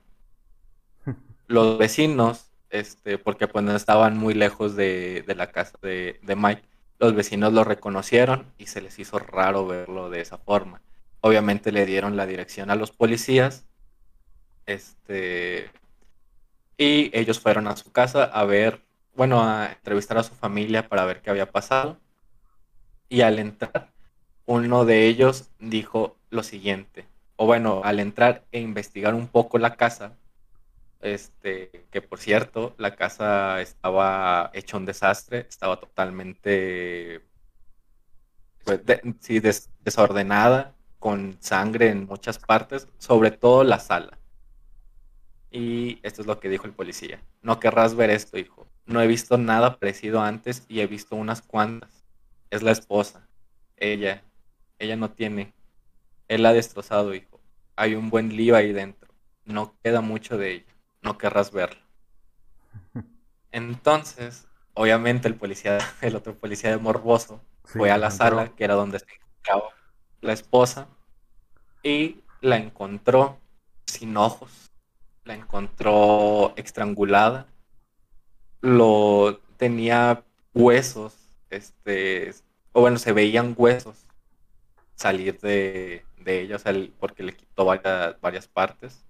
Los 1.47 1.77
vecinos, 1.77 2.51
este, 2.69 3.17
porque 3.17 3.47
pues 3.47 3.63
no 3.65 3.75
estaban 3.75 4.17
muy 4.17 4.33
lejos 4.33 4.75
de, 4.75 5.23
la 5.27 5.51
casa 5.51 5.77
de, 5.81 6.19
de 6.21 6.35
Mike, 6.35 6.63
los 6.99 7.15
vecinos 7.15 7.53
lo 7.53 7.63
reconocieron 7.63 8.45
y 8.57 8.67
se 8.67 8.81
les 8.81 8.99
hizo 8.99 9.19
raro 9.19 9.65
verlo 9.65 10.09
de 10.09 10.21
esa 10.21 10.37
forma. 10.37 10.81
Obviamente 11.21 11.71
le 11.71 11.85
dieron 11.85 12.17
la 12.17 12.25
dirección 12.25 12.69
a 12.69 12.75
los 12.75 12.91
policías. 12.91 13.65
Este, 14.65 15.69
y 16.77 17.09
ellos 17.17 17.39
fueron 17.39 17.67
a 17.67 17.77
su 17.77 17.91
casa 17.91 18.25
a 18.25 18.43
ver 18.45 18.81
bueno, 19.19 19.43
a 19.43 19.73
entrevistar 19.73 20.17
a 20.17 20.23
su 20.23 20.33
familia 20.33 20.87
para 20.87 21.03
ver 21.03 21.21
qué 21.21 21.29
había 21.29 21.51
pasado. 21.51 21.99
Y 23.09 23.21
al 23.21 23.39
entrar, 23.39 23.91
uno 24.45 24.85
de 24.85 25.07
ellos 25.07 25.49
dijo 25.59 26.15
lo 26.29 26.43
siguiente, 26.43 27.07
o 27.35 27.45
bueno, 27.45 27.81
al 27.83 27.99
entrar 27.99 28.45
e 28.51 28.59
investigar 28.59 29.15
un 29.15 29.27
poco 29.27 29.57
la 29.57 29.75
casa, 29.75 30.15
este, 31.01 31.85
que 31.91 32.01
por 32.01 32.19
cierto, 32.19 32.75
la 32.77 32.95
casa 32.95 33.61
estaba 33.61 34.51
hecha 34.53 34.77
un 34.77 34.85
desastre, 34.85 35.45
estaba 35.49 35.79
totalmente 35.79 37.21
pues, 38.63 38.81
sí, 39.21 39.39
desordenada, 39.39 40.75
con 40.99 41.37
sangre 41.39 41.89
en 41.89 42.05
muchas 42.05 42.37
partes, 42.39 42.87
sobre 42.97 43.31
todo 43.31 43.63
la 43.63 43.79
sala. 43.79 44.19
Y 45.51 45.99
esto 46.03 46.21
es 46.21 46.27
lo 46.27 46.39
que 46.39 46.49
dijo 46.49 46.67
el 46.67 46.73
policía. 46.73 47.23
No 47.41 47.59
querrás 47.59 47.95
ver 47.95 48.09
esto, 48.11 48.37
hijo. 48.37 48.67
No 48.85 49.01
he 49.01 49.07
visto 49.07 49.37
nada 49.37 49.79
parecido 49.79 50.21
antes 50.21 50.65
y 50.67 50.81
he 50.81 50.87
visto 50.87 51.15
unas 51.15 51.41
cuantas. 51.41 51.98
Es 52.49 52.63
la 52.63 52.71
esposa. 52.71 53.27
Ella. 53.77 54.23
Ella 54.79 54.95
no 54.95 55.11
tiene. 55.11 55.53
Él 56.27 56.43
la 56.43 56.49
ha 56.49 56.53
destrozado, 56.53 57.13
hijo. 57.13 57.39
Hay 57.75 57.95
un 57.95 58.09
buen 58.09 58.35
lío 58.35 58.55
ahí 58.55 58.73
dentro. 58.73 59.09
No 59.45 59.75
queda 59.83 60.01
mucho 60.01 60.37
de 60.37 60.53
ella. 60.53 60.73
No 61.01 61.17
querrás 61.17 61.51
verla. 61.51 61.81
Entonces, 63.51 64.47
obviamente 64.73 65.27
el 65.27 65.35
policía, 65.35 65.79
el 66.01 66.15
otro 66.15 66.35
policía 66.35 66.71
de 66.71 66.77
Morboso, 66.77 67.41
fue 67.63 67.91
a 67.91 67.97
la 67.97 68.09
sala, 68.09 68.55
que 68.55 68.63
era 68.63 68.73
donde 68.73 68.99
se 68.99 69.05
encontraba 69.13 69.69
la 70.21 70.33
esposa, 70.33 70.87
y 71.83 72.23
la 72.41 72.57
encontró 72.57 73.37
sin 73.85 74.17
ojos, 74.17 74.71
la 75.23 75.35
encontró 75.35 76.53
estrangulada, 76.55 77.47
lo 78.61 79.39
tenía 79.57 80.23
huesos, 80.53 81.28
este, 81.49 82.33
o 82.73 82.81
bueno, 82.81 82.97
se 82.97 83.13
veían 83.13 83.53
huesos 83.57 84.05
salir 84.95 85.39
de, 85.39 86.05
de 86.17 86.41
ella, 86.41 86.57
porque 86.99 87.23
le 87.23 87.35
quitó 87.35 87.65
varias, 87.65 88.19
varias 88.21 88.47
partes. 88.47 89.05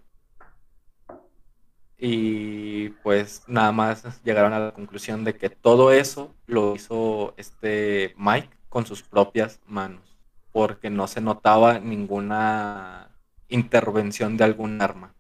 Y 1.98 2.90
pues 3.04 3.44
nada 3.48 3.72
más 3.74 4.24
llegaron 4.24 4.54
a 4.54 4.60
la 4.60 4.72
conclusión 4.74 5.24
de 5.26 5.36
que 5.36 5.50
todo 5.50 5.92
eso 5.92 6.34
lo 6.48 6.76
hizo 6.76 7.34
este 7.38 8.14
Mike 8.18 8.50
con 8.70 8.86
sus 8.86 9.04
propias 9.04 9.60
manos, 9.68 10.18
porque 10.54 10.90
no 10.90 11.08
se 11.08 11.20
notaba 11.22 11.80
ninguna 11.80 13.10
intervención 13.50 14.38
de 14.38 14.46
algún 14.46 14.82
arma. 14.82 15.14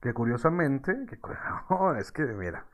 Que 0.00 0.12
curiosamente, 0.14 1.06
que, 1.06 1.18
es 2.00 2.12
que 2.12 2.22
mira, 2.22 2.64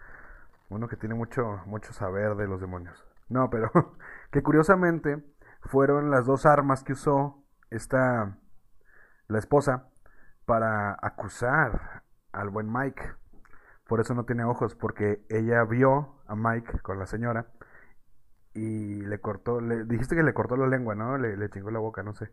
uno 0.70 0.88
que 0.88 0.96
tiene 0.96 1.14
mucho, 1.14 1.62
mucho 1.66 1.92
saber 1.92 2.36
de 2.36 2.48
los 2.48 2.60
demonios. 2.60 3.04
No, 3.28 3.50
pero 3.50 3.70
que 4.30 4.42
curiosamente 4.42 5.24
fueron 5.62 6.10
las 6.10 6.26
dos 6.26 6.46
armas 6.46 6.84
que 6.84 6.92
usó 6.92 7.44
esta, 7.70 8.38
la 9.28 9.38
esposa, 9.38 9.88
para 10.44 10.96
acusar 11.00 12.02
al 12.32 12.50
buen 12.50 12.70
Mike. 12.70 13.02
Por 13.86 14.00
eso 14.00 14.14
no 14.14 14.24
tiene 14.24 14.44
ojos, 14.44 14.74
porque 14.74 15.24
ella 15.28 15.64
vio 15.64 16.22
a 16.26 16.34
Mike 16.34 16.80
con 16.80 16.98
la 16.98 17.06
señora 17.06 17.46
y 18.54 19.02
le 19.02 19.20
cortó, 19.20 19.60
le 19.60 19.84
dijiste 19.84 20.14
que 20.14 20.22
le 20.22 20.34
cortó 20.34 20.56
la 20.56 20.66
lengua, 20.66 20.94
¿no? 20.94 21.18
Le, 21.18 21.36
le 21.36 21.50
chingó 21.50 21.70
la 21.70 21.80
boca, 21.80 22.02
no 22.02 22.14
sé. 22.14 22.30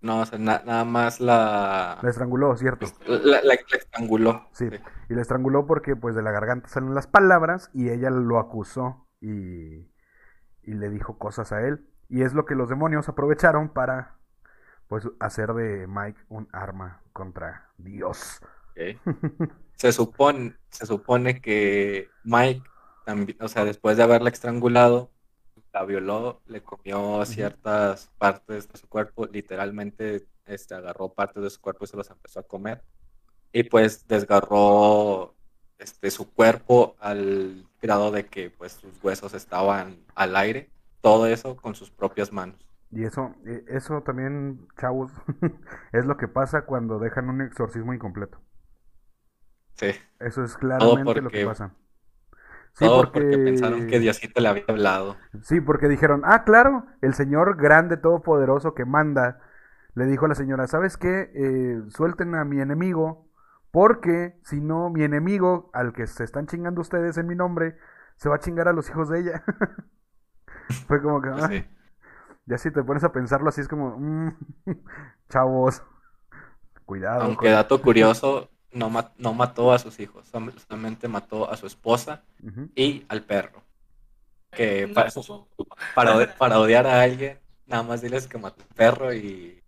No, 0.00 0.20
o 0.20 0.26
sea, 0.26 0.38
nada 0.38 0.84
más 0.84 1.20
la... 1.20 1.98
La 2.02 2.10
estranguló, 2.10 2.56
¿cierto? 2.56 2.86
La, 3.06 3.40
la, 3.42 3.54
estranguló. 3.54 4.48
Sí. 4.52 4.68
y 5.08 5.14
la 5.14 5.22
estranguló 5.22 5.66
porque 5.66 5.96
pues 5.96 6.14
de 6.14 6.22
la 6.22 6.30
garganta 6.30 6.68
salen 6.68 6.94
las 6.94 7.06
palabras 7.06 7.70
y 7.72 7.88
ella 7.90 8.10
lo 8.10 8.38
acusó 8.38 9.05
y, 9.20 9.88
y 10.62 10.74
le 10.74 10.90
dijo 10.90 11.18
cosas 11.18 11.52
a 11.52 11.66
él. 11.66 11.86
Y 12.08 12.22
es 12.22 12.34
lo 12.34 12.44
que 12.46 12.54
los 12.54 12.68
demonios 12.68 13.08
aprovecharon 13.08 13.68
para 13.68 14.16
pues 14.88 15.08
hacer 15.20 15.52
de 15.54 15.86
Mike 15.86 16.20
un 16.28 16.48
arma 16.52 17.02
contra 17.12 17.70
Dios. 17.78 18.40
se, 19.76 19.92
supone, 19.92 20.54
se 20.70 20.86
supone 20.86 21.40
que 21.40 22.08
Mike, 22.24 22.62
también, 23.04 23.38
o 23.40 23.48
sea, 23.48 23.64
después 23.64 23.96
de 23.96 24.02
haberla 24.02 24.30
estrangulado, 24.30 25.10
la 25.72 25.84
violó, 25.84 26.40
le 26.46 26.62
comió 26.62 27.24
ciertas 27.26 28.10
partes 28.18 28.68
de 28.68 28.78
su 28.78 28.88
cuerpo, 28.88 29.26
literalmente 29.26 30.26
este, 30.46 30.74
agarró 30.74 31.12
partes 31.12 31.42
de 31.42 31.50
su 31.50 31.60
cuerpo 31.60 31.84
y 31.84 31.88
se 31.88 31.96
los 31.96 32.10
empezó 32.10 32.40
a 32.40 32.46
comer. 32.46 32.82
Y 33.52 33.64
pues 33.64 34.06
desgarró 34.06 35.35
este, 35.78 36.10
su 36.10 36.32
cuerpo 36.32 36.96
al 37.00 37.66
grado 37.82 38.10
de 38.10 38.26
que 38.26 38.50
pues 38.50 38.72
sus 38.72 39.02
huesos 39.02 39.34
estaban 39.34 39.98
al 40.14 40.36
aire, 40.36 40.70
todo 41.00 41.26
eso 41.26 41.56
con 41.56 41.74
sus 41.74 41.90
propias 41.90 42.32
manos. 42.32 42.56
Y 42.90 43.04
eso, 43.04 43.34
e, 43.44 43.64
eso 43.68 44.02
también, 44.02 44.66
chavos, 44.80 45.12
es 45.92 46.06
lo 46.06 46.16
que 46.16 46.28
pasa 46.28 46.62
cuando 46.62 46.98
dejan 46.98 47.28
un 47.28 47.42
exorcismo 47.42 47.92
incompleto. 47.92 48.40
Sí. 49.74 49.90
Eso 50.20 50.44
es 50.44 50.56
claramente 50.56 51.20
lo 51.20 51.30
que 51.30 51.44
pasa. 51.44 51.74
Sí, 52.72 52.84
porque... 52.86 53.20
pensaron 53.20 53.86
que 53.86 53.98
Diosito 53.98 54.40
le 54.40 54.48
había 54.48 54.64
hablado. 54.68 55.16
Sí, 55.42 55.60
porque 55.60 55.88
dijeron, 55.88 56.22
ah, 56.24 56.44
claro, 56.44 56.86
el 57.00 57.14
Señor 57.14 57.56
grande, 57.56 57.96
todopoderoso 57.96 58.74
que 58.74 58.84
manda, 58.84 59.40
le 59.94 60.04
dijo 60.04 60.26
a 60.26 60.28
la 60.28 60.34
señora, 60.34 60.66
¿sabes 60.66 60.98
qué? 60.98 61.30
Eh, 61.34 61.82
suelten 61.88 62.34
a 62.34 62.44
mi 62.44 62.60
enemigo, 62.60 63.25
porque 63.76 64.40
si 64.42 64.58
no, 64.58 64.88
mi 64.88 65.02
enemigo, 65.02 65.68
al 65.74 65.92
que 65.92 66.06
se 66.06 66.24
están 66.24 66.46
chingando 66.46 66.80
ustedes 66.80 67.18
en 67.18 67.26
mi 67.26 67.34
nombre, 67.34 67.76
se 68.16 68.30
va 68.30 68.36
a 68.36 68.40
chingar 68.40 68.68
a 68.68 68.72
los 68.72 68.88
hijos 68.88 69.10
de 69.10 69.20
ella. 69.20 69.44
Fue 70.88 71.02
como 71.02 71.20
que, 71.20 71.28
pues 71.28 71.44
ah, 71.44 71.50
ya 72.46 72.56
si 72.56 72.70
te 72.70 72.82
pones 72.82 73.04
a 73.04 73.12
pensarlo 73.12 73.50
así, 73.50 73.60
es 73.60 73.68
como, 73.68 73.98
mm, 73.98 74.34
chavos, 75.28 75.82
cuidado. 76.86 77.24
Aunque 77.24 77.50
dato 77.50 77.82
curioso, 77.82 78.48
no, 78.72 78.90
no 79.18 79.34
mató 79.34 79.70
a 79.70 79.78
sus 79.78 80.00
hijos, 80.00 80.26
solamente 80.26 81.06
mató 81.06 81.50
a 81.50 81.58
su 81.58 81.66
esposa 81.66 82.22
y 82.74 83.04
al 83.10 83.24
perro. 83.24 83.62
Que 84.52 84.90
para, 85.94 86.34
para, 86.38 86.60
odiar 86.60 86.86
a 86.86 87.02
alguien, 87.02 87.40
nada 87.66 87.82
más 87.82 88.00
diles 88.00 88.26
que 88.26 88.38
mató 88.38 88.62
al 88.62 88.74
perro 88.74 89.12
y 89.12 89.62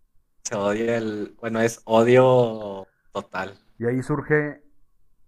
se 0.45 0.55
odia 0.55 0.97
el... 0.97 1.37
Bueno, 1.39 1.61
es 1.61 1.83
odio 1.85 2.87
total. 3.13 3.59
Y 3.79 3.87
ahí 3.87 4.03
surge 4.03 4.63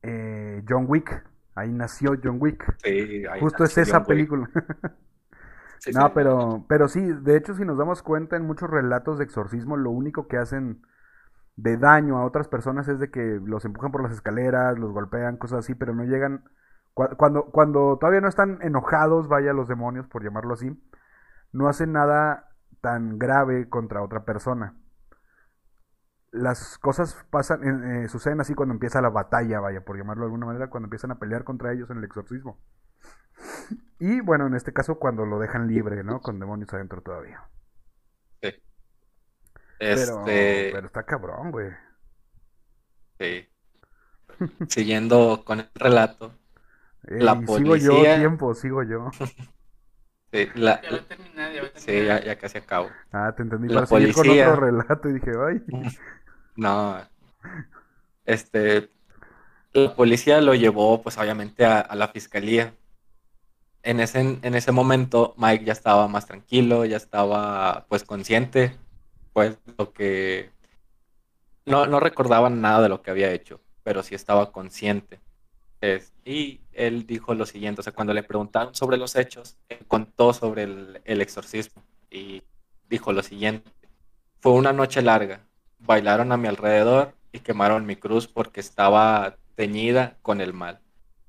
eh, 0.02 0.62
John 0.68 0.86
Wick. 0.88 1.24
Ahí 1.54 1.72
nació 1.72 2.16
John 2.22 2.38
Wick. 2.40 2.76
Sí, 2.82 3.24
Justo 3.40 3.64
es 3.64 3.78
esa 3.78 4.04
película. 4.04 4.48
no, 5.94 6.12
pero, 6.14 6.64
pero 6.68 6.88
sí, 6.88 7.00
de 7.00 7.36
hecho, 7.36 7.54
si 7.54 7.64
nos 7.64 7.78
damos 7.78 8.02
cuenta 8.02 8.36
en 8.36 8.46
muchos 8.46 8.70
relatos 8.70 9.18
de 9.18 9.24
exorcismo, 9.24 9.76
lo 9.76 9.90
único 9.90 10.26
que 10.26 10.36
hacen 10.36 10.82
de 11.56 11.76
daño 11.76 12.16
a 12.18 12.24
otras 12.24 12.48
personas 12.48 12.88
es 12.88 12.98
de 12.98 13.10
que 13.10 13.40
los 13.44 13.64
empujan 13.64 13.92
por 13.92 14.02
las 14.02 14.12
escaleras, 14.12 14.78
los 14.78 14.92
golpean, 14.92 15.36
cosas 15.36 15.60
así, 15.60 15.74
pero 15.74 15.94
no 15.94 16.04
llegan. 16.04 16.44
Cuando, 16.94 17.46
cuando 17.46 17.98
todavía 17.98 18.20
no 18.20 18.28
están 18.28 18.58
enojados, 18.62 19.28
vaya 19.28 19.52
los 19.52 19.68
demonios, 19.68 20.06
por 20.08 20.24
llamarlo 20.24 20.54
así, 20.54 20.70
no 21.52 21.68
hacen 21.68 21.92
nada 21.92 22.48
tan 22.80 23.18
grave 23.18 23.68
contra 23.68 24.02
otra 24.02 24.24
persona. 24.24 24.74
Las 26.32 26.78
cosas 26.78 27.26
pasan, 27.30 28.04
eh, 28.04 28.08
suceden 28.08 28.40
así 28.40 28.54
cuando 28.54 28.72
empieza 28.72 29.00
la 29.00 29.10
batalla, 29.10 29.58
vaya, 29.60 29.80
por 29.80 29.96
llamarlo 29.96 30.22
de 30.22 30.26
alguna 30.26 30.46
manera, 30.46 30.70
cuando 30.70 30.86
empiezan 30.86 31.10
a 31.10 31.18
pelear 31.18 31.42
contra 31.42 31.72
ellos 31.72 31.90
en 31.90 31.98
el 31.98 32.04
exorcismo. 32.04 32.60
Y 33.98 34.20
bueno, 34.20 34.46
en 34.46 34.54
este 34.54 34.72
caso 34.72 34.98
cuando 34.98 35.26
lo 35.26 35.38
dejan 35.38 35.66
libre, 35.66 36.04
¿no? 36.04 36.20
Con 36.20 36.38
demonios 36.38 36.72
adentro 36.72 37.02
todavía. 37.02 37.48
Este... 39.80 40.70
Pero, 40.72 40.86
está 40.86 41.04
cabrón, 41.04 41.50
güey. 41.50 41.70
Sí. 43.18 43.48
Siguiendo 44.68 45.42
con 45.44 45.60
el 45.60 45.70
relato. 45.74 46.34
la 47.02 47.34
policía... 47.34 47.56
Sigo 47.56 47.76
yo 47.76 48.02
tiempo, 48.02 48.54
sigo 48.54 48.82
yo. 48.82 49.10
sí, 50.32 50.48
la... 50.54 50.82
ya, 50.82 50.90
ya 51.52 51.70
Sí, 51.74 52.04
ya, 52.04 52.38
casi 52.38 52.58
acabo. 52.58 52.90
Ah, 53.10 53.32
te 53.34 53.42
entendí. 53.42 53.68
La 53.68 53.86
policía... 53.86 54.44
con 54.46 54.52
otro 54.52 54.66
relato 54.66 55.08
y 55.08 55.12
dije, 55.14 55.32
ay. 55.48 55.64
No. 56.60 57.00
Este. 58.26 58.90
La 59.72 59.94
policía 59.94 60.40
lo 60.42 60.54
llevó, 60.54 61.02
pues 61.02 61.16
obviamente, 61.16 61.64
a, 61.64 61.94
la 61.94 62.08
fiscalía. 62.08 62.74
En 63.82 63.98
ese, 64.00 64.20
en 64.20 64.54
ese 64.54 64.70
momento, 64.70 65.34
Mike 65.38 65.64
ya 65.64 65.72
estaba 65.72 66.06
más 66.06 66.26
tranquilo, 66.26 66.84
ya 66.84 66.98
estaba, 66.98 67.86
pues, 67.88 68.04
consciente 68.04 68.76
pues 69.32 69.56
lo 69.78 69.92
que... 69.92 70.50
No, 71.64 71.86
no 71.86 72.00
recordaba 72.00 72.50
nada 72.50 72.82
de 72.82 72.88
lo 72.90 73.00
que 73.00 73.10
había 73.10 73.32
hecho, 73.32 73.60
pero 73.82 74.02
sí 74.02 74.14
estaba 74.14 74.52
consciente. 74.52 75.20
Y 76.24 76.60
él 76.72 77.06
dijo 77.06 77.34
lo 77.34 77.46
siguiente, 77.46 77.80
o 77.80 77.84
sea, 77.84 77.94
cuando 77.94 78.12
le 78.12 78.22
preguntaron 78.22 78.74
sobre 78.74 78.98
los 78.98 79.16
hechos, 79.16 79.56
contó 79.88 80.34
sobre 80.34 80.64
el 80.64 81.20
exorcismo 81.22 81.82
y 82.10 82.42
dijo 82.88 83.12
lo 83.12 83.22
siguiente, 83.22 83.70
fue 84.40 84.52
una 84.52 84.72
noche 84.72 85.00
larga, 85.00 85.46
bailaron 85.80 86.32
a 86.32 86.36
mi 86.36 86.48
alrededor 86.48 87.14
y 87.32 87.40
quemaron 87.40 87.86
mi 87.86 87.96
cruz 87.96 88.28
porque 88.28 88.60
estaba 88.60 89.36
teñida 89.54 90.16
con 90.22 90.40
el 90.40 90.52
mal. 90.52 90.80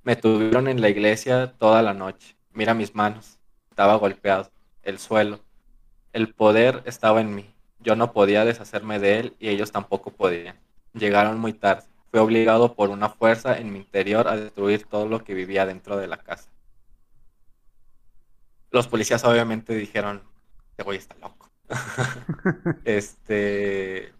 Me 0.04 0.16
tuvieron 0.16 0.68
en 0.68 0.82
la 0.82 0.89
iglesia 0.89 1.54
toda 1.58 1.82
la 1.82 1.93
noche. 1.93 2.36
Mira 2.54 2.74
mis 2.74 2.95
manos. 2.95 3.39
Estaba 3.70 3.95
golpeado. 3.95 4.52
El 4.84 4.99
suelo. 4.99 5.39
El 6.14 6.34
poder 6.34 6.82
estaba 6.86 7.22
en 7.22 7.36
mí. 7.36 7.54
Yo 7.80 7.95
no 7.95 8.12
podía 8.12 8.45
deshacerme 8.45 8.99
de 8.99 9.20
él 9.20 9.36
y 9.39 9.49
ellos 9.49 9.72
tampoco 9.72 10.12
podían. 10.12 10.60
Llegaron 10.93 11.39
muy 11.39 11.54
tarde. 11.54 11.84
Fui 12.10 12.20
obligado 12.20 12.76
por 12.76 12.89
una 12.89 13.10
fuerza 13.10 13.58
en 13.58 13.72
mi 13.72 13.80
interior 13.80 14.28
a 14.28 14.36
destruir 14.36 14.86
todo 14.86 15.08
lo 15.08 15.24
que 15.24 15.34
vivía 15.34 15.66
dentro 15.66 15.97
de 15.97 16.08
la 16.08 16.18
casa. 16.18 16.49
Los 18.72 18.88
policías 18.88 19.24
obviamente 19.24 19.74
dijeron, 19.76 20.24
este 20.72 20.84
güey 20.84 20.97
está 20.97 21.16
loco. 21.16 21.49
este, 22.84 24.14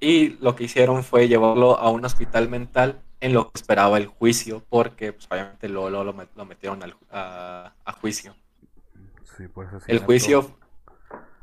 y 0.00 0.30
lo 0.40 0.56
que 0.56 0.64
hicieron 0.64 1.04
fue 1.04 1.28
llevarlo 1.28 1.78
a 1.78 1.90
un 1.90 2.04
hospital 2.04 2.48
mental 2.48 3.02
en 3.20 3.34
lo 3.34 3.50
que 3.50 3.60
esperaba 3.60 3.98
el 3.98 4.06
juicio, 4.06 4.64
porque 4.70 5.12
pues, 5.12 5.28
obviamente 5.30 5.68
lo, 5.68 5.90
lo, 5.90 6.02
lo 6.02 6.44
metieron 6.46 6.82
al, 6.82 6.96
a, 7.10 7.92
juicio. 8.00 8.34
el 9.86 9.98
juicio, 9.98 10.56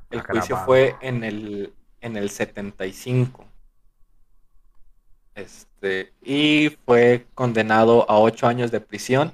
el 0.10 0.22
juicio 0.22 0.58
fue 0.66 0.96
en 1.02 1.24
el, 1.24 1.74
en 2.02 2.18
el 2.18 2.32
75. 2.32 3.46
Este, 5.36 6.14
y 6.24 6.76
fue 6.86 7.28
condenado 7.36 8.10
a 8.10 8.20
ocho 8.20 8.48
años 8.48 8.72
de 8.72 8.82
prisión. 8.82 9.34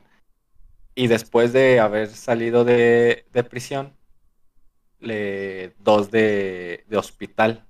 Y 0.95 1.07
después 1.07 1.53
de 1.53 1.79
haber 1.79 2.09
salido 2.09 2.65
de, 2.65 3.25
de 3.31 3.43
prisión, 3.43 3.93
le, 4.99 5.73
dos 5.79 6.11
de, 6.11 6.83
de 6.87 6.97
hospital. 6.97 7.65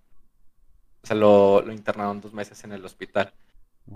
O 1.04 1.08
sea, 1.08 1.16
lo, 1.18 1.62
lo, 1.62 1.74
internaron 1.74 2.22
dos 2.22 2.34
meses 2.34 2.64
en 2.64 2.72
el 2.72 2.86
hospital. 2.86 3.34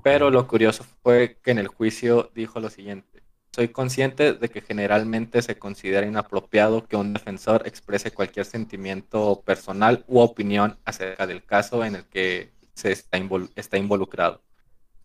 Pero 0.04 0.30
lo 0.30 0.48
curioso 0.48 0.86
fue 1.02 1.38
que 1.42 1.52
en 1.52 1.60
el 1.60 1.68
juicio 1.68 2.32
dijo 2.36 2.60
lo 2.60 2.70
siguiente. 2.70 3.24
Soy 3.54 3.70
consciente 3.70 4.34
de 4.34 4.50
que 4.50 4.62
generalmente 4.62 5.42
se 5.42 5.58
considera 5.58 6.06
inapropiado 6.06 6.86
que 6.86 6.96
un 6.96 7.14
defensor 7.14 7.66
exprese 7.66 8.12
cualquier 8.12 8.46
sentimiento 8.46 9.42
personal 9.46 10.04
u 10.08 10.20
opinión 10.20 10.78
acerca 10.86 11.26
del 11.26 11.44
caso 11.44 11.84
en 11.86 11.96
el 11.96 12.06
que 12.06 12.52
se 12.74 12.92
está, 12.92 13.18
está 13.56 13.78
involucrado. 13.78 14.42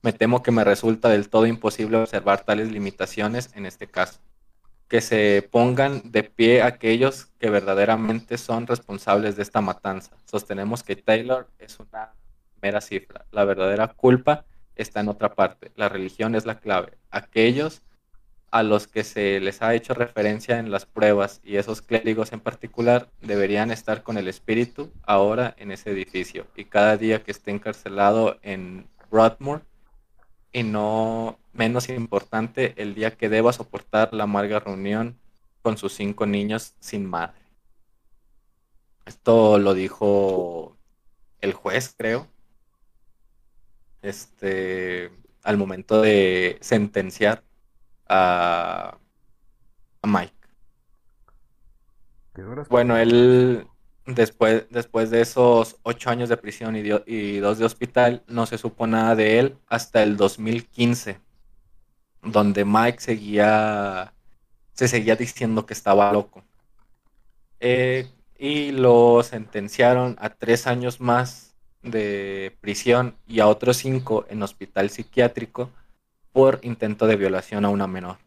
Me 0.03 0.13
temo 0.13 0.43
que 0.43 0.51
me 0.51 0.65
resulta 0.65 1.09
del 1.09 1.31
todo 1.31 1.47
imposible 1.47 1.99
observar 1.99 2.45
tales 2.45 2.71
limitaciones 2.73 3.51
en 3.55 3.65
este 3.65 3.87
caso 3.87 4.21
que 4.93 5.01
se 5.01 5.49
pongan 5.51 6.03
de 6.13 6.23
pie 6.23 6.61
aquellos 6.61 7.25
que 7.41 7.49
verdaderamente 7.49 8.37
son 8.37 8.67
responsables 8.67 9.37
de 9.37 9.43
esta 9.43 9.63
matanza. 9.63 10.19
Sostenemos 10.27 10.83
que 10.83 10.97
Taylor 10.97 11.49
es 11.59 11.81
una 11.81 12.13
mera 12.61 12.83
cifra. 12.83 13.25
La 13.31 13.47
verdadera 13.47 13.89
culpa 13.89 14.45
está 14.77 15.01
en 15.01 15.09
otra 15.09 15.35
parte. 15.35 15.73
La 15.77 15.89
religión 15.89 16.35
es 16.35 16.45
la 16.45 16.61
clave. 16.61 16.99
Aquellos 17.11 17.81
a 18.51 18.63
los 18.63 18.87
que 18.87 19.03
se 19.03 19.41
les 19.41 19.63
ha 19.63 19.75
hecho 19.75 19.95
referencia 19.95 20.59
en 20.59 20.71
las 20.71 20.85
pruebas 20.85 21.41
y 21.43 21.57
esos 21.57 21.81
clérigos 21.81 22.35
en 22.35 22.41
particular 22.41 23.09
deberían 23.23 23.71
estar 23.71 24.03
con 24.03 24.19
el 24.19 24.29
espíritu 24.29 24.93
ahora 25.05 25.55
en 25.57 25.73
ese 25.73 25.91
edificio 25.91 26.47
y 26.55 26.67
cada 26.67 26.99
día 26.99 27.23
que 27.23 27.31
esté 27.31 27.51
encarcelado 27.51 28.39
en 28.43 28.89
Broadmoor 29.11 29.63
y 30.53 30.65
no 30.65 31.39
menos 31.53 31.89
importante 31.89 32.75
el 32.77 32.95
día 32.95 33.17
que 33.17 33.29
deba 33.29 33.53
soportar 33.53 34.13
la 34.13 34.25
amarga 34.25 34.61
reunión 34.61 35.19
con 35.63 35.77
sus 35.77 35.95
cinco 35.95 36.27
niños 36.27 36.75
sin 36.81 37.07
madre. 37.07 37.41
Esto 39.07 39.59
lo 39.59 39.75
dijo 39.75 40.77
el 41.41 41.53
juez, 41.53 41.95
creo. 41.97 42.27
Este, 44.01 45.11
al 45.43 45.57
momento 45.57 46.01
de 46.01 46.59
sentenciar 46.61 47.45
a, 48.09 48.99
a 50.03 50.07
Mike. 50.07 50.35
Bueno, 52.69 52.97
él 52.97 53.67
después, 54.07 54.65
después 54.71 55.11
de 55.11 55.21
esos 55.21 55.77
ocho 55.83 56.11
años 56.11 56.29
de 56.29 56.37
prisión 56.37 56.77
y, 56.77 56.83
y, 57.07 57.39
dos 57.39 57.59
de 57.59 57.65
hospital, 57.65 58.25
no 58.27 58.47
se 58.47 58.59
supo 58.59 58.87
nada 58.87 59.15
de 59.15 59.39
él 59.39 59.59
hasta 59.69 60.03
el 60.03 60.17
2015 60.17 61.21
donde 62.23 62.65
Mike 62.65 63.01
seguía, 63.01 64.13
se 64.73 64.89
seguía 64.89 65.17
diciendo 65.17 65.67
que 65.67 65.75
estaba 65.75 66.13
loco. 66.13 66.43
Eh, 67.61 68.09
y 68.39 68.73
lo 68.73 69.23
sentenciaron 69.23 70.17
a 70.21 70.31
tres 70.31 70.67
años 70.67 71.01
más 71.01 71.55
de 71.83 72.57
prisión 72.61 73.17
y 73.27 73.41
a 73.41 73.47
otros 73.47 73.77
cinco 73.77 74.25
en 74.29 74.43
hospital 74.43 74.91
psiquiátrico 74.91 75.71
por 76.33 76.61
intento 76.63 77.07
de 77.07 77.17
violación 77.17 77.65
a 77.65 77.69
una 77.69 77.87
menor. 77.87 78.19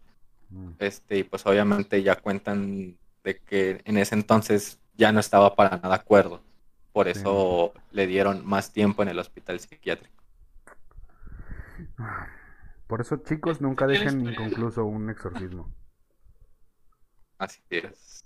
Mm. 0.49 0.71
Este, 0.79 1.17
y 1.17 1.23
pues 1.23 1.45
obviamente 1.45 2.03
ya 2.03 2.15
cuentan 2.15 2.97
de 3.23 3.39
que 3.39 3.81
en 3.85 3.97
ese 3.97 4.15
entonces 4.15 4.79
ya 4.95 5.11
no 5.11 5.19
estaba 5.19 5.55
para 5.55 5.77
nada 5.77 5.95
acuerdo. 5.95 6.41
Por 6.93 7.09
eso 7.09 7.73
le 7.91 8.07
dieron 8.07 8.45
más 8.45 8.71
tiempo 8.71 9.03
en 9.03 9.09
el 9.09 9.19
hospital 9.19 9.59
psiquiátrico. 9.59 10.15
Por 12.87 13.01
eso, 13.01 13.17
chicos, 13.17 13.61
nunca 13.61 13.87
dejen 13.87 14.21
inconcluso 14.21 14.85
un 14.85 15.09
exorcismo. 15.09 15.73
Así 17.37 17.61
es. 17.69 18.23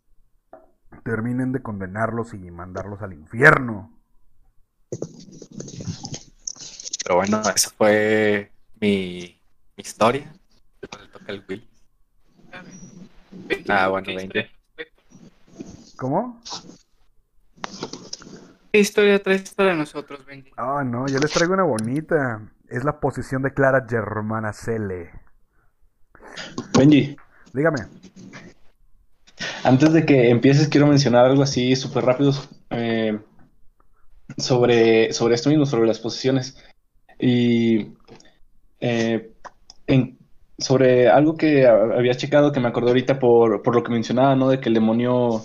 Terminen 1.04 1.52
de 1.52 1.62
condenarlos 1.62 2.34
y 2.34 2.52
mandarlos 2.52 3.02
al 3.02 3.14
infierno. 3.14 3.98
Pero 7.04 7.16
bueno, 7.16 7.42
esa 7.56 7.70
fue 7.70 8.52
mi, 8.80 9.42
historia. 9.78 10.34
toca 10.82 11.32
el 11.32 11.46
Will. 11.48 11.70
Ah, 13.70 13.88
bueno, 13.88 14.08
20. 14.14 14.52
¿Cómo? 15.96 16.42
¿Qué 18.72 18.80
historia 18.80 19.22
traes 19.24 19.54
para 19.54 19.74
nosotros, 19.74 20.26
Benji? 20.26 20.52
Ah, 20.58 20.84
no, 20.86 21.08
yo 21.08 21.18
les 21.20 21.32
traigo 21.32 21.54
una 21.54 21.64
bonita 21.64 22.42
es 22.72 22.84
la 22.84 23.00
posición 23.00 23.42
de 23.42 23.54
Clara 23.54 23.86
Germana 23.88 24.54
Cele. 24.54 25.12
Benji. 26.78 27.16
Dígame. 27.54 27.80
Antes 29.64 29.94
de 29.94 30.06
que 30.06 30.30
empieces, 30.30 30.68
quiero 30.68 30.88
mencionar 30.88 31.26
algo 31.26 31.44
así 31.44 31.76
súper 31.76 32.06
rápido 32.06 32.34
eh, 32.70 33.20
sobre, 34.38 35.12
sobre 35.14 35.36
esto 35.36 35.50
mismo, 35.50 35.66
sobre 35.66 35.88
las 35.88 36.00
posiciones. 36.00 36.58
Y 37.20 37.94
eh, 38.80 39.32
sobre 40.58 41.10
algo 41.10 41.36
que 41.36 41.68
había 41.68 42.14
checado, 42.16 42.52
que 42.52 42.60
me 42.60 42.68
acordé 42.68 42.90
ahorita 42.90 43.20
por, 43.20 43.64
por, 43.64 43.76
lo 43.76 43.84
que 43.84 43.92
mencionaba, 43.92 44.36
¿no? 44.36 44.50
De 44.50 44.60
que 44.60 44.70
el 44.70 44.76
demonio, 44.76 45.42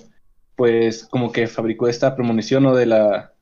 pues, 0.56 1.06
como 1.06 1.32
que 1.32 1.46
fabricó 1.46 1.88
esta 1.88 2.14
premonición, 2.14 2.64
¿no? 2.64 2.74
De 2.74 2.86
la, 2.86 3.33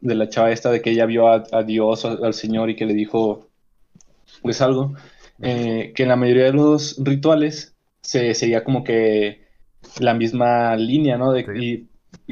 de 0.00 0.14
la 0.14 0.28
chava 0.28 0.50
esta 0.50 0.70
de 0.70 0.80
que 0.80 0.90
ella 0.90 1.06
vio 1.06 1.28
a, 1.28 1.62
Dios, 1.62 2.04
al 2.04 2.34
Señor 2.34 2.70
y 2.70 2.76
que 2.76 2.86
le 2.86 2.94
dijo 2.94 3.48
pues 4.42 4.60
algo, 4.60 4.94
eh, 5.40 5.92
que 5.94 6.04
en 6.04 6.08
la 6.08 6.16
mayoría 6.16 6.44
de 6.44 6.52
los 6.52 6.96
rituales 7.02 7.74
se 8.00 8.34
seguía 8.34 8.64
como 8.64 8.84
que 8.84 9.46
la 10.00 10.14
misma 10.14 10.76
línea, 10.76 11.16
¿no? 11.16 11.32
De, 11.32 11.40
y, 11.40 11.88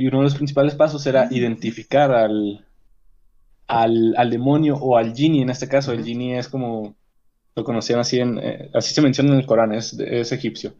uno 0.06 0.18
de 0.18 0.24
los 0.24 0.34
principales 0.34 0.74
pasos 0.74 1.06
era 1.06 1.28
identificar 1.30 2.12
al, 2.12 2.64
al, 3.66 4.30
demonio 4.30 4.76
o 4.76 4.96
al 4.96 5.14
genie, 5.14 5.42
en 5.42 5.50
este 5.50 5.68
caso, 5.68 5.92
el 5.92 6.04
genie 6.04 6.38
es 6.38 6.48
como, 6.48 6.96
lo 7.54 7.64
conocían 7.64 8.00
así, 8.00 8.20
en, 8.20 8.38
eh, 8.38 8.70
así 8.74 8.94
se 8.94 9.02
menciona 9.02 9.32
en 9.32 9.38
el 9.38 9.46
Corán, 9.46 9.72
es, 9.72 9.94
es 9.98 10.32
egipcio. 10.32 10.74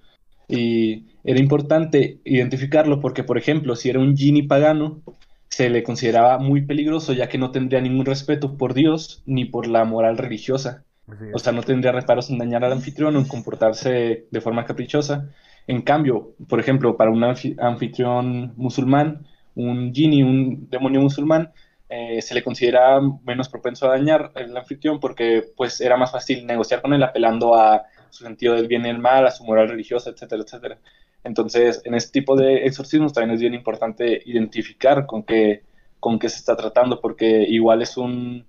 Y 0.49 1.07
era 1.25 1.41
importante 1.41 2.21
identificarlo 2.25 3.01
porque, 3.01 3.25
por 3.25 3.39
ejemplo, 3.39 3.75
si 3.75 3.91
era 3.91 4.01
un 4.01 4.17
genie 4.17 4.47
pagano, 4.47 5.03
se 5.49 5.71
le 5.71 5.83
consideraba 5.83 6.39
muy 6.39 6.63
peligroso 6.63 7.13
ya 7.13 7.29
que 7.29 7.39
no 7.39 7.51
tendría 7.51 7.81
ningún 7.81 8.07
respeto 8.07 8.57
por 8.57 8.75
Dios 8.75 9.23
ni 9.27 9.45
por 9.45 9.67
la 9.67 9.85
moral 9.85 10.19
religiosa. 10.19 10.85
O 11.33 11.39
sea, 11.39 11.53
no 11.53 11.63
tendría 11.63 11.93
reparos 11.93 12.31
en 12.31 12.39
dañar 12.39 12.65
al 12.65 12.73
anfitrión 12.73 13.15
o 13.15 13.21
en 13.21 13.29
comportarse 13.29 14.27
de 14.29 14.41
forma 14.41 14.65
caprichosa. 14.65 15.31
En 15.69 15.83
cambio, 15.83 16.35
por 16.49 16.59
ejemplo, 16.59 16.97
para 16.97 17.13
un 17.13 17.23
anfitrión 17.23 18.55
musulmán, 18.57 19.25
un 19.55 19.95
genie, 19.95 20.25
un 20.25 20.69
demonio 20.69 21.01
musulmán, 21.01 21.53
eh, 21.89 22.21
se 22.21 22.35
le 22.35 22.43
considera 22.43 23.01
menos 23.25 23.49
propenso 23.49 23.87
a 23.87 23.97
dañar 23.97 24.33
al 24.35 24.57
anfitrión 24.57 24.99
porque 24.99 25.45
pues 25.57 25.81
era 25.81 25.97
más 25.97 26.11
fácil 26.11 26.45
negociar 26.45 26.83
con 26.83 26.93
él 26.93 27.03
apelando 27.05 27.55
a 27.55 27.85
su 28.11 28.25
sentido 28.25 28.55
del 28.55 28.67
bien 28.67 28.85
y 28.87 28.89
el 28.89 28.99
mal, 28.99 29.27
a 29.27 29.31
su 29.31 29.45
moral 29.45 29.69
religiosa, 29.69 30.11
etcétera, 30.11 30.43
etcétera. 30.43 30.79
Entonces, 31.27 31.83
en 31.85 31.95
este 31.95 32.21
tipo 32.21 32.37
de 32.37 32.67
exorcismos 32.67 33.13
también 33.13 33.35
es 33.35 33.41
bien 33.41 33.53
importante 33.53 34.23
identificar 34.27 35.07
con 35.07 35.25
qué, 35.25 35.65
con 35.99 36.21
qué 36.21 36.29
se 36.29 36.37
está 36.37 36.57
tratando, 36.57 37.01
porque 37.01 37.43
igual 37.49 37.83
es 37.83 37.97
un 37.97 38.47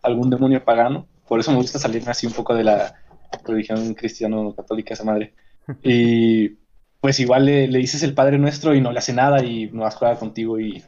algún 0.00 0.30
demonio 0.30 0.64
pagano. 0.64 1.08
Por 1.26 1.40
eso 1.40 1.50
me 1.50 1.56
gusta 1.56 1.80
salirme 1.80 2.12
así 2.12 2.24
un 2.24 2.34
poco 2.34 2.54
de 2.54 2.62
la 2.62 2.94
religión 3.44 3.94
cristiano-católica, 3.94 4.94
esa 4.94 5.04
madre. 5.04 5.34
Y 5.82 6.58
pues 7.00 7.18
igual 7.18 7.46
le, 7.46 7.66
dices 7.66 8.02
el 8.04 8.14
Padre 8.14 8.38
Nuestro 8.38 8.74
y 8.74 8.80
no 8.80 8.92
le 8.92 8.98
hace 8.98 9.12
nada 9.12 9.44
y 9.44 9.68
no 9.72 9.84
has 9.84 9.96
juega 9.96 10.16
contigo 10.16 10.58
y, 10.60 10.84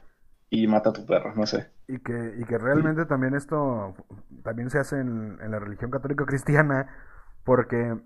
mata 0.68 0.90
a 0.90 0.92
tu 0.92 1.04
perro, 1.04 1.34
no 1.34 1.46
sé. 1.46 1.70
Y 1.88 1.98
que, 1.98 2.34
y 2.38 2.44
que 2.44 2.58
realmente 2.58 3.04
también 3.06 3.34
esto 3.34 3.94
también 4.44 4.70
se 4.70 4.78
hace 4.78 5.00
en, 5.00 5.38
en 5.42 5.50
la 5.50 5.58
religión 5.58 5.90
católica 5.90 6.24
cristiana 6.24 6.86
porque 7.44 7.96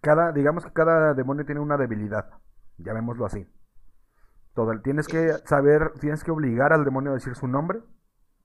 cada, 0.00 0.32
digamos 0.32 0.64
que 0.64 0.72
cada 0.72 1.14
demonio 1.14 1.44
tiene 1.44 1.60
una 1.60 1.76
debilidad, 1.76 2.30
llamémoslo 2.78 3.26
así. 3.26 3.48
Todo, 4.54 4.78
tienes 4.80 5.06
que 5.06 5.32
saber, 5.44 5.92
tienes 6.00 6.24
que 6.24 6.30
obligar 6.30 6.72
al 6.72 6.84
demonio 6.84 7.12
a 7.12 7.14
decir 7.14 7.34
su 7.34 7.46
nombre 7.46 7.80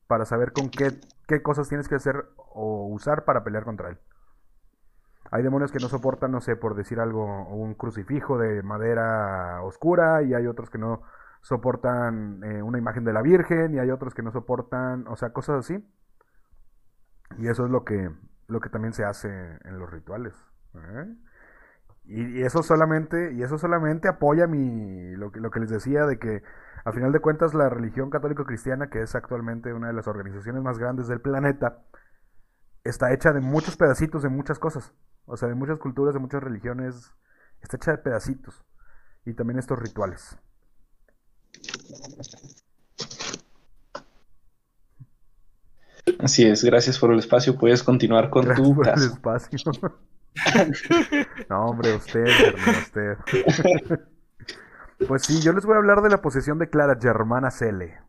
para 0.08 0.26
saber 0.26 0.52
con 0.54 0.70
qué, 0.70 1.00
qué 1.28 1.42
cosas 1.42 1.68
tienes 1.68 1.88
que 1.88 1.96
hacer 1.96 2.26
o 2.38 2.88
usar 2.88 3.26
para 3.26 3.44
pelear 3.44 3.64
contra 3.64 3.90
él. 3.90 4.00
Hay 5.32 5.42
demonios 5.42 5.72
que 5.72 5.80
no 5.80 5.88
soportan, 5.88 6.32
no 6.32 6.42
sé, 6.42 6.56
por 6.56 6.76
decir 6.76 7.00
algo, 7.00 7.48
un 7.48 7.74
crucifijo 7.74 8.38
de 8.38 8.62
madera 8.62 9.62
oscura 9.64 10.22
y 10.22 10.34
hay 10.34 10.46
otros 10.46 10.70
que 10.70 10.78
no 10.78 11.02
soportan 11.42 12.44
eh, 12.44 12.62
una 12.62 12.78
imagen 12.78 13.04
de 13.04 13.14
la 13.14 13.22
Virgen 13.22 13.74
y 13.74 13.80
hay 13.80 13.90
otros 13.90 14.14
que 14.14 14.22
no 14.22 14.32
soportan, 14.32 15.08
o 15.08 15.16
sea, 15.16 15.34
cosas 15.34 15.60
así. 15.60 15.84
Y 17.38 17.48
eso 17.48 17.66
es 17.66 17.72
lo 17.72 17.84
que, 17.84 18.12
lo 18.48 18.60
que 18.60 18.70
también 18.70 18.94
se 18.94 19.04
hace 19.04 19.30
en 19.64 19.80
los 19.80 19.90
rituales. 19.90 20.34
¿eh? 20.76 21.16
Y, 22.08 22.44
eso 22.44 22.62
solamente, 22.62 23.34
y 23.34 23.42
eso 23.42 23.58
solamente 23.58 24.08
apoya 24.08 24.48
mi, 24.48 25.16
lo, 25.16 25.32
que, 25.32 25.40
lo 25.40 25.50
que 25.52 25.60
les 25.60 25.70
decía 25.70 26.06
de 26.06 26.20
que 26.20 26.44
a 26.84 26.92
final 26.92 27.12
de 27.12 27.20
cuentas 27.20 27.54
la 27.54 27.68
religión 27.68 28.12
católico-cristiana, 28.12 28.90
que 28.90 29.02
es 29.02 29.16
actualmente 29.16 29.74
una 29.74 29.88
de 29.88 29.94
las 29.94 30.08
organizaciones 30.08 30.62
más 30.62 30.78
grandes 30.78 31.08
del 31.08 31.20
planeta, 31.20 31.84
está 32.84 33.12
hecha 33.12 33.34
de 33.34 33.42
muchos 33.42 33.76
pedacitos 33.76 34.22
de 34.22 34.30
muchas 34.30 34.60
cosas. 34.60 34.94
O 35.26 35.36
sea, 35.36 35.50
de 35.50 35.56
muchas 35.56 35.80
culturas, 35.80 36.14
de 36.14 36.20
muchas 36.20 36.44
religiones. 36.44 37.12
Está 37.62 37.78
hecha 37.78 37.92
de 37.92 37.98
pedacitos. 37.98 38.64
Y 39.26 39.34
también 39.34 39.58
estos 39.58 39.80
rituales. 39.80 40.38
Así 46.20 46.46
es, 46.46 46.64
gracias 46.64 47.00
por 47.00 47.12
el 47.12 47.18
espacio. 47.18 47.58
Puedes 47.58 47.82
continuar 47.82 48.30
con 48.30 48.46
Gracias 48.46 48.68
tu 48.68 48.76
por 48.76 48.88
el 48.88 48.94
espacio. 48.94 49.60
no, 51.50 51.66
hombre, 51.66 51.96
usted, 51.96 52.26
hermano, 52.26 52.80
usted. 52.80 53.18
pues 55.08 55.24
sí, 55.24 55.42
yo 55.42 55.54
les 55.54 55.66
voy 55.66 55.76
a 55.76 55.78
hablar 55.78 56.02
de 56.02 56.10
la 56.10 56.22
posesión 56.22 56.60
de 56.60 56.70
Clara 56.70 56.98
Germana 57.02 57.52
Cele. 57.52 58.00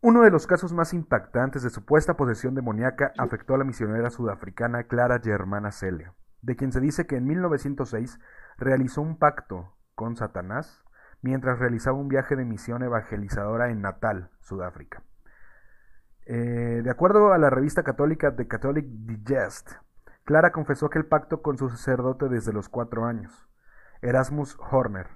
Uno 0.00 0.22
de 0.22 0.30
los 0.30 0.46
casos 0.46 0.72
más 0.72 0.94
impactantes 0.94 1.62
de 1.62 1.70
supuesta 1.70 2.16
posesión 2.16 2.54
demoníaca 2.54 3.12
afectó 3.18 3.54
a 3.54 3.58
la 3.58 3.64
misionera 3.64 4.10
sudafricana 4.10 4.84
Clara 4.84 5.20
Germana 5.20 5.72
Cele, 5.72 6.12
de 6.40 6.54
quien 6.54 6.70
se 6.70 6.80
dice 6.80 7.06
que 7.06 7.16
en 7.16 7.26
1906 7.26 8.20
realizó 8.58 9.02
un 9.02 9.18
pacto 9.18 9.74
con 9.96 10.16
Satanás 10.16 10.84
mientras 11.20 11.58
realizaba 11.58 11.98
un 11.98 12.08
viaje 12.08 12.36
de 12.36 12.44
misión 12.44 12.84
evangelizadora 12.84 13.70
en 13.70 13.82
Natal, 13.82 14.30
Sudáfrica. 14.40 15.02
Eh, 16.30 16.82
de 16.84 16.90
acuerdo 16.90 17.32
a 17.32 17.38
la 17.38 17.48
revista 17.48 17.82
católica 17.82 18.36
The 18.36 18.46
Catholic 18.46 18.84
Digest, 18.84 19.70
Clara 20.24 20.52
confesó 20.52 20.90
que 20.90 20.98
el 20.98 21.06
pacto 21.06 21.40
con 21.40 21.56
su 21.56 21.70
sacerdote 21.70 22.28
desde 22.28 22.52
los 22.52 22.68
cuatro 22.68 23.06
años, 23.06 23.48
Erasmus 24.02 24.58
Horner. 24.70 25.06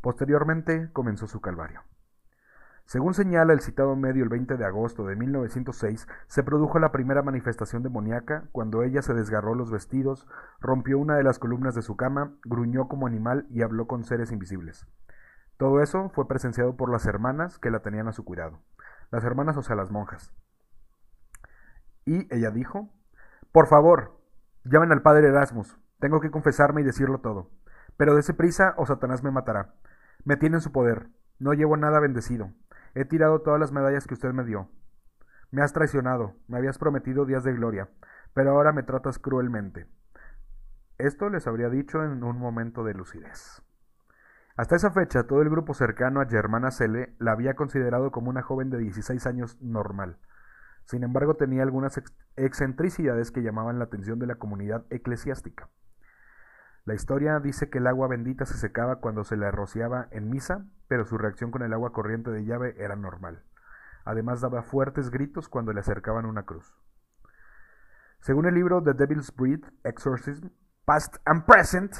Posteriormente 0.00 0.88
comenzó 0.94 1.26
su 1.26 1.42
calvario. 1.42 1.82
Según 2.86 3.12
señala 3.12 3.52
el 3.52 3.60
citado 3.60 3.96
medio 3.96 4.22
el 4.22 4.30
20 4.30 4.56
de 4.56 4.64
agosto 4.64 5.04
de 5.04 5.14
1906, 5.14 6.08
se 6.26 6.42
produjo 6.42 6.78
la 6.78 6.90
primera 6.90 7.20
manifestación 7.20 7.82
demoníaca 7.82 8.48
cuando 8.50 8.82
ella 8.82 9.02
se 9.02 9.12
desgarró 9.12 9.54
los 9.54 9.70
vestidos, 9.70 10.26
rompió 10.58 10.98
una 10.98 11.16
de 11.16 11.22
las 11.22 11.38
columnas 11.38 11.74
de 11.74 11.82
su 11.82 11.96
cama, 11.96 12.32
gruñó 12.46 12.88
como 12.88 13.06
animal 13.06 13.46
y 13.50 13.60
habló 13.60 13.86
con 13.86 14.04
seres 14.04 14.32
invisibles. 14.32 14.86
Todo 15.58 15.82
eso 15.82 16.08
fue 16.14 16.26
presenciado 16.26 16.78
por 16.78 16.90
las 16.90 17.04
hermanas 17.04 17.58
que 17.58 17.70
la 17.70 17.80
tenían 17.80 18.08
a 18.08 18.12
su 18.12 18.24
cuidado. 18.24 18.62
Las 19.10 19.22
hermanas, 19.22 19.58
o 19.58 19.62
sea, 19.62 19.76
las 19.76 19.90
monjas. 19.90 20.32
Y 22.06 22.32
ella 22.34 22.50
dijo, 22.50 22.88
por 23.52 23.66
favor, 23.66 24.18
llamen 24.64 24.92
al 24.92 25.02
padre 25.02 25.28
Erasmus, 25.28 25.76
tengo 25.98 26.20
que 26.20 26.30
confesarme 26.30 26.80
y 26.80 26.84
decirlo 26.84 27.18
todo. 27.18 27.50
Pero 27.96 28.14
dése 28.14 28.32
prisa 28.32 28.74
o 28.76 28.86
Satanás 28.86 29.22
me 29.22 29.30
matará. 29.30 29.74
Me 30.24 30.36
tiene 30.36 30.56
en 30.56 30.60
su 30.62 30.72
poder, 30.72 31.08
no 31.38 31.52
llevo 31.52 31.76
nada 31.76 32.00
bendecido. 32.00 32.52
He 32.94 33.04
tirado 33.04 33.42
todas 33.42 33.60
las 33.60 33.72
medallas 33.72 34.06
que 34.06 34.14
usted 34.14 34.32
me 34.32 34.44
dio. 34.44 34.70
Me 35.50 35.62
has 35.62 35.72
traicionado, 35.72 36.34
me 36.48 36.58
habías 36.58 36.78
prometido 36.78 37.26
días 37.26 37.44
de 37.44 37.52
gloria, 37.52 37.88
pero 38.34 38.52
ahora 38.52 38.72
me 38.72 38.84
tratas 38.84 39.18
cruelmente. 39.18 39.86
Esto 40.98 41.28
les 41.28 41.46
habría 41.46 41.68
dicho 41.68 42.02
en 42.02 42.22
un 42.22 42.38
momento 42.38 42.84
de 42.84 42.94
lucidez. 42.94 43.62
Hasta 44.56 44.76
esa 44.76 44.90
fecha, 44.90 45.24
todo 45.24 45.42
el 45.42 45.50
grupo 45.50 45.74
cercano 45.74 46.20
a 46.20 46.26
Germana 46.26 46.70
Cele 46.70 47.14
la 47.18 47.32
había 47.32 47.54
considerado 47.54 48.10
como 48.10 48.30
una 48.30 48.42
joven 48.42 48.70
de 48.70 48.78
16 48.78 49.26
años 49.26 49.58
normal. 49.60 50.18
Sin 50.86 51.02
embargo, 51.02 51.34
tenía 51.34 51.62
algunas 51.62 51.98
ex- 51.98 52.14
excentricidades 52.36 53.30
que 53.32 53.42
llamaban 53.42 53.78
la 53.78 53.84
atención 53.84 54.18
de 54.18 54.26
la 54.26 54.36
comunidad 54.36 54.86
eclesiástica. 54.90 55.68
La 56.84 56.94
historia 56.94 57.40
dice 57.40 57.68
que 57.68 57.78
el 57.78 57.88
agua 57.88 58.06
bendita 58.06 58.46
se 58.46 58.56
secaba 58.56 59.00
cuando 59.00 59.24
se 59.24 59.36
la 59.36 59.50
rociaba 59.50 60.06
en 60.12 60.30
misa, 60.30 60.64
pero 60.86 61.04
su 61.04 61.18
reacción 61.18 61.50
con 61.50 61.62
el 61.62 61.72
agua 61.72 61.92
corriente 61.92 62.30
de 62.30 62.44
llave 62.44 62.76
era 62.78 62.94
normal. 62.94 63.42
Además 64.04 64.40
daba 64.40 64.62
fuertes 64.62 65.10
gritos 65.10 65.48
cuando 65.48 65.72
le 65.72 65.80
acercaban 65.80 66.24
una 66.24 66.44
cruz. 66.44 66.72
Según 68.20 68.46
el 68.46 68.54
libro 68.54 68.80
The 68.80 68.94
Devil's 68.94 69.34
Breed, 69.34 69.64
Exorcism, 69.82 70.48
Past 70.84 71.16
and 71.24 71.44
Present, 71.44 71.96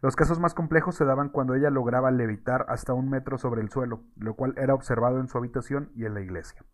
los 0.00 0.14
casos 0.14 0.38
más 0.38 0.54
complejos 0.54 0.94
se 0.94 1.04
daban 1.04 1.28
cuando 1.28 1.56
ella 1.56 1.70
lograba 1.70 2.12
levitar 2.12 2.66
hasta 2.68 2.94
un 2.94 3.10
metro 3.10 3.36
sobre 3.38 3.60
el 3.60 3.70
suelo, 3.70 4.04
lo 4.16 4.34
cual 4.34 4.54
era 4.56 4.74
observado 4.74 5.18
en 5.18 5.26
su 5.26 5.38
habitación 5.38 5.90
y 5.96 6.04
en 6.04 6.14
la 6.14 6.20
iglesia. 6.20 6.64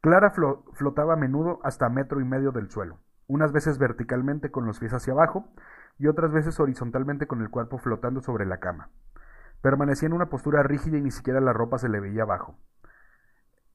Clara 0.00 0.30
flo- 0.30 0.64
flotaba 0.74 1.14
a 1.14 1.16
menudo 1.16 1.58
hasta 1.64 1.88
metro 1.88 2.20
y 2.20 2.24
medio 2.24 2.52
del 2.52 2.70
suelo, 2.70 2.98
unas 3.26 3.52
veces 3.52 3.78
verticalmente 3.78 4.50
con 4.50 4.64
los 4.66 4.78
pies 4.78 4.92
hacia 4.94 5.12
abajo 5.12 5.48
y 5.98 6.06
otras 6.06 6.32
veces 6.32 6.60
horizontalmente 6.60 7.26
con 7.26 7.40
el 7.42 7.50
cuerpo 7.50 7.78
flotando 7.78 8.20
sobre 8.20 8.46
la 8.46 8.58
cama. 8.58 8.90
Permanecía 9.60 10.06
en 10.06 10.12
una 10.12 10.28
postura 10.30 10.62
rígida 10.62 10.98
y 10.98 11.02
ni 11.02 11.10
siquiera 11.10 11.40
la 11.40 11.52
ropa 11.52 11.78
se 11.78 11.88
le 11.88 11.98
veía 11.98 12.22
abajo. 12.22 12.56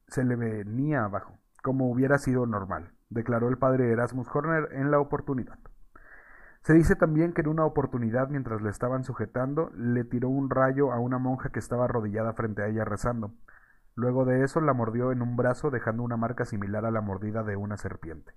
Se 0.07 0.24
le 0.24 0.36
venía 0.38 1.03
abajo, 1.03 1.38
como 1.61 1.91
hubiera 1.91 2.17
sido 2.17 2.45
normal, 2.45 2.93
declaró 3.09 3.49
el 3.49 3.57
padre 3.57 3.91
Erasmus 3.91 4.28
Horner 4.34 4.69
en 4.71 4.91
la 4.91 4.99
oportunidad. 4.99 5.59
Se 6.61 6.74
dice 6.74 6.95
también 6.95 7.34
que 7.34 7.41
en 7.41 7.49
una 7.49 7.65
oportunidad, 7.65 8.30
mientras 8.30 8.61
le 8.61 8.69
estaban 8.69 9.03
sujetando, 9.03 9.69
le 9.76 10.05
tiró 10.05 10.30
un 10.30 10.49
rayo 10.49 10.93
a 10.93 10.99
una 10.99 11.17
monja 11.17 11.49
que 11.49 11.59
estaba 11.59 11.84
arrodillada 11.84 12.32
frente 12.32 12.63
a 12.63 12.67
ella 12.67 12.86
rezando. 12.86 13.34
Luego 13.96 14.26
de 14.26 14.44
eso 14.44 14.60
la 14.62 14.74
mordió 14.74 15.12
en 15.12 15.22
un 15.22 15.36
brazo 15.36 15.70
dejando 15.70 16.04
una 16.04 16.18
marca 16.18 16.46
similar 16.46 16.86
a 16.86 16.91
la 16.91 17.02
mordida 17.02 17.44
de 17.44 17.56
una 17.56 17.78
serpiente. 17.78 18.34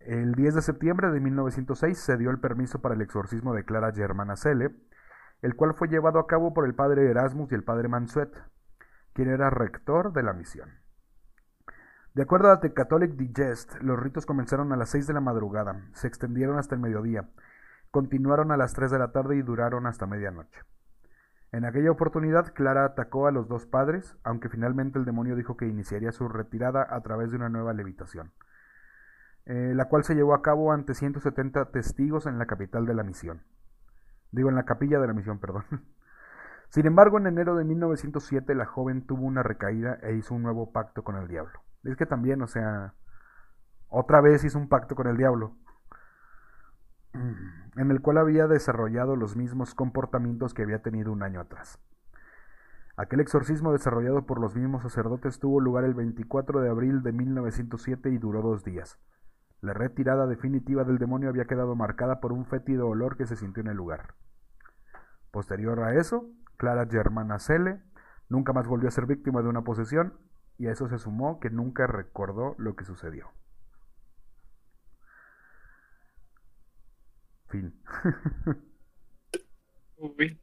El 0.00 0.34
10 0.34 0.56
de 0.56 0.62
septiembre 0.62 1.10
de 1.10 1.20
1906 1.20 1.98
se 1.98 2.18
dio 2.18 2.30
el 2.30 2.38
permiso 2.38 2.82
para 2.82 2.94
el 2.94 3.00
exorcismo 3.00 3.54
de 3.54 3.64
Clara 3.64 3.90
Germana 3.92 4.36
Cele, 4.36 4.74
el 5.40 5.56
cual 5.56 5.74
fue 5.74 5.88
llevado 5.88 6.18
a 6.18 6.26
cabo 6.26 6.52
por 6.52 6.66
el 6.66 6.74
padre 6.74 7.10
Erasmus 7.10 7.50
y 7.50 7.54
el 7.54 7.64
padre 7.64 7.88
Mansuet, 7.88 8.30
quien 9.14 9.30
era 9.30 9.48
rector 9.48 10.12
de 10.12 10.22
la 10.22 10.34
misión. 10.34 10.68
De 12.12 12.22
acuerdo 12.22 12.50
a 12.50 12.60
The 12.60 12.74
Catholic 12.74 13.12
Digest, 13.12 13.80
los 13.80 13.98
ritos 13.98 14.26
comenzaron 14.26 14.72
a 14.72 14.76
las 14.76 14.90
6 14.90 15.06
de 15.06 15.14
la 15.14 15.20
madrugada, 15.20 15.88
se 15.94 16.06
extendieron 16.06 16.58
hasta 16.58 16.74
el 16.74 16.80
mediodía, 16.80 17.30
continuaron 17.90 18.52
a 18.52 18.56
las 18.56 18.74
3 18.74 18.90
de 18.90 18.98
la 18.98 19.10
tarde 19.12 19.36
y 19.36 19.42
duraron 19.42 19.86
hasta 19.86 20.06
medianoche. 20.06 20.60
En 21.54 21.64
aquella 21.64 21.92
oportunidad, 21.92 22.52
Clara 22.52 22.84
atacó 22.84 23.28
a 23.28 23.30
los 23.30 23.46
dos 23.46 23.64
padres, 23.64 24.16
aunque 24.24 24.48
finalmente 24.48 24.98
el 24.98 25.04
demonio 25.04 25.36
dijo 25.36 25.56
que 25.56 25.68
iniciaría 25.68 26.10
su 26.10 26.26
retirada 26.26 26.84
a 26.90 27.00
través 27.02 27.30
de 27.30 27.36
una 27.36 27.48
nueva 27.48 27.72
levitación, 27.72 28.32
eh, 29.46 29.72
la 29.72 29.84
cual 29.84 30.02
se 30.02 30.16
llevó 30.16 30.34
a 30.34 30.42
cabo 30.42 30.72
ante 30.72 30.94
170 30.94 31.66
testigos 31.66 32.26
en 32.26 32.40
la 32.40 32.46
capital 32.46 32.86
de 32.86 32.94
la 32.94 33.04
misión. 33.04 33.44
Digo, 34.32 34.48
en 34.48 34.56
la 34.56 34.64
capilla 34.64 34.98
de 34.98 35.06
la 35.06 35.12
misión, 35.12 35.38
perdón. 35.38 35.62
Sin 36.70 36.86
embargo, 36.86 37.18
en 37.18 37.28
enero 37.28 37.54
de 37.54 37.62
1907 37.62 38.52
la 38.56 38.66
joven 38.66 39.06
tuvo 39.06 39.24
una 39.24 39.44
recaída 39.44 40.00
e 40.02 40.16
hizo 40.16 40.34
un 40.34 40.42
nuevo 40.42 40.72
pacto 40.72 41.04
con 41.04 41.14
el 41.14 41.28
diablo. 41.28 41.60
Es 41.84 41.96
que 41.96 42.04
también, 42.04 42.42
o 42.42 42.48
sea, 42.48 42.94
otra 43.86 44.20
vez 44.20 44.42
hizo 44.42 44.58
un 44.58 44.68
pacto 44.68 44.96
con 44.96 45.06
el 45.06 45.16
diablo, 45.16 45.54
en 47.14 47.90
el 47.90 48.00
cual 48.00 48.18
había 48.18 48.46
desarrollado 48.46 49.16
los 49.16 49.36
mismos 49.36 49.74
comportamientos 49.74 50.54
que 50.54 50.62
había 50.62 50.82
tenido 50.82 51.12
un 51.12 51.22
año 51.22 51.40
atrás. 51.40 51.78
Aquel 52.96 53.20
exorcismo 53.20 53.72
desarrollado 53.72 54.24
por 54.24 54.40
los 54.40 54.54
mismos 54.54 54.82
sacerdotes 54.82 55.40
tuvo 55.40 55.60
lugar 55.60 55.84
el 55.84 55.94
24 55.94 56.60
de 56.60 56.68
abril 56.68 57.02
de 57.02 57.12
1907 57.12 58.10
y 58.10 58.18
duró 58.18 58.40
dos 58.40 58.62
días. 58.62 58.98
La 59.60 59.72
retirada 59.74 60.26
definitiva 60.26 60.84
del 60.84 60.98
demonio 60.98 61.28
había 61.28 61.46
quedado 61.46 61.74
marcada 61.74 62.20
por 62.20 62.32
un 62.32 62.44
fétido 62.44 62.86
olor 62.86 63.16
que 63.16 63.26
se 63.26 63.34
sintió 63.34 63.62
en 63.62 63.68
el 63.68 63.76
lugar. 63.76 64.14
Posterior 65.32 65.82
a 65.82 65.94
eso, 65.94 66.30
Clara 66.56 66.86
Germana 66.86 67.40
Cele 67.40 67.80
nunca 68.28 68.52
más 68.52 68.68
volvió 68.68 68.88
a 68.88 68.92
ser 68.92 69.06
víctima 69.06 69.42
de 69.42 69.48
una 69.48 69.62
posesión 69.62 70.14
y 70.58 70.68
a 70.68 70.70
eso 70.70 70.88
se 70.88 70.98
sumó 70.98 71.40
que 71.40 71.50
nunca 71.50 71.88
recordó 71.88 72.54
lo 72.58 72.76
que 72.76 72.84
sucedió. 72.84 73.30
Fin. 77.54 77.72
Uy, 79.96 80.40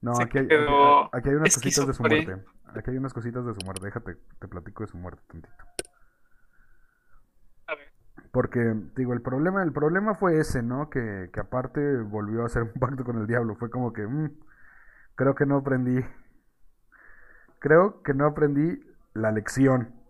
No, 0.00 0.12
aquí 0.20 0.38
hay, 0.38 0.46
quedó 0.46 1.12
aquí 1.12 1.30
hay 1.30 1.34
unas 1.34 1.54
cositas 1.56 1.84
de 1.84 1.94
su 1.94 2.02
muerte. 2.04 2.44
Aquí 2.76 2.90
hay 2.90 2.96
unas 2.96 3.12
cositas 3.12 3.44
de 3.44 3.52
su 3.52 3.60
muerte. 3.64 3.86
Déjate, 3.86 4.18
te 4.38 4.46
platico 4.46 4.84
de 4.84 4.86
su 4.86 4.98
muerte 4.98 5.20
tantito. 5.26 5.64
Porque, 8.30 8.72
digo, 8.94 9.14
el 9.14 9.20
problema, 9.20 9.64
el 9.64 9.72
problema 9.72 10.14
fue 10.14 10.38
ese, 10.38 10.62
¿no? 10.62 10.88
Que, 10.88 11.30
que 11.32 11.40
aparte 11.40 11.96
volvió 12.02 12.44
a 12.44 12.46
hacer 12.46 12.62
un 12.62 12.72
pacto 12.74 13.02
con 13.02 13.18
el 13.18 13.26
diablo. 13.26 13.56
Fue 13.56 13.68
como 13.68 13.92
que, 13.92 14.06
mm, 14.06 14.30
creo 15.16 15.34
que 15.34 15.44
no 15.44 15.56
aprendí. 15.56 16.04
Creo 17.58 18.00
que 18.04 18.14
no 18.14 18.26
aprendí 18.26 18.80
la 19.12 19.32
lección. 19.32 20.01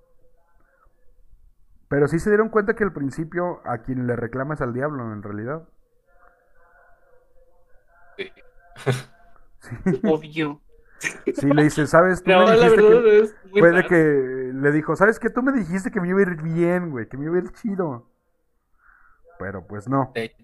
Pero 1.92 2.08
sí 2.08 2.18
se 2.18 2.30
dieron 2.30 2.48
cuenta 2.48 2.74
que 2.74 2.84
al 2.84 2.94
principio 2.94 3.60
a 3.66 3.82
quien 3.82 4.06
le 4.06 4.16
reclamas 4.16 4.62
al 4.62 4.72
diablo, 4.72 5.12
en 5.12 5.22
realidad. 5.22 5.68
Sí. 8.16 8.32
Obvio. 10.02 10.62
Sí, 11.34 11.52
le 11.52 11.64
dice, 11.64 11.86
¿sabes? 11.86 12.22
Tú 12.22 12.30
No, 12.30 12.46
me 12.46 12.56
la 12.56 12.70
dijiste 12.70 13.02
que... 13.02 13.18
es 13.18 13.34
muy 13.50 13.60
Fue 13.60 13.72
de 13.72 13.82
raro. 13.82 13.88
que 13.90 14.52
le 14.54 14.72
dijo, 14.72 14.96
¿sabes 14.96 15.18
qué? 15.18 15.28
Tú 15.28 15.42
me 15.42 15.52
dijiste 15.52 15.90
que 15.90 16.00
me 16.00 16.08
iba 16.08 16.20
a 16.20 16.22
ir 16.22 16.40
bien, 16.40 16.92
güey, 16.92 17.06
que 17.10 17.18
me 17.18 17.26
iba 17.26 17.36
a 17.36 17.40
ir 17.40 17.52
chido. 17.52 18.10
Pero 19.38 19.66
pues 19.66 19.86
no. 19.86 20.12
De, 20.14 20.34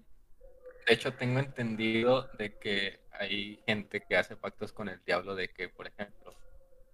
de 0.85 0.93
hecho, 0.93 1.15
tengo 1.15 1.39
entendido 1.39 2.29
de 2.37 2.59
que 2.59 2.99
hay 3.11 3.59
gente 3.65 4.01
que 4.07 4.17
hace 4.17 4.35
pactos 4.35 4.71
con 4.71 4.87
el 4.87 5.03
diablo 5.03 5.33
de 5.33 5.49
que, 5.49 5.67
por 5.69 5.87
ejemplo, 5.87 6.31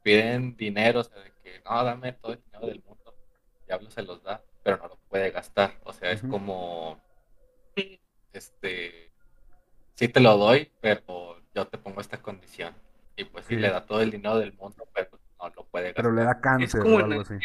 piden 0.01 0.55
dinero, 0.55 1.01
o 1.01 1.03
sea, 1.03 1.19
de 1.21 1.33
que 1.43 1.61
no, 1.65 1.83
dame 1.83 2.13
todo 2.13 2.31
el 2.31 2.41
dinero 2.41 2.67
del 2.67 2.83
mundo. 2.85 3.04
Diablo 3.65 3.89
se 3.89 4.03
los 4.03 4.23
da, 4.23 4.43
pero 4.63 4.77
no 4.77 4.87
lo 4.87 4.97
puede 5.09 5.31
gastar. 5.31 5.79
O 5.83 5.93
sea, 5.93 6.11
es 6.11 6.21
Ujú. 6.21 6.31
como, 6.31 7.01
este, 8.33 9.11
sí 9.95 10.07
te 10.07 10.19
lo 10.19 10.37
doy, 10.37 10.71
pero 10.81 11.41
yo 11.53 11.67
te 11.67 11.77
pongo 11.77 12.01
esta 12.01 12.21
condición. 12.21 12.75
Y 13.15 13.25
pues 13.25 13.45
sí, 13.45 13.55
Sí. 13.55 13.61
le 13.61 13.69
da 13.69 13.85
todo 13.85 14.01
el 14.01 14.11
dinero 14.11 14.37
del 14.37 14.53
mundo, 14.53 14.87
pero 14.93 15.09
no 15.39 15.49
lo 15.49 15.65
puede 15.65 15.87
gastar. 15.87 16.03
Pero 16.03 16.15
le 16.15 16.23
da 16.23 16.41
cáncer 16.41 16.81
o 16.81 16.97
algo 16.97 17.21
así. 17.21 17.35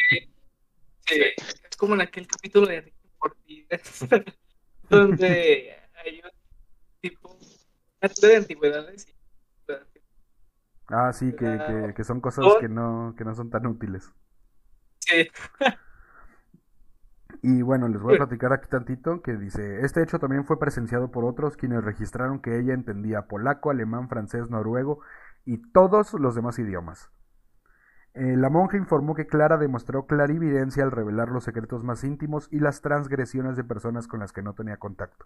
Sí, 1.07 1.21
es 1.21 1.77
como 1.77 1.95
en 1.95 2.01
aquel 2.01 2.27
capítulo 2.27 2.67
de 2.67 2.81
Ricky 2.81 3.09
Morty, 3.19 3.67
donde 4.89 5.75
hay 5.95 6.21
un 6.23 6.31
tipo, 7.01 7.37
de 8.21 8.35
antigüedades 8.35 9.07
y 9.07 9.15
Ah, 10.93 11.13
sí, 11.13 11.31
que, 11.31 11.37
que, 11.37 11.93
que 11.95 12.03
son 12.03 12.19
cosas 12.19 12.45
que 12.59 12.67
no, 12.67 13.15
que 13.17 13.23
no 13.23 13.33
son 13.33 13.49
tan 13.49 13.65
útiles. 13.65 14.11
sí, 14.99 15.29
Y 17.43 17.63
bueno, 17.63 17.87
les 17.87 18.01
voy 18.01 18.15
a 18.15 18.17
platicar 18.17 18.53
aquí 18.53 18.69
tantito 18.69 19.23
que 19.23 19.35
dice, 19.35 19.81
este 19.83 20.03
hecho 20.03 20.19
también 20.19 20.45
fue 20.45 20.59
presenciado 20.59 21.09
por 21.09 21.25
otros 21.25 21.57
quienes 21.57 21.83
registraron 21.83 22.39
que 22.39 22.59
ella 22.59 22.75
entendía 22.75 23.23
polaco, 23.23 23.71
alemán, 23.71 24.09
francés, 24.09 24.51
noruego 24.51 24.99
y 25.43 25.57
todos 25.71 26.13
los 26.13 26.35
demás 26.35 26.59
idiomas. 26.59 27.09
Eh, 28.13 28.35
la 28.35 28.49
monja 28.49 28.77
informó 28.77 29.15
que 29.15 29.25
Clara 29.25 29.57
demostró 29.57 30.05
clarividencia 30.05 30.83
al 30.83 30.91
revelar 30.91 31.29
los 31.29 31.45
secretos 31.45 31.83
más 31.83 32.03
íntimos 32.03 32.47
y 32.51 32.59
las 32.59 32.81
transgresiones 32.81 33.55
de 33.55 33.63
personas 33.63 34.07
con 34.07 34.19
las 34.19 34.33
que 34.33 34.43
no 34.43 34.53
tenía 34.53 34.77
contacto. 34.77 35.25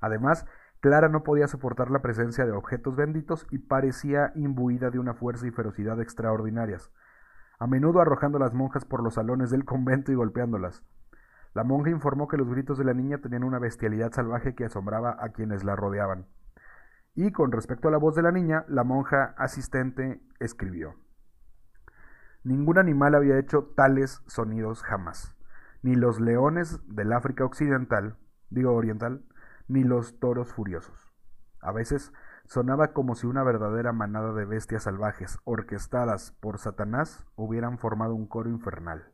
Además, 0.00 0.46
Clara 0.80 1.08
no 1.08 1.24
podía 1.24 1.48
soportar 1.48 1.90
la 1.90 2.00
presencia 2.00 2.46
de 2.46 2.52
objetos 2.52 2.94
benditos 2.94 3.46
y 3.50 3.58
parecía 3.58 4.32
imbuida 4.36 4.90
de 4.90 5.00
una 5.00 5.12
fuerza 5.12 5.46
y 5.46 5.50
ferocidad 5.50 6.00
extraordinarias, 6.00 6.90
a 7.58 7.66
menudo 7.66 8.00
arrojando 8.00 8.38
a 8.38 8.40
las 8.40 8.54
monjas 8.54 8.84
por 8.84 9.02
los 9.02 9.14
salones 9.14 9.50
del 9.50 9.64
convento 9.64 10.12
y 10.12 10.14
golpeándolas. 10.14 10.84
La 11.54 11.64
monja 11.64 11.90
informó 11.90 12.28
que 12.28 12.36
los 12.36 12.48
gritos 12.48 12.78
de 12.78 12.84
la 12.84 12.94
niña 12.94 13.18
tenían 13.18 13.44
una 13.44 13.58
bestialidad 13.58 14.12
salvaje 14.12 14.54
que 14.54 14.64
asombraba 14.64 15.16
a 15.18 15.30
quienes 15.30 15.64
la 15.64 15.76
rodeaban. 15.76 16.26
Y 17.14 17.32
con 17.32 17.52
respecto 17.52 17.88
a 17.88 17.90
la 17.90 17.98
voz 17.98 18.14
de 18.14 18.22
la 18.22 18.32
niña, 18.32 18.64
la 18.68 18.84
monja 18.84 19.34
asistente 19.36 20.20
escribió. 20.38 20.94
Ningún 22.44 22.78
animal 22.78 23.14
había 23.14 23.38
hecho 23.38 23.64
tales 23.74 24.22
sonidos 24.26 24.82
jamás, 24.82 25.34
ni 25.82 25.94
los 25.96 26.20
leones 26.20 26.80
del 26.86 27.12
África 27.12 27.44
occidental, 27.44 28.16
digo 28.50 28.72
oriental, 28.72 29.24
ni 29.66 29.82
los 29.82 30.18
toros 30.20 30.52
furiosos. 30.52 31.12
A 31.60 31.72
veces 31.72 32.12
sonaba 32.44 32.92
como 32.92 33.14
si 33.14 33.26
una 33.26 33.42
verdadera 33.42 33.92
manada 33.92 34.32
de 34.32 34.44
bestias 34.44 34.84
salvajes, 34.84 35.38
orquestadas 35.44 36.32
por 36.40 36.58
Satanás, 36.58 37.26
hubieran 37.36 37.78
formado 37.78 38.14
un 38.14 38.26
coro 38.26 38.48
infernal. 38.48 39.12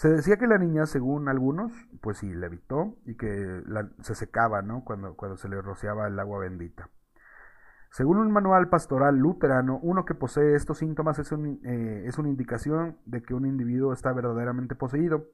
Se 0.00 0.08
decía 0.08 0.38
que 0.38 0.46
la 0.46 0.56
niña, 0.56 0.86
según 0.86 1.28
algunos, 1.28 1.72
pues 2.00 2.16
sí, 2.16 2.32
levitó 2.32 2.96
y 3.04 3.16
que 3.18 3.60
la- 3.66 3.90
se 4.00 4.14
secaba, 4.14 4.62
¿no? 4.62 4.82
Cuando, 4.82 5.14
cuando 5.14 5.36
se 5.36 5.46
le 5.46 5.60
rociaba 5.60 6.06
el 6.08 6.18
agua 6.18 6.38
bendita. 6.38 6.88
Según 7.90 8.16
un 8.16 8.32
manual 8.32 8.70
pastoral 8.70 9.18
luterano, 9.18 9.78
uno 9.82 10.06
que 10.06 10.14
posee 10.14 10.54
estos 10.54 10.78
síntomas 10.78 11.18
es, 11.18 11.32
un, 11.32 11.60
eh, 11.66 12.04
es 12.06 12.16
una 12.16 12.30
indicación 12.30 12.96
de 13.04 13.20
que 13.20 13.34
un 13.34 13.44
individuo 13.44 13.92
está 13.92 14.10
verdaderamente 14.14 14.74
poseído 14.74 15.26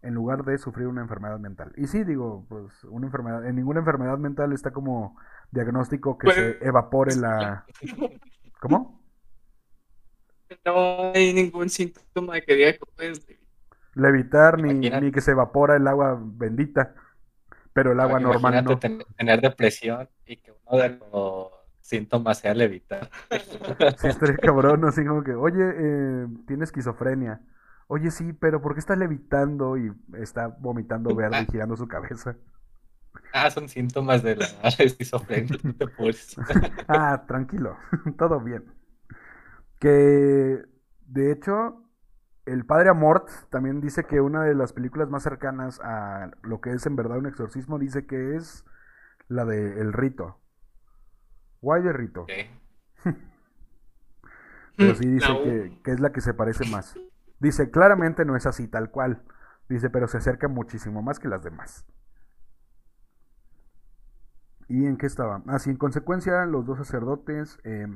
en 0.00 0.14
lugar 0.14 0.42
de 0.46 0.56
sufrir 0.56 0.86
una 0.86 1.02
enfermedad 1.02 1.38
mental. 1.38 1.74
Y 1.76 1.86
sí, 1.86 2.02
digo, 2.02 2.46
pues 2.48 2.84
una 2.84 3.08
enfermedad, 3.08 3.44
en 3.46 3.56
ninguna 3.56 3.80
enfermedad 3.80 4.16
mental 4.16 4.54
está 4.54 4.70
como 4.70 5.18
diagnóstico 5.50 6.16
que 6.16 6.24
Pues- 6.24 6.36
se 6.36 6.66
evapore 6.66 7.14
la... 7.16 7.66
¿Cómo? 8.62 9.02
no 10.64 11.12
hay 11.14 11.34
ningún 11.34 11.68
síntoma 11.68 12.40
que 12.40 12.54
diga 12.54 12.72
que 12.72 12.80
puedes 12.96 13.37
Levitar 13.94 14.58
ni, 14.58 14.90
ni 14.92 15.12
que 15.12 15.20
se 15.20 15.32
evapora 15.32 15.76
el 15.76 15.86
agua 15.88 16.18
bendita, 16.20 16.94
pero 17.72 17.92
el 17.92 18.00
agua 18.00 18.20
normal 18.20 18.62
no. 18.64 18.78
ten- 18.78 19.04
tener 19.16 19.40
depresión 19.40 20.08
y 20.26 20.36
que 20.36 20.52
uno 20.64 20.78
de 20.78 20.90
los 21.12 21.48
síntomas 21.80 22.38
sea 22.38 22.54
levitar. 22.54 23.10
Sí, 23.96 24.08
estaría 24.08 24.38
cabrón, 24.40 24.84
así 24.84 25.04
como 25.04 25.22
que, 25.24 25.34
oye, 25.34 25.58
eh, 25.76 26.26
tiene 26.46 26.64
esquizofrenia. 26.64 27.40
Oye, 27.88 28.10
sí, 28.10 28.32
pero 28.32 28.60
¿por 28.62 28.74
qué 28.74 28.80
está 28.80 28.96
levitando 28.96 29.76
y 29.76 29.92
está 30.18 30.48
vomitando 30.48 31.14
verde 31.14 31.42
y 31.42 31.46
girando 31.46 31.76
su 31.76 31.88
cabeza? 31.88 32.36
Ah, 33.32 33.50
son 33.50 33.68
síntomas 33.68 34.22
de 34.22 34.36
la 34.36 34.46
esquizofrenia. 34.78 35.58
Ah, 36.88 37.24
tranquilo, 37.26 37.76
todo 38.18 38.40
bien. 38.40 38.64
Que, 39.80 40.62
de 41.06 41.32
hecho, 41.32 41.82
el 42.52 42.64
padre 42.64 42.90
Amort 42.90 43.28
también 43.50 43.80
dice 43.80 44.04
que 44.04 44.20
una 44.20 44.42
de 44.42 44.54
las 44.54 44.72
películas 44.72 45.10
más 45.10 45.22
cercanas 45.22 45.80
a 45.82 46.30
lo 46.42 46.60
que 46.60 46.72
es 46.72 46.86
en 46.86 46.96
verdad 46.96 47.18
un 47.18 47.26
exorcismo 47.26 47.78
dice 47.78 48.06
que 48.06 48.36
es 48.36 48.64
la 49.28 49.44
de 49.44 49.80
El 49.80 49.92
Rito. 49.92 50.40
Guay 51.60 51.82
de 51.82 51.92
Rito. 51.92 52.26
Pero 54.76 54.94
sí 54.94 55.08
dice 55.08 55.26
que, 55.42 55.80
que 55.82 55.90
es 55.90 56.00
la 56.00 56.12
que 56.12 56.20
se 56.20 56.34
parece 56.34 56.64
más. 56.70 56.96
Dice, 57.40 57.70
claramente 57.70 58.24
no 58.24 58.36
es 58.36 58.46
así 58.46 58.68
tal 58.68 58.90
cual. 58.90 59.22
Dice, 59.68 59.90
pero 59.90 60.08
se 60.08 60.16
acerca 60.16 60.48
muchísimo 60.48 61.02
más 61.02 61.18
que 61.18 61.28
las 61.28 61.42
demás. 61.42 61.84
¿Y 64.68 64.86
en 64.86 64.96
qué 64.96 65.06
estaba? 65.06 65.42
Ah, 65.46 65.58
sí, 65.58 65.70
en 65.70 65.76
consecuencia, 65.76 66.44
los 66.46 66.66
dos 66.66 66.78
sacerdotes, 66.78 67.58
eh, 67.64 67.86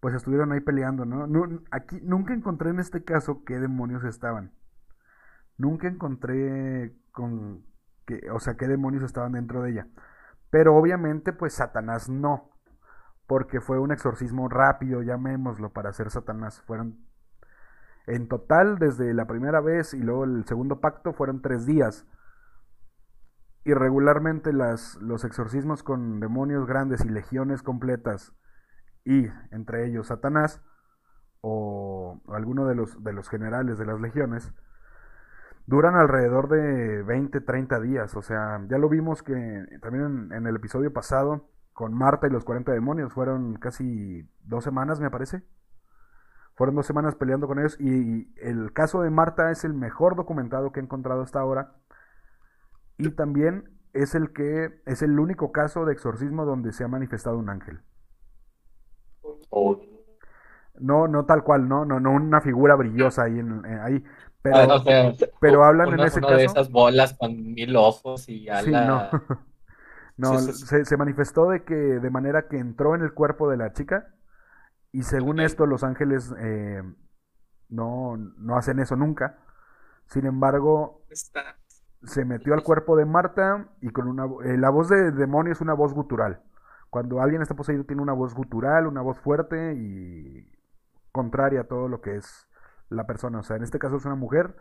pues 0.00 0.14
estuvieron 0.14 0.52
ahí 0.52 0.60
peleando, 0.60 1.04
¿no? 1.04 1.28
Aquí 1.70 2.00
nunca 2.02 2.34
encontré 2.34 2.70
en 2.70 2.80
este 2.80 3.04
caso 3.04 3.44
qué 3.44 3.60
demonios 3.60 4.04
estaban. 4.04 4.52
Nunca 5.58 5.88
encontré 5.88 6.96
con 7.12 7.64
que, 8.06 8.30
o 8.30 8.40
sea, 8.40 8.56
qué 8.56 8.66
demonios 8.66 9.04
estaban 9.04 9.32
dentro 9.32 9.62
de 9.62 9.72
ella. 9.72 9.86
Pero 10.50 10.74
obviamente, 10.74 11.32
pues 11.32 11.54
Satanás 11.54 12.08
no. 12.08 12.50
Porque 13.26 13.60
fue 13.60 13.78
un 13.78 13.92
exorcismo 13.92 14.48
rápido, 14.48 15.02
llamémoslo, 15.02 15.72
para 15.72 15.90
hacer 15.90 16.10
Satanás. 16.10 16.62
Fueron 16.62 16.98
en 18.06 18.26
total, 18.26 18.78
desde 18.78 19.14
la 19.14 19.26
primera 19.26 19.60
vez 19.60 19.94
y 19.94 20.00
luego 20.00 20.24
el 20.24 20.44
segundo 20.46 20.80
pacto, 20.80 21.12
fueron 21.12 21.42
tres 21.42 21.66
días. 21.66 22.06
Y 23.62 23.74
regularmente 23.74 24.52
las, 24.52 24.96
los 24.96 25.24
exorcismos 25.24 25.82
con 25.82 26.18
demonios 26.18 26.66
grandes 26.66 27.04
y 27.04 27.08
legiones 27.08 27.62
completas, 27.62 28.32
y 29.04 29.28
entre 29.50 29.86
ellos 29.86 30.08
Satanás, 30.08 30.62
o, 31.40 32.20
alguno 32.28 32.66
de 32.66 32.74
los, 32.74 33.02
de 33.02 33.12
los 33.12 33.28
generales 33.28 33.78
de 33.78 33.86
las 33.86 34.00
legiones, 34.00 34.52
duran 35.66 35.94
alrededor 35.94 36.48
de 36.48 37.02
20, 37.02 37.40
30 37.40 37.80
días. 37.80 38.16
O 38.16 38.22
sea, 38.22 38.60
ya 38.68 38.78
lo 38.78 38.88
vimos 38.88 39.22
que 39.22 39.66
también 39.80 40.32
en, 40.32 40.46
el 40.46 40.56
episodio 40.56 40.92
pasado, 40.92 41.48
con 41.72 41.94
Marta 41.94 42.26
y 42.26 42.30
los 42.30 42.44
40 42.44 42.72
demonios, 42.72 43.12
fueron 43.12 43.54
casi 43.54 44.28
dos 44.44 44.64
semanas, 44.64 45.00
me 45.00 45.10
parece. 45.10 45.42
Fueron 46.56 46.74
dos 46.74 46.86
semanas 46.86 47.14
peleando 47.14 47.46
con 47.46 47.58
ellos 47.58 47.76
y 47.80 48.34
el 48.36 48.72
caso 48.74 49.00
de 49.00 49.08
Marta 49.08 49.50
es 49.50 49.64
el 49.64 49.72
mejor 49.72 50.14
documentado 50.14 50.72
que 50.72 50.80
he 50.80 50.82
encontrado 50.82 51.22
hasta 51.22 51.40
ahora. 51.40 51.76
Y 52.98 53.10
también 53.12 53.70
es 53.94 54.14
el 54.14 54.32
que 54.34 54.82
es 54.84 55.00
el 55.00 55.18
único 55.18 55.52
caso 55.52 55.86
de 55.86 55.94
exorcismo 55.94 56.44
donde 56.44 56.72
se 56.72 56.84
ha 56.84 56.88
manifestado 56.88 57.38
un 57.38 57.48
ángel. 57.48 57.80
O- 59.50 59.80
No, 60.78 61.08
no 61.08 61.26
tal 61.26 61.42
cual, 61.44 61.68
no, 61.68 61.84
no, 61.84 62.00
no 62.00 62.12
una 62.12 62.40
figura 62.40 62.74
brillosa 62.74 63.24
ahí, 63.24 63.38
en, 63.38 63.64
en- 63.64 63.80
ahí. 63.80 64.04
Pero, 64.42 64.56
Ah, 64.56 64.74
o 64.76 64.78
sea, 64.82 65.12
pero 65.40 65.64
hablan 65.64 65.92
en 65.92 66.00
ese 66.00 66.18
uno 66.18 66.28
de 66.30 66.34
caso- 66.36 66.50
esas 66.52 66.70
bolas 66.70 67.14
con 67.14 67.52
mil 67.52 67.76
ojos 67.76 68.28
y 68.28 68.48
sí, 68.64 68.70
no. 68.70 69.02
No, 70.16 70.36
Sí, 70.38 70.52
sí, 70.52 70.58
sí. 70.58 70.66
se, 70.66 70.84
se 70.84 70.96
manifestó 70.98 71.48
de 71.48 71.64
que 71.64 71.74
de 71.74 72.10
manera 72.10 72.46
que 72.46 72.58
entró 72.58 72.94
en 72.94 73.00
el 73.02 73.14
cuerpo 73.14 73.48
de 73.50 73.56
la 73.56 73.72
chica 73.72 74.14
y 74.92 75.02
según 75.04 75.40
esto 75.40 75.64
los 75.66 75.82
ángeles 75.82 76.34
eh, 76.38 76.82
no, 77.70 78.18
no 78.18 78.56
hacen 78.56 78.80
eso 78.80 78.96
nunca. 78.96 79.38
Sin 80.08 80.26
embargo, 80.26 81.02
está. 81.08 81.56
se 82.04 82.24
metió 82.26 82.52
al 82.54 82.62
cuerpo 82.62 82.96
de 82.96 83.06
Marta 83.06 83.68
y 83.80 83.90
con 83.90 84.08
una 84.08 84.26
eh, 84.44 84.58
la 84.58 84.68
voz 84.70 84.90
de 84.90 85.10
demonio 85.12 85.52
es 85.52 85.60
una 85.62 85.72
voz 85.74 85.94
gutural. 85.94 86.40
Cuando 86.90 87.20
alguien 87.20 87.42
está 87.42 87.54
poseído 87.54 87.84
tiene 87.84 88.02
una 88.02 88.12
voz 88.12 88.34
gutural, 88.34 88.86
una 88.86 89.00
voz 89.00 89.18
fuerte 89.18 89.74
y 89.74 90.52
contraria 91.12 91.62
a 91.62 91.64
todo 91.64 91.88
lo 91.88 92.00
que 92.00 92.16
es 92.16 92.48
la 92.88 93.06
persona. 93.06 93.38
O 93.38 93.42
sea, 93.42 93.56
en 93.56 93.62
este 93.62 93.78
caso 93.78 93.96
es 93.96 94.04
una 94.04 94.16
mujer, 94.16 94.56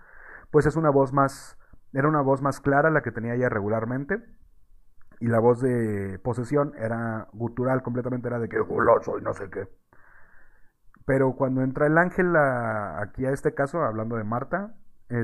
pues 0.51 0.65
es 0.65 0.75
una 0.75 0.89
voz 0.89 1.11
más, 1.13 1.57
era 1.93 2.07
una 2.07 2.21
voz 2.21 2.41
más 2.41 2.59
clara 2.61 2.89
la 2.89 3.01
que 3.01 3.11
tenía 3.11 3.35
ella 3.35 3.49
regularmente. 3.49 4.23
Y 5.19 5.27
la 5.27 5.39
voz 5.39 5.59
de 5.59 6.17
posesión 6.19 6.73
era 6.77 7.27
gutural 7.33 7.81
completamente, 7.81 8.29
era 8.29 8.39
de 8.39 8.47
que 8.47 8.59
goloso 8.59 9.17
y 9.17 9.21
no 9.21 9.33
sé 9.33 9.49
qué. 9.49 9.67
Pero 11.05 11.35
cuando 11.35 11.61
entra 11.61 11.87
el 11.87 11.97
ángel 11.97 12.35
aquí 12.35 13.25
a 13.25 13.31
este 13.31 13.53
caso, 13.53 13.81
hablando 13.81 14.15
de 14.15 14.23
Marta, 14.23 14.75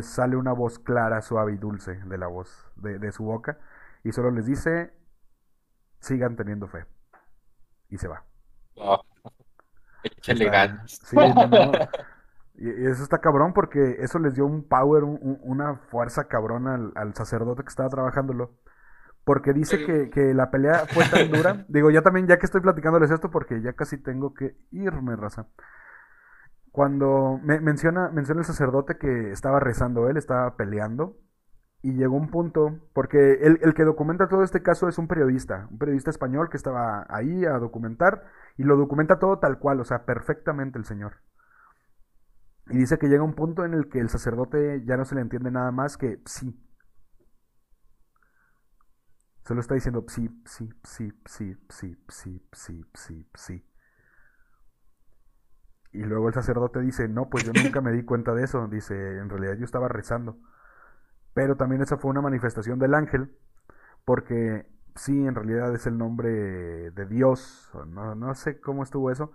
sale 0.02 0.36
una 0.36 0.52
voz 0.52 0.80
clara, 0.80 1.22
suave 1.22 1.54
y 1.54 1.58
dulce 1.58 2.02
de 2.06 2.18
la 2.18 2.28
voz 2.28 2.72
de, 2.76 3.12
su 3.12 3.24
boca. 3.24 3.60
Y 4.04 4.12
solo 4.12 4.32
les 4.32 4.46
dice, 4.46 4.92
sigan 6.00 6.36
teniendo 6.36 6.68
fe. 6.68 6.86
Y 7.96 7.98
se 7.98 8.10
va. 8.10 8.24
Oh, 8.76 9.02
Y 12.58 12.70
eso 12.88 13.04
está 13.04 13.20
cabrón 13.20 13.52
porque 13.54 13.98
eso 14.00 14.18
les 14.18 14.36
dio 14.36 14.46
un 14.46 14.66
power, 14.66 15.04
una 15.04 15.76
fuerza 15.90 16.30
cabrón 16.30 16.68
al, 16.96 17.14
sacerdote 17.14 17.64
que 17.64 17.70
estaba 17.70 17.90
trabajándolo. 17.90 18.54
Porque 19.26 19.54
dice 19.54 20.10
que, 20.10 20.34
la 20.34 20.52
pelea 20.52 20.86
fue 20.88 21.04
tan 21.06 21.32
dura. 21.32 21.66
Digo, 21.68 21.90
ya 21.92 22.02
también, 22.02 22.28
ya 22.28 22.38
que 22.38 22.46
estoy 22.46 22.62
platicándoles 22.62 23.12
esto, 23.12 23.32
porque 23.32 23.62
ya 23.62 23.74
casi 23.74 23.98
tengo 23.98 24.34
que 24.34 24.56
irme, 24.72 25.16
raza. 25.16 25.48
Cuando 26.72 27.40
me, 27.44 27.60
menciona, 27.60 28.10
menciona 28.10 28.42
el 28.42 28.46
sacerdote 28.46 28.98
que 28.98 29.32
estaba 29.32 29.60
rezando 29.60 30.08
él, 30.10 30.18
estaba 30.18 30.56
peleando. 30.56 31.18
Y 31.86 31.94
llegó 31.94 32.16
un 32.16 32.32
punto, 32.32 32.80
porque 32.94 33.34
el, 33.44 33.60
el, 33.62 33.76
que 33.76 33.84
documenta 33.84 34.28
todo 34.28 34.42
este 34.42 34.64
caso 34.64 34.90
es 34.90 34.98
un 34.98 35.08
periodista, 35.08 35.68
un 35.70 35.78
periodista 35.78 36.10
español 36.10 36.50
que 36.50 36.58
estaba 36.58 37.06
ahí 37.10 37.46
a 37.46 37.60
documentar 37.60 38.24
y 38.58 38.64
lo 38.64 38.76
documenta 38.76 39.20
todo 39.20 39.38
tal 39.38 39.60
cual, 39.60 39.80
o 39.80 39.84
sea, 39.84 40.04
perfectamente 40.04 40.80
el 40.80 40.86
señor. 40.86 41.18
Y 42.72 42.78
dice 42.80 42.98
que 42.98 43.08
llega 43.08 43.22
un 43.22 43.36
punto 43.36 43.66
en 43.66 43.76
el 43.76 43.88
que 43.88 44.00
el 44.00 44.10
sacerdote 44.10 44.84
ya 44.84 44.98
no 44.98 45.06
se 45.06 45.14
le 45.14 45.22
entiende 45.22 45.52
nada 45.52 45.72
más 45.72 45.96
que 45.96 46.24
sí. 46.26 46.60
Solo 49.46 49.62
está 49.62 49.76
diciendo 49.76 50.04
sí, 50.08 50.28
sí, 50.44 50.68
sí, 50.84 51.14
sí, 51.28 51.56
sí, 51.70 52.04
sí, 52.10 52.50
sí, 52.52 52.84
sí, 52.96 53.30
sí. 53.36 53.64
Y 55.92 56.04
luego 56.04 56.30
el 56.30 56.34
sacerdote 56.34 56.80
dice, 56.80 57.08
no, 57.08 57.30
pues 57.30 57.44
yo 57.44 57.52
nunca 57.54 57.80
me 57.80 57.92
di 57.92 58.04
cuenta 58.04 58.34
de 58.34 58.44
eso. 58.44 58.68
Dice, 58.68 58.96
en 59.20 59.30
realidad 59.30 59.54
yo 59.60 59.66
estaba 59.66 59.88
rezando. 59.88 60.40
Pero 61.36 61.58
también 61.58 61.82
esa 61.82 61.98
fue 61.98 62.12
una 62.12 62.22
manifestación 62.22 62.80
del 62.80 62.94
ángel, 62.94 63.38
porque 64.06 64.66
sí, 64.96 65.12
en 65.12 65.36
realidad 65.36 65.76
es 65.76 65.86
el 65.86 65.98
nombre 65.98 66.30
de 66.30 67.06
Dios. 67.08 67.70
No, 67.88 68.16
no 68.16 68.34
sé 68.36 68.62
cómo 68.62 68.84
estuvo 68.84 69.12
eso, 69.12 69.34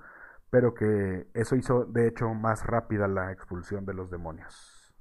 pero 0.49 0.73
que 0.73 1.29
eso 1.35 1.57
hizo 1.57 1.85
de 1.85 2.09
hecho 2.09 2.33
más 2.33 2.67
rápida 2.67 3.07
la 3.07 3.31
expulsión 3.33 3.85
de 3.85 3.93
los 3.93 4.11
demonios. 4.11 4.95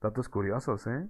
Datos 0.00 0.30
curiosos, 0.30 0.86
¿eh? 0.86 1.06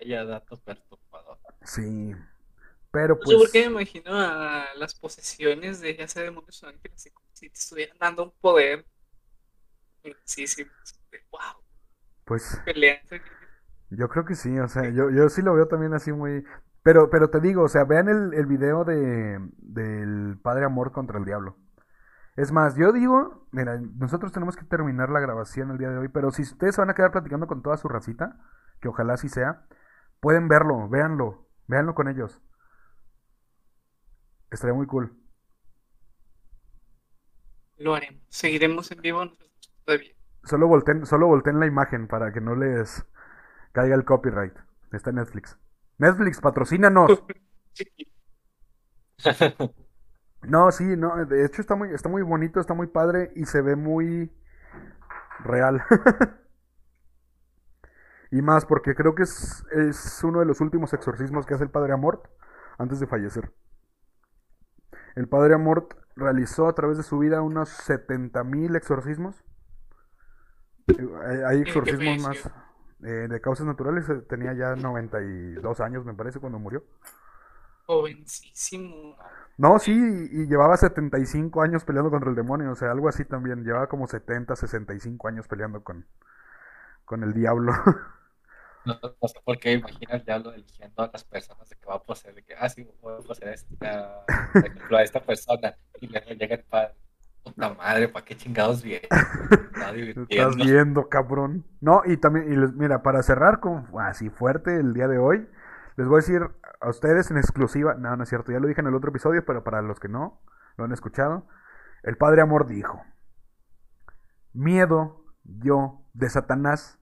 Haya 0.00 0.24
datos 0.24 0.58
perturbadores. 0.62 1.44
Sí. 1.64 2.14
Pero 2.90 3.18
pues. 3.18 3.28
Yo 3.28 3.38
porque 3.40 3.60
me 3.60 3.82
imagino 3.82 4.10
a 4.14 4.68
las 4.76 4.94
posesiones 4.94 5.80
de 5.80 5.94
ya 5.94 6.08
sea 6.08 6.22
demonios 6.22 6.62
o 6.62 6.68
ángeles, 6.68 7.12
si 7.34 7.50
te 7.50 7.58
estuvieran 7.58 7.98
dando 7.98 8.24
un 8.24 8.32
poder. 8.40 8.86
Sí, 10.24 10.46
sí, 10.46 10.64
wow. 11.30 11.65
Pues. 12.26 12.60
Yo 13.90 14.08
creo 14.08 14.24
que 14.24 14.34
sí, 14.34 14.58
o 14.58 14.68
sea, 14.68 14.90
yo, 14.90 15.10
yo 15.10 15.28
sí 15.28 15.42
lo 15.42 15.54
veo 15.54 15.68
también 15.68 15.94
así 15.94 16.12
muy. 16.12 16.44
Pero, 16.82 17.08
pero 17.08 17.30
te 17.30 17.40
digo, 17.40 17.62
o 17.62 17.68
sea, 17.68 17.84
vean 17.84 18.08
el, 18.08 18.34
el 18.34 18.46
video 18.46 18.84
de, 18.84 19.38
del 19.58 20.36
Padre 20.42 20.64
Amor 20.66 20.92
contra 20.92 21.18
el 21.18 21.24
Diablo. 21.24 21.56
Es 22.36 22.52
más, 22.52 22.76
yo 22.76 22.92
digo, 22.92 23.46
mira, 23.52 23.80
nosotros 23.96 24.32
tenemos 24.32 24.56
que 24.56 24.64
terminar 24.64 25.08
la 25.08 25.20
grabación 25.20 25.70
el 25.70 25.78
día 25.78 25.88
de 25.88 25.98
hoy, 25.98 26.08
pero 26.08 26.30
si 26.32 26.42
ustedes 26.42 26.74
se 26.74 26.80
van 26.80 26.90
a 26.90 26.94
quedar 26.94 27.12
platicando 27.12 27.46
con 27.46 27.62
toda 27.62 27.76
su 27.76 27.88
racita, 27.88 28.36
que 28.80 28.88
ojalá 28.88 29.14
así 29.14 29.28
sea, 29.28 29.64
pueden 30.20 30.48
verlo, 30.48 30.88
véanlo, 30.88 31.46
véanlo 31.66 31.94
con 31.94 32.08
ellos. 32.08 32.42
Estaría 34.50 34.74
muy 34.74 34.86
cool. 34.86 35.16
Lo 37.78 37.94
haremos, 37.94 38.22
seguiremos 38.28 38.90
en 38.90 39.00
vivo 39.00 39.32
todavía. 39.84 40.15
Solo 40.46 40.68
volteen, 40.68 41.06
solo 41.06 41.26
volteen 41.26 41.60
la 41.60 41.66
imagen 41.66 42.06
para 42.06 42.32
que 42.32 42.40
no 42.40 42.54
les 42.54 43.04
caiga 43.72 43.94
el 43.94 44.04
copyright. 44.04 44.54
Está 44.92 45.10
en 45.10 45.16
Netflix. 45.16 45.58
Netflix, 45.98 46.40
patrocínanos. 46.40 47.22
No, 50.42 50.70
sí, 50.70 50.84
no, 50.96 51.24
de 51.24 51.44
hecho 51.44 51.60
está 51.60 51.74
muy, 51.74 51.92
está 51.92 52.08
muy 52.08 52.22
bonito, 52.22 52.60
está 52.60 52.72
muy 52.72 52.86
padre 52.86 53.32
y 53.34 53.46
se 53.46 53.62
ve 53.62 53.74
muy 53.74 54.30
real. 55.40 55.82
y 58.30 58.42
más 58.42 58.64
porque 58.64 58.94
creo 58.94 59.16
que 59.16 59.24
es, 59.24 59.64
es, 59.72 60.22
uno 60.22 60.38
de 60.38 60.46
los 60.46 60.60
últimos 60.60 60.92
exorcismos 60.92 61.46
que 61.46 61.54
hace 61.54 61.64
el 61.64 61.70
Padre 61.70 61.94
Amort 61.94 62.28
antes 62.78 63.00
de 63.00 63.08
fallecer. 63.08 63.52
El 65.16 65.28
Padre 65.28 65.54
Amort 65.54 65.94
realizó 66.14 66.68
a 66.68 66.74
través 66.74 66.96
de 66.96 67.02
su 67.02 67.18
vida 67.18 67.42
unos 67.42 67.70
70.000 67.70 68.76
exorcismos. 68.76 69.42
Hay 71.46 71.60
exorcismos 71.62 72.22
más, 72.22 72.46
eh, 73.02 73.28
de 73.28 73.40
causas 73.40 73.66
naturales 73.66 74.08
eh, 74.08 74.22
tenía 74.28 74.54
ya 74.54 74.76
92 74.76 75.80
años, 75.80 76.04
me 76.04 76.14
parece, 76.14 76.40
cuando 76.40 76.58
murió. 76.58 76.84
Jovencísimo. 77.86 79.16
No, 79.58 79.78
sí, 79.78 79.92
y 79.92 80.46
llevaba 80.46 80.76
75 80.76 81.62
años 81.62 81.84
peleando 81.84 82.10
contra 82.10 82.30
el 82.30 82.36
demonio, 82.36 82.72
o 82.72 82.74
sea, 82.74 82.90
algo 82.90 83.08
así 83.08 83.24
también. 83.24 83.64
Llevaba 83.64 83.88
como 83.88 84.06
70, 84.06 84.54
65 84.56 85.28
años 85.28 85.48
peleando 85.48 85.82
con, 85.82 86.06
con 87.04 87.22
el 87.22 87.32
diablo. 87.32 87.72
No, 88.84 88.96
no 89.02 89.28
sé 89.28 89.40
por 89.44 89.58
qué 89.58 89.72
imagina 89.72 90.14
el 90.14 90.24
diablo 90.24 90.52
eligiendo 90.52 91.02
a 91.02 91.10
las 91.12 91.24
personas 91.24 91.68
de 91.68 91.74
que 91.74 91.86
va 91.86 91.96
a 91.96 92.02
poseer, 92.04 92.36
de 92.36 92.44
que, 92.44 92.54
ah, 92.54 92.68
sí, 92.68 92.88
voy 93.02 93.14
a 93.14 93.18
poseer 93.18 93.50
a 93.50 93.54
esta, 93.54 94.24
a 94.96 95.02
esta 95.02 95.20
persona, 95.20 95.76
y 96.00 96.06
le 96.06 96.20
llega 96.20 96.54
el 96.54 96.62
padre 96.62 96.94
Puta 97.46 97.74
madre, 97.74 98.08
¿para 98.08 98.24
qué 98.24 98.36
chingados 98.36 98.82
viene? 98.82 99.06
Estás 100.28 100.56
viendo, 100.56 101.08
cabrón. 101.08 101.64
No, 101.80 102.02
y 102.04 102.16
también, 102.16 102.52
y 102.52 102.56
mira, 102.72 103.04
para 103.04 103.22
cerrar 103.22 103.60
con 103.60 103.86
así 104.00 104.30
fuerte 104.30 104.74
el 104.80 104.92
día 104.94 105.06
de 105.06 105.18
hoy, 105.18 105.48
les 105.96 106.08
voy 106.08 106.16
a 106.16 106.22
decir 106.22 106.42
a 106.80 106.88
ustedes 106.88 107.30
en 107.30 107.36
exclusiva, 107.36 107.94
no, 107.94 108.16
no 108.16 108.24
es 108.24 108.28
cierto, 108.28 108.50
ya 108.50 108.58
lo 108.58 108.66
dije 108.66 108.80
en 108.80 108.88
el 108.88 108.96
otro 108.96 109.10
episodio, 109.10 109.44
pero 109.44 109.62
para 109.62 109.80
los 109.80 110.00
que 110.00 110.08
no 110.08 110.42
lo 110.76 110.86
han 110.86 110.92
escuchado, 110.92 111.46
el 112.02 112.16
Padre 112.16 112.42
Amor 112.42 112.66
dijo, 112.66 113.00
miedo 114.52 115.24
yo 115.44 116.02
de 116.14 116.28
Satanás, 116.28 116.98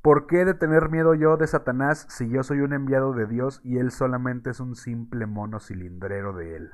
¿por 0.00 0.26
qué 0.26 0.46
de 0.46 0.54
tener 0.54 0.88
miedo 0.88 1.14
yo 1.14 1.36
de 1.36 1.46
Satanás 1.46 2.06
si 2.08 2.30
yo 2.30 2.42
soy 2.42 2.60
un 2.60 2.72
enviado 2.72 3.12
de 3.12 3.26
Dios 3.26 3.60
y 3.64 3.76
él 3.76 3.90
solamente 3.90 4.48
es 4.48 4.60
un 4.60 4.76
simple 4.76 5.26
mono 5.26 5.60
cilindrero 5.60 6.32
de 6.32 6.56
él? 6.56 6.70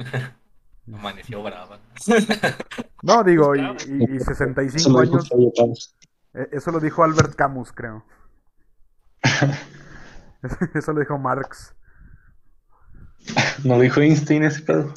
Amaneció 0.92 1.42
brava. 1.42 1.80
No, 3.02 3.24
digo, 3.24 3.56
y, 3.56 3.60
y, 3.60 4.20
65 4.20 4.98
años. 4.98 5.96
Eh, 6.34 6.48
eso 6.52 6.70
lo 6.70 6.80
dijo 6.80 7.02
Albert 7.02 7.34
Camus, 7.34 7.72
creo. 7.72 8.04
Eso 10.74 10.92
lo 10.92 11.00
dijo 11.00 11.16
Marx. 11.18 11.74
No 13.64 13.76
lo 13.76 13.80
dijo 13.80 14.00
Einstein 14.00 14.42
ese 14.42 14.62
pedo. 14.62 14.92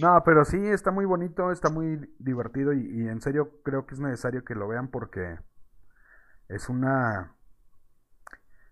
no, 0.00 0.20
pero 0.24 0.44
sí, 0.44 0.58
está 0.66 0.90
muy 0.90 1.04
bonito, 1.04 1.52
está 1.52 1.70
muy 1.70 2.12
divertido 2.18 2.72
y, 2.72 2.80
y, 2.80 3.08
en 3.08 3.20
serio 3.20 3.60
creo 3.62 3.86
que 3.86 3.94
es 3.94 4.00
necesario 4.00 4.44
que 4.44 4.56
lo 4.56 4.66
vean 4.66 4.88
porque 4.88 5.38
es 6.48 6.68
una 6.68 7.36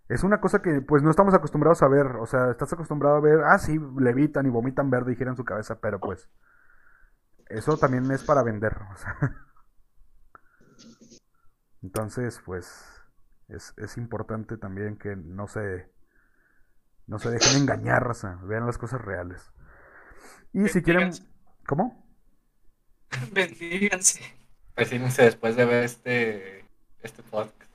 es 0.08 0.24
una 0.24 0.40
cosa 0.40 0.62
que 0.62 0.80
pues 0.80 1.02
no 1.02 1.10
estamos 1.10 1.34
acostumbrados 1.34 1.82
a 1.82 1.88
ver. 1.88 2.06
O 2.16 2.26
sea, 2.26 2.50
estás 2.50 2.72
acostumbrado 2.72 3.16
a 3.16 3.20
ver, 3.20 3.40
ah, 3.44 3.58
sí, 3.58 3.78
levitan 3.98 4.46
y 4.46 4.50
vomitan 4.50 4.90
verde 4.90 5.12
y 5.12 5.16
giran 5.16 5.36
su 5.36 5.44
cabeza, 5.44 5.80
pero 5.80 6.00
pues 6.00 6.28
eso 7.48 7.76
también 7.76 8.10
es 8.10 8.24
para 8.24 8.42
vender. 8.42 8.76
O 8.92 8.96
sea. 8.96 9.16
Entonces, 11.82 12.40
pues 12.44 12.84
es, 13.48 13.74
es, 13.76 13.96
importante 13.98 14.56
también 14.56 14.98
que 14.98 15.14
no 15.14 15.46
se 15.46 15.90
no 17.06 17.18
se 17.18 17.30
dejen 17.30 17.62
engañar, 17.62 18.06
raza. 18.06 18.38
Vean 18.42 18.66
las 18.66 18.78
cosas 18.78 19.00
reales. 19.00 19.52
Y 20.52 20.68
si 20.68 20.82
quieren... 20.82 21.12
¿Cómo? 21.66 22.06
Bendíganse. 23.32 24.22
después 24.76 25.56
de 25.56 25.64
ver 25.64 25.84
este, 25.84 26.64
este 27.02 27.22
podcast. 27.22 27.67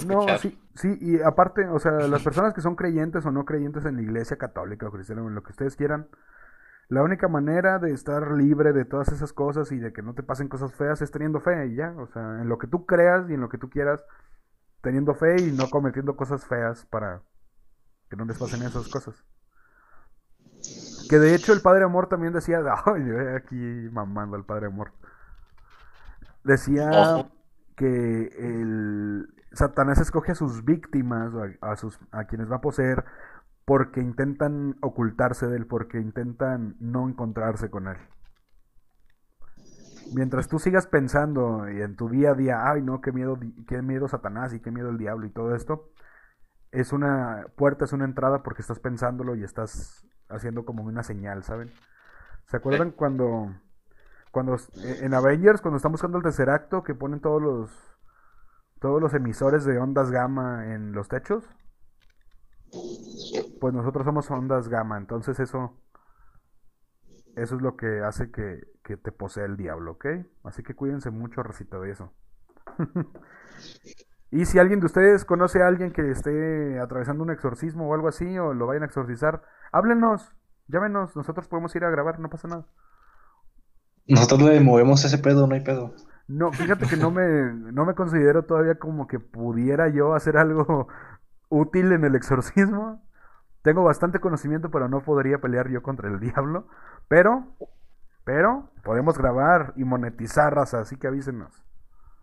No, 0.00 0.36
sí, 0.36 0.60
sí, 0.74 0.96
y 1.00 1.20
aparte, 1.22 1.66
o 1.68 1.78
sea, 1.78 1.92
las 2.08 2.22
personas 2.22 2.54
que 2.54 2.60
son 2.60 2.76
creyentes 2.76 3.26
o 3.26 3.32
no 3.32 3.44
creyentes 3.44 3.84
en 3.84 3.96
la 3.96 4.02
iglesia 4.02 4.38
católica 4.38 4.86
o 4.88 4.92
cristiana, 4.92 5.22
en 5.22 5.34
lo 5.34 5.42
que 5.42 5.50
ustedes 5.52 5.76
quieran, 5.76 6.08
La 6.88 7.02
única 7.02 7.28
manera 7.28 7.78
de 7.80 7.92
estar 7.92 8.32
libre 8.32 8.72
de 8.74 8.84
todas 8.84 9.12
esas 9.12 9.32
cosas 9.32 9.72
y 9.72 9.78
de 9.78 9.92
que 9.92 10.02
no 10.02 10.14
te 10.14 10.22
pasen 10.24 10.48
cosas 10.48 10.74
feas 10.74 11.02
es 11.02 11.10
teniendo 11.10 11.40
fe 11.40 11.66
y 11.68 11.76
ya. 11.76 11.94
O 11.98 12.06
sea, 12.08 12.42
en 12.42 12.48
lo 12.48 12.58
que 12.58 12.66
tú 12.68 12.86
creas 12.86 13.30
y 13.30 13.34
en 13.34 13.40
lo 13.42 13.48
que 13.50 13.58
tú 13.58 13.70
quieras, 13.70 14.04
teniendo 14.82 15.14
fe 15.14 15.42
y 15.42 15.52
no 15.52 15.70
cometiendo 15.70 16.16
cosas 16.16 16.46
feas 16.46 16.86
para 16.86 17.22
que 18.10 18.16
no 18.16 18.24
les 18.26 18.38
pasen 18.38 18.62
esas 18.62 18.88
cosas. 18.88 19.24
Que 21.08 21.18
de 21.18 21.34
hecho 21.34 21.52
el 21.52 21.60
Padre 21.62 21.84
Amor 21.84 22.08
también 22.08 22.32
decía, 22.32 22.60
yo 22.86 23.36
aquí 23.36 23.56
mamando 23.90 24.36
al 24.36 24.44
Padre 24.44 24.66
Amor. 24.66 24.92
Decía 26.44 26.88
Ojo. 26.90 27.30
que 27.76 28.28
el 28.38 29.28
Satanás 29.52 29.98
escoge 29.98 30.32
a 30.32 30.34
sus 30.34 30.64
víctimas, 30.64 31.32
a, 31.34 31.72
a 31.72 31.76
sus, 31.76 31.98
a 32.10 32.24
quienes 32.24 32.50
va 32.50 32.56
a 32.56 32.60
poseer, 32.60 33.04
porque 33.64 34.00
intentan 34.00 34.76
ocultarse 34.80 35.46
de 35.46 35.56
él, 35.56 35.66
porque 35.66 36.00
intentan 36.00 36.76
no 36.80 37.08
encontrarse 37.08 37.70
con 37.70 37.88
él. 37.88 37.98
Mientras 40.14 40.48
tú 40.48 40.58
sigas 40.58 40.86
pensando 40.86 41.68
y 41.70 41.82
en 41.82 41.94
tu 41.94 42.08
día 42.08 42.30
a 42.30 42.34
día, 42.34 42.70
ay 42.70 42.82
no, 42.82 43.00
qué 43.00 43.12
miedo, 43.12 43.38
qué 43.66 43.82
miedo 43.82 44.08
Satanás 44.08 44.54
y 44.54 44.60
qué 44.60 44.70
miedo 44.70 44.88
el 44.88 44.96
diablo 44.96 45.26
y 45.26 45.30
todo 45.30 45.54
esto, 45.54 45.90
es 46.72 46.92
una 46.92 47.46
puerta, 47.56 47.84
es 47.84 47.92
una 47.92 48.04
entrada 48.04 48.42
porque 48.42 48.62
estás 48.62 48.78
pensándolo 48.78 49.34
y 49.36 49.44
estás 49.44 50.06
haciendo 50.28 50.64
como 50.64 50.82
una 50.84 51.02
señal, 51.02 51.42
¿saben? 51.42 51.70
¿Se 52.46 52.56
acuerdan 52.56 52.90
cuando, 52.90 53.54
cuando 54.30 54.56
eh, 54.56 55.00
en 55.02 55.12
Avengers, 55.12 55.60
cuando 55.60 55.76
están 55.76 55.92
buscando 55.92 56.18
el 56.18 56.24
tercer 56.24 56.48
acto, 56.48 56.82
que 56.82 56.94
ponen 56.94 57.20
todos 57.20 57.42
los 57.42 57.97
todos 58.80 59.00
los 59.00 59.14
emisores 59.14 59.64
de 59.64 59.78
ondas 59.78 60.10
gamma 60.10 60.72
en 60.74 60.92
los 60.92 61.08
techos? 61.08 61.44
Pues 63.60 63.74
nosotros 63.74 64.04
somos 64.04 64.30
ondas 64.30 64.68
gamma, 64.68 64.98
entonces 64.98 65.40
eso 65.40 65.74
eso 67.38 67.54
es 67.54 67.62
lo 67.62 67.76
que 67.76 68.00
hace 68.00 68.30
que, 68.30 68.66
que 68.82 68.96
te 68.96 69.12
posea 69.12 69.44
el 69.44 69.56
diablo, 69.56 69.92
¿ok? 69.92 70.06
Así 70.44 70.62
que 70.62 70.74
cuídense 70.74 71.10
mucho, 71.10 71.42
recita 71.42 71.78
de 71.78 71.92
eso. 71.92 72.12
y 74.30 74.44
si 74.44 74.58
alguien 74.58 74.80
de 74.80 74.86
ustedes 74.86 75.24
conoce 75.24 75.62
a 75.62 75.68
alguien 75.68 75.92
que 75.92 76.10
esté 76.10 76.80
atravesando 76.80 77.22
un 77.22 77.30
exorcismo 77.30 77.88
o 77.88 77.94
algo 77.94 78.08
así, 78.08 78.38
o 78.38 78.54
lo 78.54 78.66
vayan 78.66 78.82
a 78.82 78.86
exorcizar, 78.86 79.42
háblenos, 79.72 80.34
llámenos, 80.66 81.14
nosotros 81.14 81.46
podemos 81.46 81.74
ir 81.76 81.84
a 81.84 81.90
grabar, 81.90 82.18
no 82.18 82.28
pasa 82.28 82.48
nada. 82.48 82.66
Nosotros 84.08 84.42
le 84.42 84.60
movemos 84.60 85.04
ese 85.04 85.18
pedo, 85.18 85.46
no 85.46 85.54
hay 85.54 85.60
pedo. 85.60 85.94
No, 86.28 86.52
fíjate 86.52 86.86
que 86.86 86.96
no 86.98 87.10
me, 87.10 87.52
no 87.72 87.86
me 87.86 87.94
considero 87.94 88.44
todavía 88.44 88.74
como 88.78 89.06
que 89.06 89.18
pudiera 89.18 89.88
yo 89.88 90.14
hacer 90.14 90.36
algo 90.36 90.88
útil 91.48 91.92
en 91.92 92.04
el 92.04 92.14
exorcismo. 92.14 93.02
Tengo 93.62 93.82
bastante 93.82 94.20
conocimiento, 94.20 94.70
pero 94.70 94.88
no 94.88 95.02
podría 95.02 95.38
pelear 95.38 95.70
yo 95.70 95.82
contra 95.82 96.08
el 96.08 96.20
diablo. 96.20 96.68
Pero, 97.08 97.46
pero, 98.24 98.70
podemos 98.84 99.16
grabar 99.16 99.72
y 99.76 99.84
monetizar, 99.84 100.54
raza, 100.54 100.80
así 100.80 100.96
que 100.98 101.06
avísenos. 101.06 101.64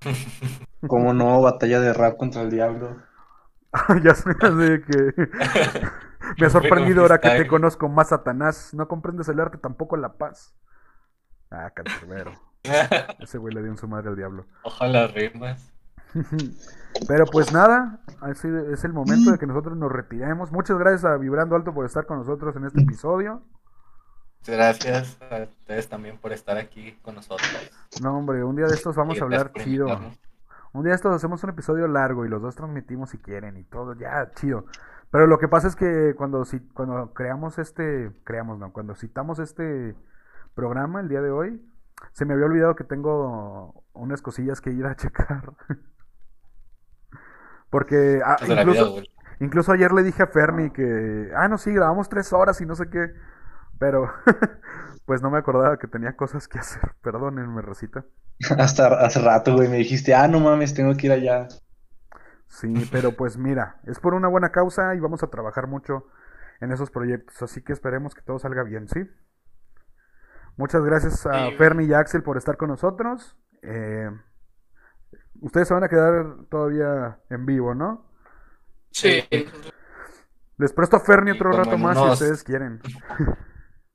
Como 0.88 1.14
no, 1.14 1.42
batalla 1.42 1.80
de 1.80 1.92
rap 1.92 2.18
contra 2.18 2.44
el 2.44 2.52
diablo. 2.52 2.98
ya 4.04 4.14
sé, 4.14 4.30
así 4.30 4.82
que 4.84 5.30
me 6.40 6.46
ha 6.46 6.50
sorprendido 6.50 7.02
ahora 7.02 7.20
que 7.20 7.30
te 7.30 7.48
conozco 7.48 7.90
más, 7.90 8.10
Satanás. 8.10 8.72
No 8.76 8.88
comprendes 8.88 9.28
el 9.30 9.40
arte, 9.40 9.58
tampoco 9.58 9.98
la 9.98 10.14
paz. 10.14 10.56
Ah, 11.50 11.72
cancerbero. 11.72 12.45
Ese 13.20 13.38
güey 13.38 13.54
le 13.54 13.62
dio 13.62 13.72
en 13.72 13.78
su 13.78 13.88
madre 13.88 14.10
al 14.10 14.16
diablo. 14.16 14.46
Ojalá 14.64 15.08
rimas. 15.08 15.72
Pero 17.08 17.26
pues 17.26 17.52
nada, 17.52 18.00
así 18.22 18.48
es 18.72 18.84
el 18.86 18.94
momento 18.94 19.32
de 19.32 19.38
que 19.38 19.46
nosotros 19.46 19.78
nos 19.78 19.92
retiremos. 19.92 20.52
Muchas 20.52 20.78
gracias 20.78 21.06
a 21.06 21.18
Vibrando 21.18 21.56
Alto 21.56 21.74
por 21.74 21.86
estar 21.86 22.06
con 22.06 22.20
nosotros 22.20 22.56
en 22.56 22.66
este 22.66 22.82
episodio. 22.82 23.42
Muchas 24.40 24.56
Gracias 24.56 25.18
a 25.30 25.44
ustedes 25.44 25.90
también 25.90 26.18
por 26.18 26.32
estar 26.32 26.58
aquí 26.58 26.98
con 27.02 27.16
nosotros. 27.16 27.50
No, 28.02 28.18
hombre, 28.18 28.44
un 28.44 28.56
día 28.56 28.68
de 28.68 28.76
estos 28.76 28.96
vamos 28.96 29.18
Y 29.18 29.20
a 29.20 29.24
hablar 29.24 29.52
chido. 29.54 29.88
Un 30.72 30.84
día 30.84 30.92
de 30.92 30.96
estos 30.96 31.14
hacemos 31.16 31.44
un 31.44 31.50
episodio 31.50 31.88
largo 31.88 32.26
y 32.26 32.30
los 32.30 32.42
dos 32.42 32.56
transmitimos 32.56 33.10
si 33.10 33.18
quieren 33.18 33.58
y 33.58 33.64
todo, 33.64 33.94
ya, 33.96 34.32
chido. 34.36 34.66
Pero 35.10 35.28
lo 35.28 35.40
que 35.40 35.48
pasa 35.48 35.68
es 35.68 35.76
que 35.76 36.14
cuando, 36.18 36.46
cuando 36.74 37.14
creamos 37.14 37.58
este, 37.58 38.12
creamos, 38.24 38.60
no, 38.60 38.74
cuando 38.74 38.96
citamos 38.96 39.40
este 39.40 39.96
programa 40.54 41.00
el 41.00 41.08
día 41.08 41.22
de 41.22 41.32
hoy, 41.32 41.62
se 42.14 42.26
me 42.26 42.34
había 42.34 42.46
olvidado 42.46 42.76
que 42.76 42.84
tengo 42.84 43.84
unas 43.94 44.22
cosillas 44.22 44.62
que 44.62 44.72
ir 44.72 44.86
a 44.86 44.96
checar. 44.96 45.54
Porque 47.70 48.22
ah, 48.24 48.38
vida 48.42 49.04
incluso, 49.40 49.72
ayer 49.72 49.92
le 49.92 50.04
dije 50.04 50.24
a 50.24 50.28
Fernie 50.28 50.72
que, 50.72 51.32
ah, 51.36 51.48
no, 51.48 51.58
sí, 51.58 51.74
grabamos 51.74 52.10
tres 52.10 52.32
horas 52.32 52.62
y 52.62 52.66
no 52.66 52.76
sé 52.76 52.90
qué, 52.90 53.12
pero 53.80 54.10
pues 55.06 55.22
no 55.22 55.30
me 55.30 55.38
acordaba 55.38 55.78
que 55.78 55.88
tenía 55.88 56.16
cosas 56.16 56.48
que 56.48 56.60
hacer. 56.60 56.96
Perdónenme, 57.02 57.62
Rosita. 57.62 58.06
Hasta 58.58 58.88
hace 59.06 59.20
rato, 59.20 59.54
güey, 59.54 59.68
me 59.68 59.78
dijiste, 59.78 60.14
ah, 60.14 60.28
no 60.28 60.40
mames, 60.40 60.74
tengo 60.74 60.96
que 60.96 61.08
ir 61.08 61.14
allá. 61.14 61.48
Sí, 62.48 62.88
pero 62.92 63.12
pues 63.14 63.38
mira, 63.38 63.82
es 63.86 64.00
por 64.00 64.14
una 64.14 64.28
buena 64.28 64.52
causa 64.52 64.96
y 64.96 65.00
vamos 65.00 65.24
a 65.24 65.28
trabajar 65.28 65.68
mucho 65.68 66.08
en 66.62 66.72
esos 66.72 66.90
proyectos, 66.90 67.42
así 67.42 67.62
que 67.62 67.74
esperemos 67.74 68.16
que 68.16 68.22
todo 68.22 68.40
salga 68.40 68.64
bien, 68.64 68.88
¿sí? 68.88 69.10
Muchas 70.58 70.84
gracias 70.84 71.26
a 71.26 71.50
Sí. 71.50 71.56
Fernie 71.58 71.88
y 71.88 71.94
a 71.94 72.00
Axel 72.00 72.24
por 72.24 72.38
estar 72.38 72.58
con 72.58 72.70
nosotros. 72.70 73.36
Eh, 73.62 74.10
ustedes 75.42 75.68
se 75.68 75.74
van 75.74 75.84
a 75.84 75.90
quedar 75.90 76.46
todavía 76.50 77.20
en 77.30 77.46
vivo, 77.46 77.74
¿no? 77.76 78.10
Sí. 78.92 79.24
Les 80.58 80.72
presto 80.72 80.96
a 80.96 81.00
Fernie 81.02 81.34
Y 81.34 81.36
otro 81.36 81.52
rato 81.52 81.78
más 81.78 81.98
si 81.98 82.04
ustedes 82.06 82.44
quieren. 82.44 82.82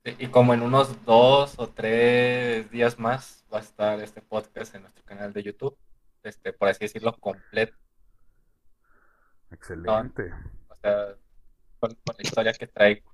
Y 0.03 0.29
como 0.29 0.55
en 0.55 0.63
unos 0.63 1.05
dos 1.05 1.53
o 1.59 1.69
tres 1.69 2.71
días 2.71 2.97
más 2.97 3.45
va 3.53 3.59
a 3.59 3.61
estar 3.61 3.99
este 3.99 4.19
podcast 4.19 4.73
en 4.73 4.81
nuestro 4.81 5.03
canal 5.05 5.31
de 5.31 5.43
YouTube. 5.43 5.77
Este, 6.23 6.53
por 6.53 6.69
así 6.69 6.85
decirlo, 6.85 7.15
completo. 7.19 7.77
Excelente. 9.51 10.33
O 10.69 10.75
sea, 10.75 11.15
con, 11.79 11.91
con 11.91 12.15
la 12.17 12.23
historia 12.23 12.51
que 12.53 12.65
traigo. 12.65 13.13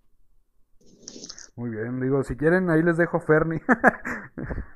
Muy 1.58 1.72
bien, 1.72 2.00
digo, 2.00 2.24
si 2.24 2.38
quieren, 2.38 2.70
ahí 2.70 2.84
les 2.84 2.98
dejo 2.98 3.20
Fernie. 3.20 3.62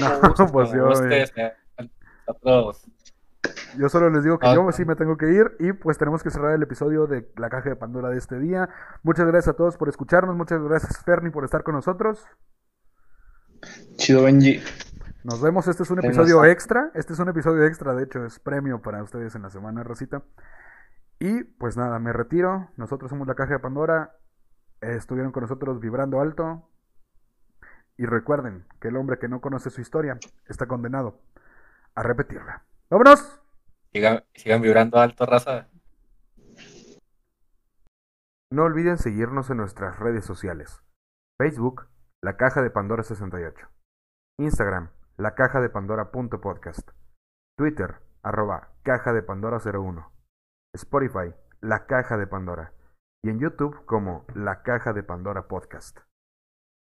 no, 0.00 0.46
pues 0.52 0.70
yo, 0.72 0.88
eh, 0.88 0.92
ustedes, 0.92 1.32
eh, 1.36 1.52
nosotros 2.28 2.86
yo 3.78 3.88
solo 3.88 4.10
les 4.10 4.24
digo 4.24 4.38
que 4.38 4.46
Ah. 4.46 4.54
yo 4.54 4.70
sí 4.72 4.84
me 4.84 4.96
tengo 4.96 5.16
que 5.16 5.30
ir 5.30 5.56
y 5.58 5.72
pues 5.72 5.98
tenemos 5.98 6.22
que 6.22 6.30
cerrar 6.30 6.54
el 6.54 6.62
episodio 6.62 7.06
de 7.06 7.30
la 7.36 7.48
caja 7.48 7.70
de 7.70 7.76
Pandora 7.76 8.10
de 8.10 8.18
este 8.18 8.38
día. 8.38 8.68
Muchas 9.02 9.26
gracias 9.26 9.54
a 9.54 9.56
todos 9.56 9.76
por 9.76 9.88
escucharnos, 9.88 10.36
muchas 10.36 10.62
gracias 10.62 11.02
Fernie 11.04 11.30
por 11.30 11.44
estar 11.44 11.62
con 11.62 11.74
nosotros. 11.74 12.26
Chido, 13.96 14.24
Benji. 14.24 14.62
Nos 15.24 15.40
vemos, 15.40 15.68
este 15.68 15.82
es 15.82 15.90
un 15.90 15.98
episodio 15.98 16.44
extra, 16.44 16.90
este 16.94 17.12
es 17.12 17.18
un 17.18 17.28
episodio 17.28 17.64
extra, 17.64 17.94
de 17.94 18.04
hecho 18.04 18.24
es 18.24 18.38
premio 18.38 18.80
para 18.80 19.02
ustedes 19.02 19.34
en 19.34 19.42
la 19.42 19.50
semana, 19.50 19.82
Rosita. 19.82 20.22
Y 21.18 21.44
pues 21.44 21.76
nada, 21.76 21.98
me 21.98 22.12
retiro, 22.12 22.70
nosotros 22.76 23.10
somos 23.10 23.28
la 23.28 23.34
caja 23.34 23.54
de 23.54 23.58
Pandora, 23.60 24.16
estuvieron 24.80 25.32
con 25.32 25.42
nosotros 25.42 25.80
vibrando 25.80 26.20
alto. 26.20 26.68
Y 27.96 28.06
recuerden 28.06 28.66
que 28.80 28.88
el 28.88 28.96
hombre 28.96 29.18
que 29.18 29.28
no 29.28 29.40
conoce 29.40 29.70
su 29.70 29.80
historia 29.80 30.18
está 30.48 30.66
condenado 30.66 31.20
a 31.94 32.02
repetirla. 32.02 32.64
¡Vámonos! 32.88 33.40
sigan, 33.92 34.24
sigan 34.34 34.62
vibrando 34.62 34.98
alto, 34.98 35.26
raza. 35.26 35.68
No 38.52 38.64
olviden 38.64 38.98
seguirnos 38.98 39.50
en 39.50 39.58
nuestras 39.58 39.98
redes 39.98 40.24
sociales. 40.24 40.82
Facebook, 41.38 41.88
La 42.22 42.36
Caja 42.36 42.62
de 42.62 42.70
Pandora 42.70 43.02
68. 43.02 43.68
Instagram, 44.38 44.90
La 45.16 45.34
Caja 45.34 45.60
de 45.60 45.70
Pandora.podcast. 45.70 46.90
Twitter, 47.56 47.96
arroba 48.22 48.72
Caja 48.82 49.12
de 49.12 49.22
Pandora 49.22 49.58
01. 49.58 50.10
Spotify, 50.74 51.34
La 51.60 51.86
Caja 51.86 52.16
de 52.16 52.26
Pandora. 52.26 52.72
Y 53.22 53.28
en 53.28 53.38
YouTube 53.38 53.84
como 53.84 54.24
La 54.34 54.62
Caja 54.62 54.94
de 54.94 55.02
Pandora 55.02 55.46
Podcast. 55.46 56.09